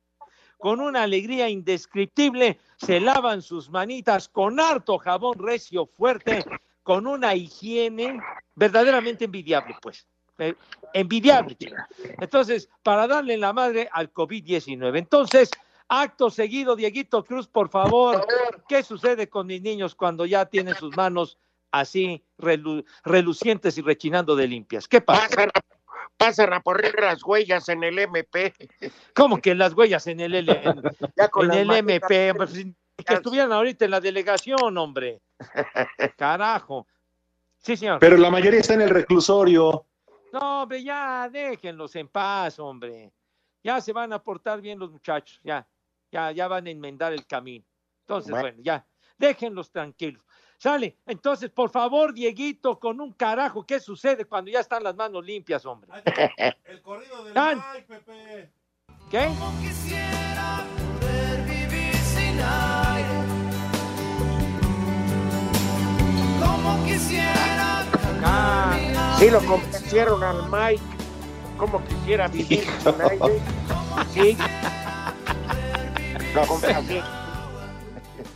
Con 0.59 0.80
una 0.80 1.02
alegría 1.02 1.48
indescriptible 1.48 2.59
se 2.76 3.00
lavan 3.00 3.42
sus 3.42 3.70
manitas 3.70 4.28
con 4.28 4.61
harto 4.61 4.98
jabón 4.98 5.38
recio 5.38 5.86
fuerte, 5.86 6.44
con 6.82 7.07
una 7.07 7.34
higiene 7.34 8.20
verdaderamente 8.55 9.24
envidiable, 9.24 9.74
pues. 9.80 10.07
Eh, 10.38 10.55
envidiable, 10.92 11.55
chica. 11.55 11.88
Entonces, 12.20 12.68
para 12.82 13.07
darle 13.07 13.36
la 13.36 13.52
madre 13.52 13.88
al 13.92 14.12
COVID-19. 14.12 14.98
Entonces, 14.98 15.50
acto 15.89 16.30
seguido, 16.30 16.76
Dieguito 16.76 17.24
Cruz, 17.24 17.47
por 17.49 17.68
favor, 17.68 18.26
¿qué 18.68 18.82
sucede 18.82 19.28
con 19.28 19.47
mis 19.47 19.62
niños 19.62 19.95
cuando 19.95 20.26
ya 20.26 20.47
tienen 20.47 20.74
sus 20.74 20.95
manos 20.97 21.39
así 21.70 22.24
relu- 22.39 22.85
relucientes 23.05 23.76
y 23.78 23.82
rechinando 23.82 24.35
de 24.37 24.47
limpias? 24.49 24.89
¿Qué 24.89 25.01
pasa? 25.01 25.28
Pasan 25.28 25.49
a, 25.55 25.61
pasan 26.16 26.53
a 26.53 26.61
poner 26.61 26.95
las 27.01 27.22
huellas 27.24 27.68
en 27.68 27.82
el 27.85 27.99
MP. 27.99 28.55
¿Cómo 29.14 29.41
que 29.41 29.55
las 29.55 29.74
huellas 29.74 30.07
en 30.07 30.20
el, 30.20 30.35
L- 30.35 30.61
en, 30.62 30.82
Ya 31.16 31.28
con 31.28 31.45
en 31.45 31.49
las 31.49 31.59
el 31.59 31.70
MP? 31.89 32.30
hombre, 32.32 32.74
que 33.05 33.14
estuvieran 33.14 33.53
ahorita 33.53 33.85
en 33.85 33.91
la 33.91 34.01
delegación, 34.01 34.76
hombre. 34.78 35.20
Carajo. 36.16 36.87
Sí, 37.59 37.76
señor. 37.76 37.99
Pero 37.99 38.16
la 38.16 38.30
mayoría 38.30 38.61
está 38.61 38.74
en 38.74 38.82
el 38.82 38.91
reclusorio. 38.91 39.87
No, 40.32 40.62
hombre, 40.62 40.82
ya 40.82 41.28
déjenlos 41.30 41.95
en 41.97 42.09
paz, 42.09 42.59
hombre. 42.59 43.12
Ya 43.62 43.80
se 43.80 43.93
van 43.93 44.12
a 44.12 44.22
portar 44.22 44.61
bien 44.61 44.78
los 44.78 44.91
muchachos, 44.91 45.41
ya, 45.43 45.66
ya, 46.14 46.30
ya 46.30 46.46
van 46.48 46.66
a 46.66 46.70
enmendar 46.70 47.12
el 47.12 47.26
camino. 47.26 47.64
Entonces, 48.02 48.30
Bueno. 48.30 48.42
bueno, 48.48 48.58
ya, 48.62 48.86
déjenlos 49.18 49.70
tranquilos. 49.72 50.22
Sale, 50.58 50.96
entonces, 51.06 51.50
por 51.50 51.70
favor, 51.70 52.14
Dieguito, 52.14 52.78
con 52.78 53.00
un 53.00 53.12
carajo, 53.12 53.66
¿qué 53.66 53.80
sucede 53.80 54.24
cuando 54.24 54.50
ya 54.52 54.60
están 54.60 54.84
las 54.84 54.94
manos 54.94 55.24
limpias, 55.24 55.66
hombre? 55.66 55.90
El 56.64 56.80
corrido 56.82 57.24
del 57.24 57.34
Dan. 57.34 57.62
Mike, 57.74 57.86
Pepe. 57.88 58.50
¿Qué? 59.10 59.28
Quisiera 59.60 60.64
poder 61.00 61.42
vivir 61.46 61.94
sin 61.96 62.38
aire. 62.40 63.24
Como 66.40 66.84
quisiera 66.86 67.84
Ah, 68.26 69.16
sí, 69.18 69.30
lo 69.30 69.40
convencieron 69.44 70.22
al 70.22 70.48
Mike. 70.48 70.82
Como 71.58 71.84
quisiera 71.84 72.28
vivir 72.28 72.64
sin 72.80 73.02
aire. 73.02 73.42
Sí. 74.12 74.36
Lo 76.35 76.47
complací. 76.47 77.01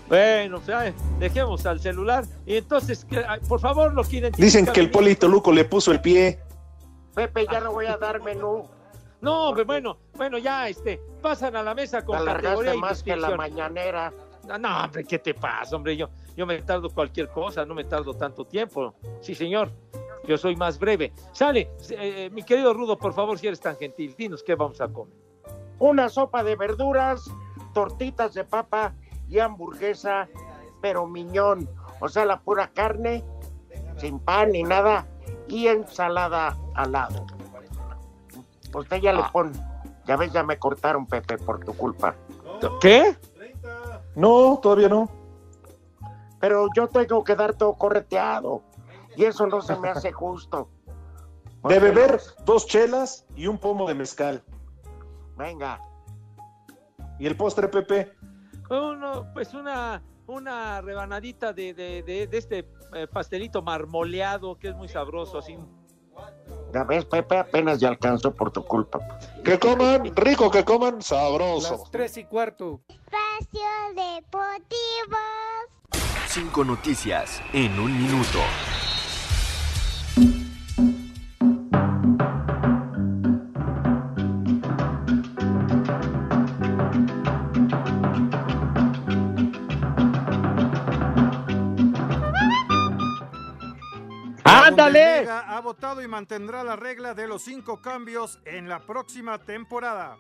Bueno, 0.09 0.61
pues, 0.65 0.95
dejemos 1.19 1.67
al 1.67 1.81
celular. 1.81 2.25
Y 2.47 2.57
entonces, 2.57 3.05
que- 3.05 3.23
por 3.49 3.61
favor, 3.61 3.93
lo 3.93 4.03
quieren. 4.05 4.33
Dicen 4.37 4.67
que 4.67 4.81
el 4.81 4.91
Polito 4.91 5.29
Luco 5.29 5.53
le 5.53 5.65
puso 5.65 5.93
el 5.93 6.01
pie. 6.01 6.39
Pepe, 7.15 7.47
ya 7.51 7.61
no 7.61 7.73
voy 7.73 7.87
a 7.87 7.97
dar 7.97 8.23
menú. 8.23 8.65
No, 9.21 9.49
hombre, 9.49 9.65
bueno, 9.65 9.99
bueno, 10.15 10.39
ya, 10.39 10.69
este, 10.69 11.01
pasan 11.21 11.57
a 11.57 11.63
la 11.63 11.75
mesa 11.75 12.05
con 12.05 12.25
categoría 12.25 12.75
y 12.75 12.79
más 12.79 13.03
que 13.03 13.17
la 13.17 13.37
mañanera. 13.37 14.13
No, 14.47 14.57
no, 14.57 14.85
hombre, 14.85 15.05
¿qué 15.05 15.19
te 15.19 15.35
pasa, 15.35 15.75
hombre? 15.75 15.97
Yo, 15.97 16.09
yo 16.37 16.47
me 16.47 16.63
tardo 16.63 16.89
cualquier 16.89 17.29
cosa, 17.29 17.65
no 17.65 17.75
me 17.75 17.85
tardo 17.85 18.15
tanto 18.15 18.45
tiempo. 18.45 18.95
Sí, 19.21 19.35
señor. 19.35 19.71
Yo 20.27 20.39
soy 20.39 20.55
más 20.57 20.79
breve. 20.79 21.13
Sale, 21.33 21.71
eh, 21.91 22.31
mi 22.33 22.43
querido 22.45 22.73
Rudo, 22.73 22.97
por 22.97 23.13
favor, 23.13 23.39
si 23.39 23.47
eres 23.49 23.61
tan 23.61 23.77
gentil, 23.77 24.15
dinos 24.17 24.43
qué 24.43 24.55
vamos 24.55 24.81
a 24.81 24.89
comer. 24.89 25.15
Una 25.81 26.09
sopa 26.09 26.43
de 26.45 26.55
verduras, 26.57 27.31
tortitas 27.73 28.35
de 28.35 28.45
papa 28.45 28.95
y 29.29 29.39
hamburguesa, 29.39 30.29
pero 30.81 31.07
miñón. 31.07 31.69
O 32.01 32.09
sea, 32.09 32.25
la 32.25 32.41
pura 32.41 32.69
carne, 32.69 33.25
sin 33.97 34.19
pan 34.19 34.53
ni 34.53 34.63
nada, 34.63 35.07
y 35.49 35.67
ensalada 35.67 36.57
al 36.75 36.93
lado. 36.93 37.27
Usted 38.75 38.99
ya 38.99 39.13
le 39.13 39.23
pone. 39.33 39.53
Ya 40.07 40.17
ves, 40.17 40.33
ya 40.33 40.43
me 40.43 40.59
cortaron, 40.59 41.07
Pepe, 41.07 41.39
por 41.39 41.65
tu 41.65 41.75
culpa. 41.75 42.15
¿Qué? 42.81 43.17
No, 44.15 44.59
todavía 44.63 44.89
no. 44.89 45.11
Pero 46.41 46.67
yo 46.75 46.89
tengo 46.89 47.25
que 47.25 47.35
dar 47.35 47.55
todo 47.55 47.75
correteado. 47.75 48.63
Y 49.17 49.25
eso 49.25 49.47
no 49.47 49.61
se 49.61 49.77
me 49.77 49.89
hace 49.89 50.13
justo. 50.13 50.69
De 51.65 51.79
beber 51.81 52.21
dos 52.45 52.67
chelas 52.67 53.27
y 53.35 53.49
un 53.49 53.59
pomo 53.59 53.87
de 53.89 53.95
mezcal. 53.95 54.43
Venga. 55.37 55.81
¿Y 57.19 57.27
el 57.27 57.37
postre, 57.37 57.69
Pepe? 57.69 58.13
Uno, 58.71 59.27
pues 59.33 59.55
una, 59.55 60.03
una 60.27 60.81
rebanadita 60.81 61.53
de, 61.53 61.75
de, 61.75 62.03
de- 62.03 62.27
de 62.27 62.39
este 62.39 62.69
eh, 62.95 63.07
pastelito 63.07 63.63
marmoleado 63.63 64.59
que 64.59 64.69
es 64.69 64.75
muy 64.77 64.89
sabroso, 64.89 65.39
así. 65.39 65.57
Ya 66.75 66.85
ves, 66.85 67.05
Pepe, 67.05 67.39
apenas 67.39 67.79
ya 67.81 67.89
alcanzó 67.89 68.35
por 68.35 68.51
tu 68.51 68.65
culpa. 68.65 68.99
Que 69.45 69.59
coman, 69.59 70.15
rico, 70.17 70.51
que 70.51 70.65
coman, 70.65 71.01
sabroso. 71.01 71.85
Tres 71.91 72.17
y 72.19 72.25
cuarto. 72.25 72.81
Espacio 72.89 73.69
Deportivo. 73.95 75.17
Cinco 76.27 76.65
noticias 76.65 77.41
en 77.53 77.79
un 77.79 77.97
minuto. 77.97 78.39
Bundesliga 94.93 95.41
ha 95.57 95.61
votado 95.61 96.03
y 96.03 96.09
mantendrá 96.09 96.63
la 96.65 96.77
regla 96.77 97.15
de 97.15 97.27
los 97.29 97.43
cinco 97.43 97.81
cambios 97.81 98.39
en 98.45 98.69
la 98.69 98.81
próxima 98.81 99.39
temporada. 99.39 100.17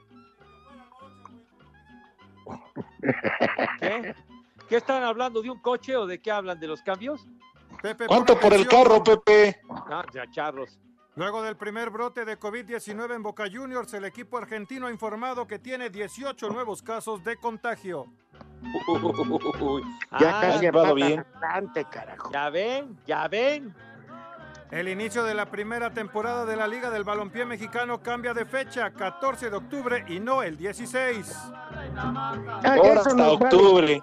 ¿Qué? 3.81 4.14
¿Qué 4.69 4.77
están 4.77 5.03
hablando? 5.03 5.41
¿De 5.43 5.51
un 5.51 5.61
coche 5.61 5.97
o 5.97 6.07
de 6.07 6.21
qué 6.21 6.31
hablan? 6.31 6.59
¿De 6.61 6.66
los 6.66 6.83
cambios? 6.83 7.27
Pepe, 7.83 8.07
¿Cuánto 8.07 8.39
por 8.39 8.53
el 8.53 8.66
carro, 8.66 9.03
Pepe? 9.03 9.61
Ah, 9.71 10.05
ya 10.12 10.31
charros. 10.31 10.79
Luego 11.14 11.43
del 11.43 11.57
primer 11.57 11.91
brote 11.91 12.25
de 12.25 12.39
COVID-19 12.39 13.14
en 13.14 13.23
Boca 13.23 13.45
Juniors, 13.53 13.93
el 13.95 14.05
equipo 14.05 14.39
argentino 14.39 14.87
ha 14.87 14.91
informado 14.91 15.47
que 15.47 15.59
tiene 15.59 15.91
18 15.91 16.49
nuevos 16.51 16.83
casos 16.83 17.25
de 17.25 17.37
contagio. 17.37 18.07
Ya 20.21 20.39
Ah, 20.39 20.41
casi 20.41 20.61
llevado 20.61 20.89
empatan 20.97 21.09
bien. 21.09 21.27
adelante, 21.43 21.85
carajo. 21.91 22.31
Ya 22.33 22.51
ven, 22.51 22.99
ya 23.07 23.27
ven. 23.29 23.75
El 24.71 24.89
inicio 24.89 25.25
de 25.25 25.35
la 25.35 25.47
primera 25.47 25.91
temporada 25.95 26.45
de 26.45 26.55
la 26.55 26.69
Liga 26.69 26.91
del 26.91 27.03
Balompié 27.03 27.47
Mexicano 27.47 28.03
cambia 28.03 28.35
de 28.35 28.45
fecha, 28.45 28.91
14 28.91 29.49
de 29.49 29.57
octubre 29.57 30.05
y 30.09 30.21
no 30.21 30.43
el 30.43 30.59
16. 30.59 31.35
Ah, 31.55 32.61
Ahora 32.64 33.01
hasta 33.01 33.14
nos 33.14 33.39
vale. 33.39 33.55
octubre. 33.57 34.03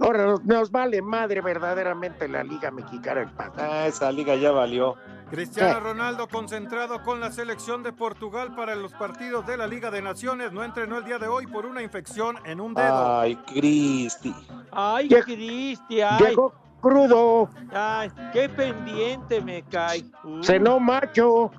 Ahora 0.00 0.26
nos, 0.26 0.44
nos 0.44 0.70
vale 0.70 1.02
madre 1.02 1.40
verdaderamente 1.40 2.28
la 2.28 2.44
Liga 2.44 2.70
Mexicana 2.70 3.22
el 3.22 3.30
paso. 3.30 3.54
Ah, 3.58 3.86
esa 3.88 4.12
liga 4.12 4.36
ya 4.36 4.52
valió. 4.52 4.96
Cristiano 5.30 5.74
¿Qué? 5.74 5.80
Ronaldo 5.80 6.28
concentrado 6.28 7.02
con 7.02 7.18
la 7.18 7.32
selección 7.32 7.82
de 7.82 7.92
Portugal 7.92 8.54
para 8.54 8.76
los 8.76 8.92
partidos 8.92 9.44
de 9.46 9.56
la 9.56 9.66
Liga 9.66 9.90
de 9.90 10.00
Naciones 10.00 10.52
no 10.52 10.62
entrenó 10.62 10.98
el 10.98 11.04
día 11.04 11.18
de 11.18 11.26
hoy 11.26 11.46
por 11.48 11.66
una 11.66 11.82
infección 11.82 12.36
en 12.44 12.60
un 12.60 12.74
dedo. 12.74 13.18
Ay, 13.20 13.34
Cristi. 13.36 14.34
Ay, 14.70 15.08
Cristi, 15.08 16.02
ay, 16.02 16.24
Llegó 16.24 16.52
crudo, 16.84 17.48
ay, 17.72 18.10
qué 18.34 18.46
pendiente 18.46 19.40
me 19.40 19.62
cae. 19.62 20.04
Uh, 20.22 20.42
cenó 20.42 20.78
macho. 20.78 21.50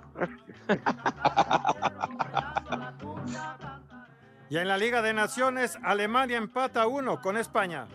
Y 4.49 4.57
en 4.57 4.67
la 4.67 4.77
Liga 4.77 5.01
de 5.01 5.13
Naciones, 5.15 5.79
Alemania 5.83 6.37
empata 6.37 6.85
uno 6.85 7.19
con 7.21 7.37
España. 7.37 7.87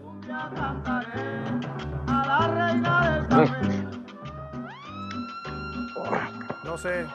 No 6.64 6.76
sé, 6.78 7.07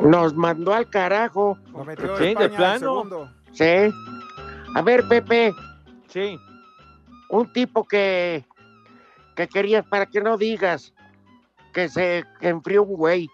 Nos 0.00 0.34
mandó 0.34 0.72
al 0.74 0.88
carajo. 0.88 1.58
lo 1.72 1.84
metió 1.84 2.16
Sí, 2.16 2.24
de 2.24 2.30
España 2.30 2.56
plano. 2.56 3.30
Sí. 3.52 3.92
A 4.74 4.82
ver, 4.82 5.06
Pepe, 5.08 5.52
Sí. 6.08 6.38
un 7.28 7.52
tipo 7.52 7.84
que, 7.84 8.44
que 9.36 9.48
querías 9.48 9.84
para 9.86 10.06
que 10.06 10.20
no 10.20 10.36
digas 10.36 10.92
que 11.72 11.88
se 11.88 12.24
que 12.40 12.48
enfrió 12.48 12.82
un 12.82 12.96
güey. 12.96 13.28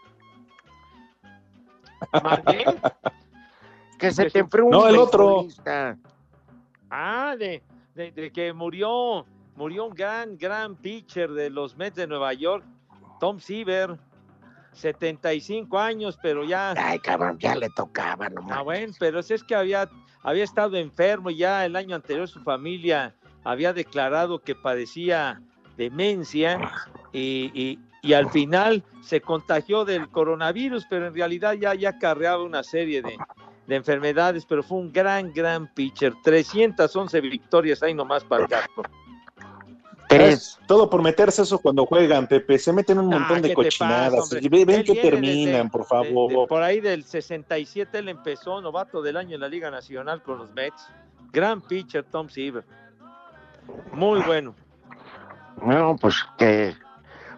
¿Mandé? 2.23 2.65
Que 3.99 4.13
se 4.13 4.31
te 4.31 4.39
enfrió 4.39 4.67
un 4.67 4.71
No, 4.71 4.87
el 4.87 4.97
otro. 4.97 5.45
Ah, 6.89 7.35
de, 7.37 7.65
de, 7.97 8.13
de 8.13 8.31
que 8.31 8.53
murió, 8.53 9.27
murió 9.57 9.87
un 9.87 9.95
gran, 9.95 10.39
gran 10.39 10.77
pitcher 10.77 11.33
de 11.33 11.51
los 11.51 11.77
Mets 11.77 11.97
de 11.97 12.07
Nueva 12.07 12.33
York, 12.33 12.65
Tom 13.19 13.41
Seaver, 13.41 13.99
75 14.73 15.77
años, 15.81 16.17
pero 16.23 16.45
ya, 16.45 16.75
Ay, 16.77 17.01
cabrón, 17.01 17.39
ya 17.41 17.57
le 17.57 17.69
tocaba, 17.71 18.27
ah, 18.27 18.31
nomás. 18.31 18.63
bueno, 18.63 18.93
pero 19.01 19.21
si 19.21 19.35
es 19.35 19.43
que 19.43 19.57
había, 19.57 19.91
había 20.23 20.45
estado 20.45 20.77
enfermo 20.77 21.31
y 21.31 21.39
ya 21.39 21.67
el 21.67 21.75
año 21.75 21.97
anterior 21.97 22.29
su 22.29 22.41
familia 22.45 23.17
había 23.43 23.73
declarado 23.73 24.39
que 24.39 24.55
padecía 24.55 25.43
demencia 25.79 26.61
y, 27.13 27.51
y- 27.55 27.79
y 28.03 28.13
al 28.13 28.31
final 28.31 28.85
se 29.03 29.21
contagió 29.21 29.85
del 29.85 30.09
coronavirus, 30.11 30.87
pero 30.91 31.07
en 31.09 31.15
realidad 31.15 31.55
ya, 31.55 31.75
ya 31.75 31.91
acarreaba 31.91 32.43
una 32.45 32.63
serie 32.63 33.03
de, 33.03 33.17
de 33.67 33.75
enfermedades, 33.77 34.45
pero 34.47 34.63
fue 34.63 34.79
un 34.79 34.93
gran, 34.93 35.33
gran 35.33 35.67
pitcher, 35.75 36.13
311 36.23 37.21
victorias 37.23 37.83
ahí 37.83 37.95
nomás 37.95 38.23
para 38.25 38.43
el 38.45 38.49
gato. 38.49 38.83
Tres. 40.09 40.59
Todo 40.67 40.89
por 40.89 41.03
meterse 41.03 41.43
eso 41.43 41.59
cuando 41.59 41.85
juegan, 41.85 42.27
Pepe. 42.27 42.59
Se 42.59 42.73
meten 42.73 42.99
un 42.99 43.13
Ah, 43.13 43.19
montón 43.19 43.43
de 43.43 43.49
¿qué 43.49 43.55
te 43.57 43.63
pasa, 43.79 44.11
cochinadas. 44.17 44.31
Ve- 44.31 44.65
Ven 44.65 44.71
Él 44.81 44.85
que 44.85 44.95
terminan, 44.95 45.53
desde- 45.53 45.71
por 45.71 45.81
de- 45.83 45.87
favor. 45.87 46.31
de- 46.31 46.47
por 46.47 46.63
ahí 46.63 46.81
del 46.81 47.05
67 47.05 47.99
él 47.99 48.09
empezó, 48.09 48.61
novato 48.63 49.03
del 49.03 49.17
año 49.19 49.35
en 49.35 49.41
la 49.43 49.49
Liga 49.49 49.71
Nacional 49.71 50.23
con 50.23 50.39
los 50.39 50.51
Mets. 50.55 50.87
Gran 51.33 51.61
pitcher 51.61 52.05
Tom 52.05 52.29
Seaver. 52.31 52.65
Muy 53.93 54.21
bueno. 54.23 54.55
No, 55.63 55.97
pues 55.97 56.17
que 56.39 56.75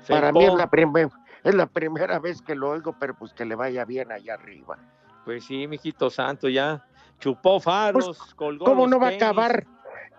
Se 0.05 0.13
para 0.13 0.33
mí 0.33 0.45
es 0.45 0.55
la, 0.55 0.69
primer- 0.69 1.11
es 1.45 1.55
la 1.55 1.67
primera 1.67 2.19
vez 2.19 2.43
que 2.43 2.55
lo 2.55 2.71
oigo, 2.71 2.95
pero 2.99 3.15
pues 3.15 3.33
que 3.33 3.45
le 3.45 3.55
vaya 3.55 3.85
bien 3.85 4.13
allá 4.13 4.35
arriba. 4.35 4.79
Pues 5.25 5.45
sí, 5.45 5.67
mijito 5.67 6.11
santo, 6.11 6.49
ya 6.49 6.85
chupó 7.19 7.61
faros, 7.61 8.35
colgó 8.35 8.65
Pues, 8.65 8.71
¿Cómo 8.71 8.83
los 8.83 8.91
no 8.91 8.99
va 9.01 9.09
a 9.09 9.11
acabar 9.11 9.67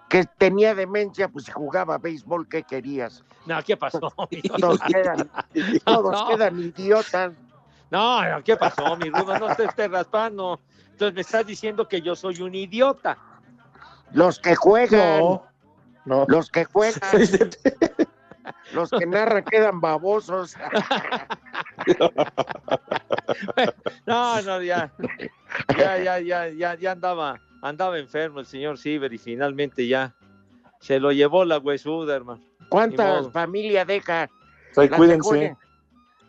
que 0.10 0.26
tenía 0.38 0.76
demencia? 0.76 1.28
Pues 1.28 1.52
jugaba 1.52 1.97
béisbol, 1.97 2.47
¿qué 2.47 2.64
querías? 2.64 3.24
No, 3.45 3.62
¿qué 3.64 3.76
pasó? 3.78 4.14
Todos 4.60 4.80
quedan, 4.82 5.30
todos 5.86 6.12
No. 6.12 6.28
quedan 6.28 6.60
idiotas. 6.60 7.34
No, 7.89 8.24
no, 8.30 8.43
¿qué 8.43 8.56
pasó, 8.56 8.95
mi 8.95 9.10
Rudo? 9.10 9.38
No 9.38 9.54
te 9.56 9.66
estés 9.66 9.91
raspando. 9.91 10.62
Entonces 10.91 11.14
me 11.14 11.22
estás 11.22 11.45
diciendo 11.45 11.88
que 11.88 12.02
yo 12.02 12.16
soy 12.16 12.41
un 12.41 12.56
idiota. 12.56 13.18
Los 14.14 14.39
que 14.39 14.56
juegan, 14.56 15.20
No, 15.20 15.43
no. 16.06 16.26
los 16.30 16.49
que 16.49 16.64
juegan, 16.66 17.02
los 18.74 18.89
que 18.89 19.05
narran 19.05 19.43
quedan 19.43 19.80
babosos. 19.82 20.55
No, 24.05 24.41
no, 24.41 24.61
ya, 24.61 24.91
ya, 25.78 25.97
ya, 26.03 26.19
ya, 26.19 26.49
ya, 26.49 26.76
ya 26.76 26.91
andaba, 26.91 27.39
andaba 27.61 27.97
enfermo 27.97 28.39
el 28.39 28.45
señor 28.45 28.78
Ciber 28.78 29.11
y 29.13 29.17
finalmente 29.17 29.88
ya 29.88 30.13
se 30.80 30.99
lo 30.99 31.11
llevó 31.11 31.45
la 31.45 31.57
huesuda, 31.57 32.15
hermano. 32.15 32.41
¿Cuántas 32.69 33.32
familias 33.32 33.88
deja? 33.88 34.30
Ay, 34.76 34.89
¿La 34.89 34.97
cuídense. 34.97 35.30
dejó 35.30 35.36
en- 35.36 35.57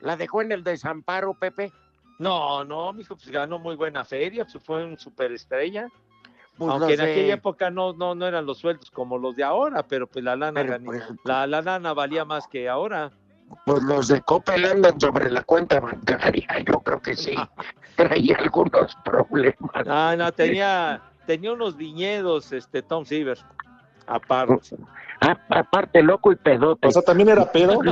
¿La 0.01 0.17
dejó 0.17 0.43
en 0.43 0.53
el 0.53 0.65
desamparo, 0.65 1.33
Pepe? 1.35 1.73
No, 2.19 2.65
no, 2.65 2.93
mijo, 2.93 3.15
pues 3.17 3.29
ganó 3.31 3.59
muy 3.59 3.77
buena 3.77 4.05
feria, 4.05 4.45
pues 4.45 4.63
fue 4.65 4.85
un 4.85 4.99
superestrella. 4.99 5.89
Pues 6.59 6.71
Aunque 6.71 6.93
en 6.95 7.01
de- 7.01 7.11
aquella 7.13 7.35
época 7.35 7.71
no, 7.71 7.93
no, 7.95 8.15
no 8.15 8.27
eran 8.27 8.45
los 8.47 8.59
sueldos 8.59 8.91
como 8.91 9.19
los 9.19 9.35
de 9.37 9.43
ahora, 9.45 9.83
pero 9.83 10.07
pues 10.07 10.25
la 10.25 10.37
lana, 10.37 10.61
Pero, 10.61 10.75
ejemplo- 10.75 11.17
la, 11.25 11.47
la 11.47 11.63
lana 11.63 11.93
valía 11.95 12.25
más 12.25 12.47
que 12.47 12.69
ahora. 12.69 13.11
Pues 13.67 13.83
los 13.83 14.09
de 14.09 14.21
Coppel 14.23 14.65
andan 14.65 14.99
sobre 15.01 15.31
la 15.31 15.43
cuenta 15.43 15.79
bancaria, 15.81 16.47
yo 16.67 16.81
creo 16.81 17.01
que 17.03 17.15
sí. 17.17 17.35
Traía 17.97 18.37
algunos 18.39 18.97
problemas. 19.05 19.71
Ah, 19.87 20.15
no, 20.17 20.33
tenía, 20.33 21.03
tenía 21.27 21.53
unos 21.53 21.77
viñedos, 21.77 22.53
este 22.53 22.81
Tom 22.83 23.05
Seaver, 23.05 23.39
aparte. 24.07 24.77
Ah, 25.21 25.39
aparte, 25.51 26.03
loco 26.03 26.33
y 26.33 26.37
pedote. 26.37 26.89
O 26.89 26.91
sea, 26.91 27.03
también 27.03 27.29
era 27.29 27.51
pedo. 27.53 27.79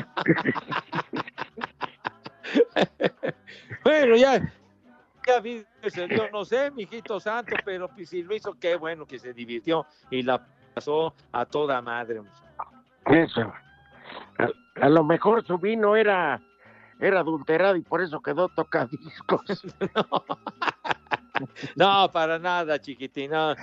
bueno, 3.84 4.16
ya, 4.16 4.52
yo 6.08 6.30
no 6.30 6.44
sé, 6.44 6.70
mijito 6.70 7.20
santo, 7.20 7.56
pero 7.64 7.88
pues, 7.88 8.08
si 8.08 8.22
lo 8.22 8.34
hizo, 8.34 8.54
qué 8.58 8.76
bueno 8.76 9.06
que 9.06 9.18
se 9.18 9.32
divirtió 9.32 9.86
y 10.10 10.22
la 10.22 10.46
pasó 10.74 11.14
a 11.32 11.44
toda 11.44 11.80
madre. 11.82 12.22
Eso. 13.06 13.52
A, 14.38 14.48
a 14.84 14.88
lo 14.88 15.04
mejor 15.04 15.44
su 15.46 15.58
vino 15.58 15.96
era, 15.96 16.40
era 17.00 17.20
adulterado 17.20 17.76
y 17.76 17.82
por 17.82 18.02
eso 18.02 18.20
quedó 18.20 18.48
tocadiscos. 18.48 19.42
No, 21.74 22.10
para 22.12 22.38
nada, 22.38 22.78
chiquitina. 22.78 23.56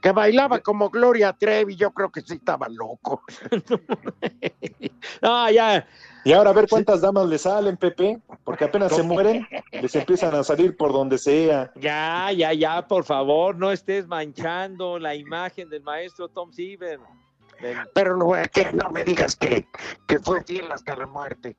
Que 0.00 0.12
bailaba 0.12 0.60
como 0.60 0.90
Gloria 0.90 1.32
Trevi, 1.32 1.76
yo 1.76 1.90
creo 1.92 2.10
que 2.10 2.20
sí 2.20 2.34
estaba 2.34 2.68
loco. 2.68 3.22
No, 5.22 5.50
ya. 5.50 5.86
Y 6.24 6.32
ahora 6.32 6.50
a 6.50 6.52
ver 6.54 6.66
cuántas 6.68 7.00
damas 7.02 7.26
le 7.28 7.36
salen, 7.38 7.76
Pepe, 7.76 8.18
porque 8.44 8.64
apenas 8.64 8.94
se 8.94 9.02
mueren, 9.02 9.46
les 9.72 9.94
empiezan 9.94 10.34
a 10.34 10.42
salir 10.42 10.76
por 10.76 10.92
donde 10.92 11.18
sea. 11.18 11.70
Ya, 11.76 12.30
ya, 12.32 12.52
ya, 12.52 12.86
por 12.86 13.04
favor, 13.04 13.56
no 13.56 13.70
estés 13.70 14.06
manchando 14.06 14.98
la 14.98 15.14
imagen 15.14 15.68
del 15.68 15.82
maestro 15.82 16.28
Tom 16.28 16.50
Seaver. 16.52 16.98
Del- 17.60 17.78
Pero 17.94 18.16
no, 18.16 18.32
que 18.52 18.72
no 18.72 18.90
me 18.90 19.04
digas 19.04 19.36
que, 19.36 19.66
que 20.08 20.18
fue 20.18 20.42
fiel 20.44 20.70
hasta 20.72 20.96
la 20.96 21.06
muerte. 21.06 21.56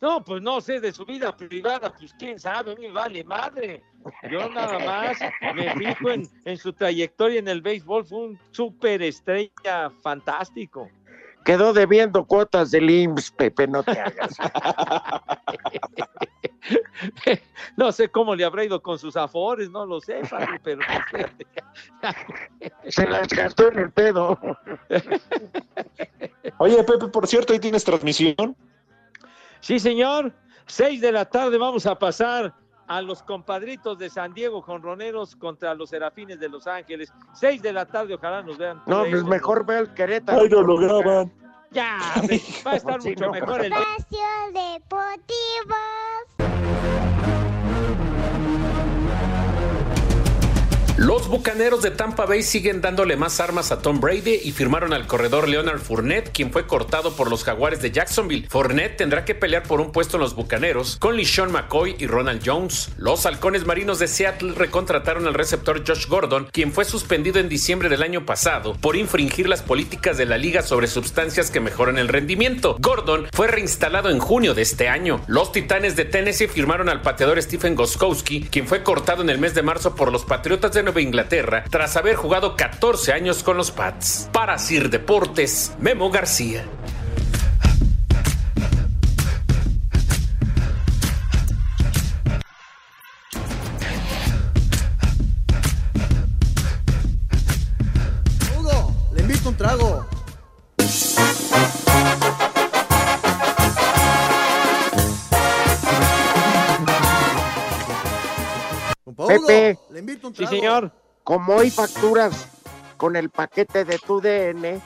No, 0.00 0.22
pues 0.22 0.42
no 0.42 0.60
sé 0.60 0.80
de 0.80 0.92
su 0.92 1.06
vida 1.06 1.34
privada, 1.34 1.90
pues 1.98 2.12
quién 2.18 2.38
sabe, 2.38 2.72
a 2.72 2.74
mí 2.74 2.88
me 2.88 2.92
vale 2.92 3.24
madre. 3.24 3.82
Yo 4.30 4.50
nada 4.50 4.78
más 4.80 5.18
me 5.54 5.72
fijo 5.76 6.10
en, 6.10 6.28
en 6.44 6.58
su 6.58 6.74
trayectoria 6.74 7.38
en 7.38 7.48
el 7.48 7.62
béisbol, 7.62 8.04
fue 8.04 8.18
un 8.18 8.38
súper 8.50 9.00
estrella 9.02 9.90
fantástico. 10.02 10.90
Quedó 11.44 11.72
debiendo 11.72 12.24
cuotas 12.24 12.70
del 12.70 12.88
IMSS, 12.88 13.30
Pepe, 13.32 13.66
no 13.66 13.82
te 13.82 14.00
hagas. 14.00 14.36
No 17.76 17.92
sé 17.92 18.08
cómo 18.08 18.34
le 18.34 18.44
habrá 18.44 18.64
ido 18.64 18.82
con 18.82 18.98
sus 18.98 19.16
afores, 19.16 19.70
no 19.70 19.84
lo 19.84 20.00
sé, 20.00 20.24
Fabi, 20.24 20.58
pero 20.62 20.80
Se 22.88 23.06
las 23.06 23.28
gastó 23.28 23.70
en 23.70 23.78
el 23.80 23.90
pedo. 23.90 24.38
Oye, 26.58 26.82
Pepe, 26.84 27.08
por 27.08 27.26
cierto, 27.26 27.52
ahí 27.52 27.58
tienes 27.58 27.84
transmisión. 27.84 28.56
Sí, 29.60 29.78
señor. 29.78 30.32
Seis 30.66 31.02
de 31.02 31.12
la 31.12 31.26
tarde 31.26 31.58
vamos 31.58 31.84
a 31.84 31.98
pasar 31.98 32.54
a 32.86 33.00
los 33.02 33.22
compadritos 33.22 33.98
de 33.98 34.10
San 34.10 34.34
Diego 34.34 34.62
Jonroneros 34.62 35.36
contra 35.36 35.74
los 35.74 35.90
Serafines 35.90 36.38
de 36.40 36.48
Los 36.48 36.66
Ángeles. 36.66 37.12
Seis 37.32 37.62
de 37.62 37.72
la 37.72 37.86
tarde, 37.86 38.14
ojalá 38.14 38.42
nos 38.42 38.58
vean. 38.58 38.82
No, 38.86 39.04
pues 39.08 39.24
mejor 39.24 39.64
ve 39.64 39.78
el 39.78 39.94
Querétaro. 39.94 40.42
Ay, 40.42 40.48
no 40.48 40.62
lo 40.62 40.76
graban. 40.76 41.32
Ya, 41.70 41.98
va 42.66 42.72
a 42.72 42.76
estar 42.76 43.02
mucho 43.02 43.30
mejor 43.30 43.64
el... 43.64 43.72
Espacio 43.72 44.18
Deportivo. 44.52 45.74
Los 50.96 51.26
bucaneros 51.26 51.82
de 51.82 51.90
Tampa 51.90 52.24
Bay 52.24 52.44
siguen 52.44 52.80
dándole 52.80 53.16
más 53.16 53.40
armas 53.40 53.72
a 53.72 53.82
Tom 53.82 54.00
Brady 54.00 54.38
y 54.44 54.52
firmaron 54.52 54.92
al 54.92 55.08
corredor 55.08 55.48
Leonard 55.48 55.80
Fournette, 55.80 56.30
quien 56.30 56.52
fue 56.52 56.68
cortado 56.68 57.16
por 57.16 57.28
los 57.28 57.42
jaguares 57.42 57.82
de 57.82 57.90
Jacksonville. 57.90 58.46
Fournette 58.48 58.98
tendrá 58.98 59.24
que 59.24 59.34
pelear 59.34 59.64
por 59.64 59.80
un 59.80 59.90
puesto 59.90 60.18
en 60.18 60.20
los 60.20 60.36
bucaneros 60.36 60.96
con 61.00 61.16
LeSean 61.16 61.50
McCoy 61.50 61.96
y 61.98 62.06
Ronald 62.06 62.42
Jones. 62.46 62.90
Los 62.96 63.26
halcones 63.26 63.66
marinos 63.66 63.98
de 63.98 64.06
Seattle 64.06 64.52
recontrataron 64.54 65.26
al 65.26 65.34
receptor 65.34 65.82
Josh 65.84 66.06
Gordon, 66.06 66.46
quien 66.52 66.72
fue 66.72 66.84
suspendido 66.84 67.40
en 67.40 67.48
diciembre 67.48 67.88
del 67.88 68.04
año 68.04 68.24
pasado 68.24 68.74
por 68.74 68.94
infringir 68.94 69.48
las 69.48 69.62
políticas 69.62 70.16
de 70.16 70.26
la 70.26 70.38
liga 70.38 70.62
sobre 70.62 70.86
sustancias 70.86 71.50
que 71.50 71.58
mejoran 71.58 71.98
el 71.98 72.06
rendimiento. 72.06 72.76
Gordon 72.78 73.26
fue 73.32 73.48
reinstalado 73.48 74.10
en 74.10 74.20
junio 74.20 74.54
de 74.54 74.62
este 74.62 74.88
año. 74.88 75.20
Los 75.26 75.50
titanes 75.50 75.96
de 75.96 76.04
Tennessee 76.04 76.46
firmaron 76.46 76.88
al 76.88 77.02
pateador 77.02 77.42
Stephen 77.42 77.74
Goskowski, 77.74 78.42
quien 78.42 78.68
fue 78.68 78.84
cortado 78.84 79.22
en 79.22 79.30
el 79.30 79.38
mes 79.38 79.56
de 79.56 79.62
marzo 79.62 79.96
por 79.96 80.12
los 80.12 80.24
Patriotas 80.24 80.72
de 80.72 80.83
Nueva 80.84 81.00
Inglaterra 81.00 81.64
tras 81.70 81.96
haber 81.96 82.14
jugado 82.14 82.56
14 82.56 83.14
años 83.14 83.42
con 83.42 83.56
los 83.56 83.70
Pats. 83.70 84.28
Para 84.32 84.58
Sir 84.58 84.90
Deportes, 84.90 85.72
Memo 85.78 86.10
García. 86.10 86.66
Hugo, 98.54 99.10
le 99.14 99.22
invito 99.22 99.48
un 99.48 99.56
trago. 99.56 100.06
Pepe. 109.26 109.78
Le 110.04 110.12
invito 110.12 110.28
un 110.28 110.34
Sí, 110.34 110.46
señor. 110.46 110.92
Como 111.22 111.54
hoy 111.54 111.70
facturas 111.70 112.48
con 112.96 113.16
el 113.16 113.30
paquete 113.30 113.84
de 113.84 113.98
tu 113.98 114.20
DN, 114.20 114.80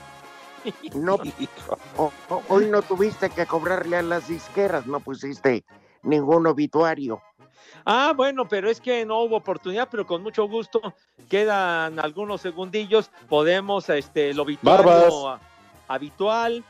no, 0.93 1.19
o- 1.97 2.11
o- 2.29 2.43
hoy 2.49 2.67
no 2.67 2.81
tuviste 2.81 3.29
que 3.29 3.45
cobrarle 3.45 3.97
a 3.97 4.01
las 4.01 4.27
disqueras, 4.27 4.85
no 4.85 4.99
pusiste 4.99 5.65
ningún 6.03 6.47
obituario. 6.47 7.21
Ah, 7.85 8.13
bueno, 8.15 8.47
pero 8.47 8.69
es 8.69 8.79
que 8.79 9.05
no 9.05 9.21
hubo 9.21 9.37
oportunidad, 9.37 9.89
pero 9.91 10.05
con 10.05 10.23
mucho 10.23 10.47
gusto 10.47 10.81
quedan 11.29 11.99
algunos 11.99 12.41
segundillos, 12.41 13.11
podemos 13.27 13.89
este 13.89 14.29
el 14.31 14.39
obituario 14.39 14.85
Barbas. 15.23 15.41
habitual 15.87 16.63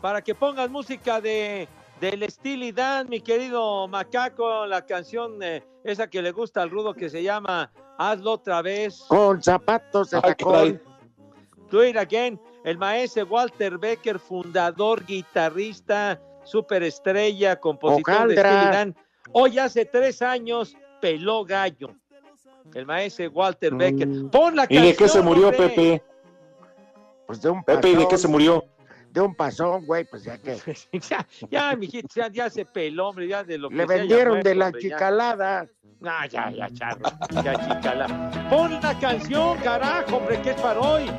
para 0.00 0.22
que 0.22 0.34
pongas 0.34 0.70
música 0.70 1.20
de 1.20 1.68
del 2.10 2.28
Steely 2.28 2.72
Dan, 2.72 3.08
mi 3.08 3.20
querido 3.20 3.86
macaco, 3.86 4.66
la 4.66 4.84
canción 4.84 5.40
eh, 5.40 5.62
esa 5.84 6.08
que 6.08 6.20
le 6.20 6.32
gusta 6.32 6.60
al 6.60 6.68
rudo 6.68 6.94
que 6.94 7.08
se 7.08 7.22
llama 7.22 7.70
Hazlo 7.96 8.32
otra 8.32 8.60
vez. 8.60 9.04
Con 9.06 9.40
zapatos 9.40 10.10
de 10.10 10.20
tacón. 10.20 10.82
Do 11.70 11.84
It 11.84 11.96
Again, 11.96 12.40
el 12.64 12.76
maestro 12.76 13.24
Walter 13.26 13.78
Becker, 13.78 14.18
fundador, 14.18 15.06
guitarrista, 15.06 16.20
superestrella, 16.42 17.60
compositor 17.60 18.26
de. 18.26 18.34
Steely 18.34 18.72
Dan. 18.72 18.96
Hoy 19.30 19.60
hace 19.60 19.84
tres 19.84 20.22
años 20.22 20.76
peló 21.00 21.44
gallo. 21.44 21.94
El 22.74 22.84
maestro 22.84 23.30
Walter 23.30 23.76
Becker. 23.76 24.08
Pon 24.32 24.56
la 24.56 24.64
Mm. 24.64 24.68
¿Y 24.70 24.78
de 24.78 24.96
qué 24.96 25.08
se 25.08 25.22
murió, 25.22 25.50
hombre. 25.50 25.68
Pepe? 25.68 26.02
Pues 27.28 27.40
de 27.40 27.48
un 27.48 27.62
Pepe, 27.62 27.90
¿y 27.90 27.94
de 27.94 28.08
qué 28.08 28.18
se 28.18 28.26
murió? 28.26 28.64
De 29.12 29.20
un 29.20 29.34
pasón, 29.34 29.84
güey, 29.84 30.04
pues 30.04 30.24
ya 30.24 30.38
que. 30.38 30.56
ya, 31.10 31.26
ya, 31.50 31.76
mijito, 31.76 32.08
ya, 32.14 32.28
ya 32.28 32.48
se 32.48 32.64
peló, 32.64 33.08
hombre, 33.08 33.28
ya 33.28 33.44
de 33.44 33.58
lo 33.58 33.68
que 33.68 33.76
Le 33.76 33.84
vendieron 33.84 34.40
de 34.42 34.54
la 34.54 34.66
hombre, 34.66 34.82
ya. 34.82 34.88
chicalada. 34.88 35.66
Ah, 36.02 36.26
ya, 36.26 36.50
ya, 36.50 36.68
charro, 36.72 37.02
ya, 37.44 37.54
chicala. 37.54 38.48
Pon 38.48 38.72
la 38.80 38.98
canción, 38.98 39.58
carajo, 39.58 40.16
hombre, 40.16 40.40
que 40.40 40.50
es 40.50 40.60
para 40.60 40.80
hoy. 40.80 41.10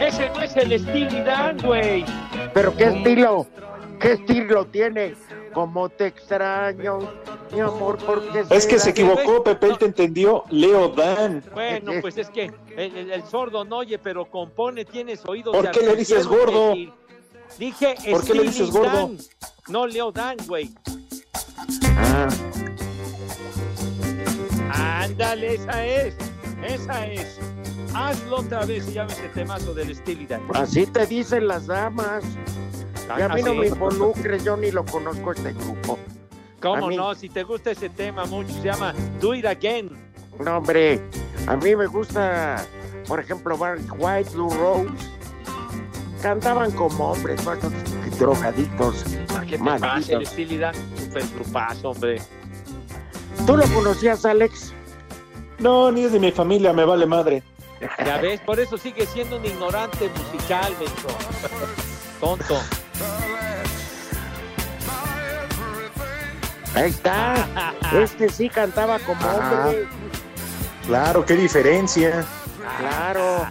Ese 0.00 0.28
no 0.30 0.42
es 0.42 0.56
el 0.56 0.78
Steely 0.78 1.20
Dan, 1.22 1.58
güey. 1.62 2.04
Pero 2.52 2.76
qué 2.76 2.84
estilo, 2.84 3.46
qué 4.00 4.12
estilo 4.12 4.66
tiene. 4.66 5.14
Como 5.54 5.88
te 5.88 6.06
extraño, 6.06 6.98
mi 7.52 7.60
amor, 7.60 7.98
porque 8.04 8.44
Es 8.50 8.66
que 8.66 8.78
se 8.78 8.90
equivocó, 8.90 9.42
Pepe, 9.44 9.66
él 9.68 9.78
te 9.78 9.84
entendió. 9.86 10.44
Leo 10.50 10.88
Dan. 10.88 11.42
Bueno, 11.52 11.92
pues 12.00 12.16
es 12.18 12.28
que 12.30 12.52
el, 12.76 12.96
el- 12.96 13.10
el 13.12 13.22
sordo 13.24 13.64
no 13.64 13.78
oye, 13.78 13.98
pero 13.98 14.24
compone, 14.30 14.84
tienes 14.84 15.24
oídos. 15.26 15.54
¿Por 15.54 15.70
qué 15.70 15.80
le 15.82 15.96
dices 15.96 16.26
gordo? 16.26 16.74
Dije 17.58 17.94
¿Por 18.10 18.24
qué 18.24 18.34
le 18.34 18.42
dices 18.44 18.70
gordo? 18.70 18.90
Dan, 18.90 19.18
no 19.68 19.86
Leo 19.86 20.10
Dan, 20.10 20.36
güey. 20.46 20.70
Ah, 21.96 22.28
Ándale, 25.02 25.54
esa 25.54 25.86
es, 25.86 26.14
esa 26.66 27.06
es. 27.06 27.38
Hazlo 27.94 28.38
otra 28.38 28.64
vez 28.64 28.88
y 28.88 28.92
llame 28.94 29.12
ese 29.12 29.28
temazo 29.34 29.74
del 29.74 29.94
Steely 29.94 30.26
Dan. 30.26 30.42
así 30.54 30.86
te 30.86 31.06
dicen 31.06 31.46
las 31.46 31.66
damas. 31.66 32.24
Y 33.18 33.20
a 33.20 33.28
mí 33.28 33.42
no 33.42 33.50
Así. 33.50 33.58
me 33.60 33.66
involucres, 33.66 34.44
yo 34.44 34.56
ni 34.56 34.70
lo 34.70 34.84
conozco 34.86 35.32
este 35.32 35.52
grupo. 35.52 35.98
¿Cómo 36.62 36.90
no? 36.90 37.14
Si 37.14 37.28
te 37.28 37.42
gusta 37.42 37.72
ese 37.72 37.90
tema 37.90 38.24
mucho, 38.24 38.52
se 38.52 38.62
llama 38.62 38.94
Do 39.20 39.34
It 39.34 39.44
Again. 39.44 39.90
No, 40.38 40.58
hombre, 40.58 41.00
a 41.46 41.56
mí 41.56 41.74
me 41.74 41.86
gusta, 41.86 42.64
por 43.06 43.20
ejemplo, 43.20 43.58
Barry 43.58 43.84
White, 43.98 44.30
Blue 44.30 44.50
Rose. 44.50 44.88
Cantaban 46.22 46.70
como 46.70 47.12
hombres, 47.12 47.44
¿no? 47.44 47.52
Estos 47.54 47.72
drogadictos. 48.18 49.04
¿Qué 49.48 49.58
te 49.58 49.64
pasa, 49.64 49.96
el? 49.96 50.26
Super 50.26 51.24
grupazo, 51.34 51.90
hombre. 51.90 52.22
¿Tú 53.46 53.56
lo 53.56 53.64
conocías, 53.74 54.24
Alex? 54.24 54.72
No, 55.58 55.90
ni 55.90 56.04
es 56.04 56.12
de 56.12 56.20
mi 56.20 56.30
familia, 56.30 56.72
me 56.72 56.84
vale 56.84 57.06
madre. 57.06 57.42
Ya 58.04 58.18
ves, 58.18 58.40
por 58.40 58.60
eso 58.60 58.78
sigue 58.78 59.04
siendo 59.06 59.36
un 59.36 59.44
ignorante 59.44 60.08
musical, 60.08 60.72
menso. 60.78 61.08
Tonto. 62.20 62.60
Ahí 66.74 66.90
está. 66.90 67.72
Este 67.92 68.28
sí 68.30 68.48
cantaba 68.48 68.98
como 69.00 69.20
hombre. 69.26 69.86
Claro, 70.86 71.24
qué 71.26 71.34
diferencia. 71.34 72.24
Claro. 72.78 73.46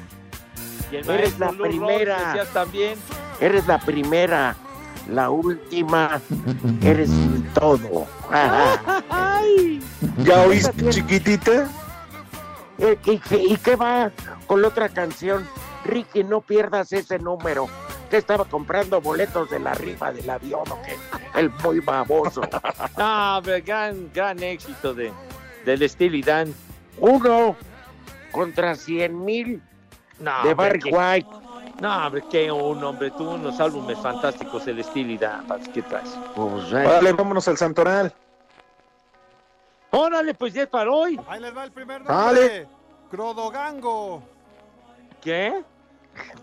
Y 0.91 0.95
el 0.95 1.09
Eres 1.09 1.37
la 1.39 1.49
primera. 1.51 2.45
también. 2.51 2.97
Eres 3.39 3.67
la 3.67 3.77
primera, 3.79 4.55
la 5.07 5.29
última. 5.29 6.19
Eres 6.81 7.09
todo. 7.53 8.07
Ay. 9.09 9.79
¿Ya 10.23 10.41
oíste, 10.41 10.89
chiquitita? 10.89 11.67
Eh, 12.79 12.97
¿Y, 13.05 13.19
qué- 13.19 13.43
y 13.43 13.57
qué 13.57 13.75
va 13.75 14.11
con 14.47 14.61
la 14.63 14.69
otra 14.69 14.89
canción? 14.89 15.47
Ricky, 15.85 16.23
no 16.23 16.41
pierdas 16.41 16.91
ese 16.93 17.19
número. 17.19 17.67
Que 18.09 18.17
estaba 18.17 18.43
comprando 18.45 18.99
boletos 19.01 19.49
de 19.51 19.59
la 19.59 19.73
rifa 19.75 20.11
del 20.11 20.29
avión 20.29 20.63
o 20.69 20.81
qué? 20.81 20.97
El 21.35 21.49
muy 21.63 21.79
baboso. 21.79 22.41
No, 22.97 23.41
pero 23.43 23.63
gran, 23.65 24.11
gran 24.13 24.41
éxito 24.43 24.93
de, 24.93 25.11
del 25.65 25.87
Steely 25.89 26.21
Dan. 26.21 26.53
Uno 26.97 27.55
contra 28.31 28.75
cien 28.75 29.23
mil 29.23 29.61
No, 30.19 30.43
de 30.43 30.53
Barry 30.53 30.81
White. 30.91 31.29
No, 31.79 32.05
hombre, 32.05 32.23
qué 32.29 32.51
un 32.51 32.83
hombre, 32.83 33.09
tú 33.11 33.27
unos 33.27 33.59
álbumes 33.59 33.97
fantásticos, 33.99 34.67
el 34.67 34.83
Steely 34.83 35.17
Dan, 35.17 35.45
¿qué 35.73 35.81
traes? 35.81 36.09
Pues, 36.35 36.71
eh, 36.73 36.83
Vale, 36.85 37.13
vámonos 37.13 37.47
al 37.47 37.57
Santoral. 37.57 38.13
Órale, 39.89 40.33
pues 40.33 40.53
ya 40.53 40.63
es 40.63 40.69
para 40.69 40.91
hoy. 40.91 41.19
Ahí 41.27 41.41
les 41.41 41.55
va 41.55 41.63
el 41.63 41.71
primer 41.71 42.01
nombre. 42.03 42.15
Dale. 42.15 42.67
Crodogango. 43.09 44.23
¿Qué? 45.21 45.63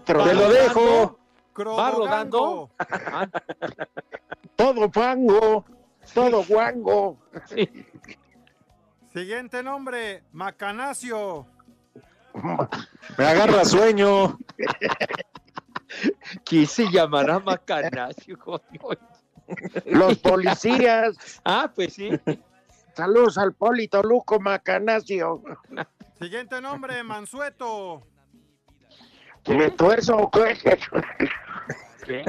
Te 0.05 0.15
lo 0.15 0.49
dejo. 0.51 1.19
¿Va 1.57 1.91
rodando? 1.91 2.71
Todo 4.59 4.91
fango, 4.91 5.65
todo 6.13 6.43
guango. 6.43 7.17
Siguiente 9.13 9.63
nombre, 9.63 10.25
Macanacio. 10.33 11.47
Me 13.17 13.25
agarra 13.25 13.65
sueño. 13.65 14.37
¿Quién 16.45 16.67
se 16.67 16.91
llamará 16.91 17.39
Macanacio? 17.39 18.37
Los 19.87 20.19
policías. 20.19 21.41
Ah, 21.45 21.71
pues 21.73 21.95
sí. 21.95 22.11
Saludos 22.95 23.39
al 23.39 23.55
Polito 23.55 24.03
Luco 24.03 24.41
Macanacio. 24.41 25.41
Siguiente 26.19 26.61
nombre, 26.61 27.05
Mansueto. 27.05 28.03
¿Me 29.47 29.71
tuerzo 29.71 30.17
o 30.17 30.31
qué? 30.33 30.59
¿Qué? 32.09 32.25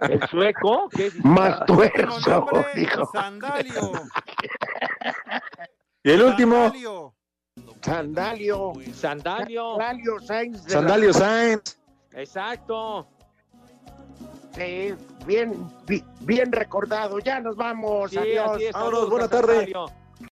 ¿El 0.00 0.28
sueco? 0.28 0.88
¿Qué? 0.90 1.10
Más 1.22 1.64
tuerzo, 1.66 2.46
dijo. 2.74 3.10
Sandalio. 3.12 3.92
Y 6.04 6.10
el 6.10 6.20
último, 6.22 6.64
Sandalio. 6.64 7.12
Sandalio. 7.80 8.72
Sandalio. 8.92 9.76
Sandalio 9.76 10.20
Sainz. 10.20 10.62
Sandalio 10.66 11.12
Sainz. 11.12 11.78
Exacto. 12.12 13.06
Sí, 14.56 14.94
bien, 15.24 15.54
bi- 15.86 16.04
bien 16.22 16.50
recordado. 16.50 17.20
Ya 17.20 17.38
nos 17.38 17.54
vamos. 17.54 18.10
Sí, 18.10 18.18
Adiós. 18.18 18.72
Vámonos, 18.72 19.08
buena 19.10 19.26
a 19.26 19.28
tarde. 19.28 19.54
Sandalio. 19.54 19.86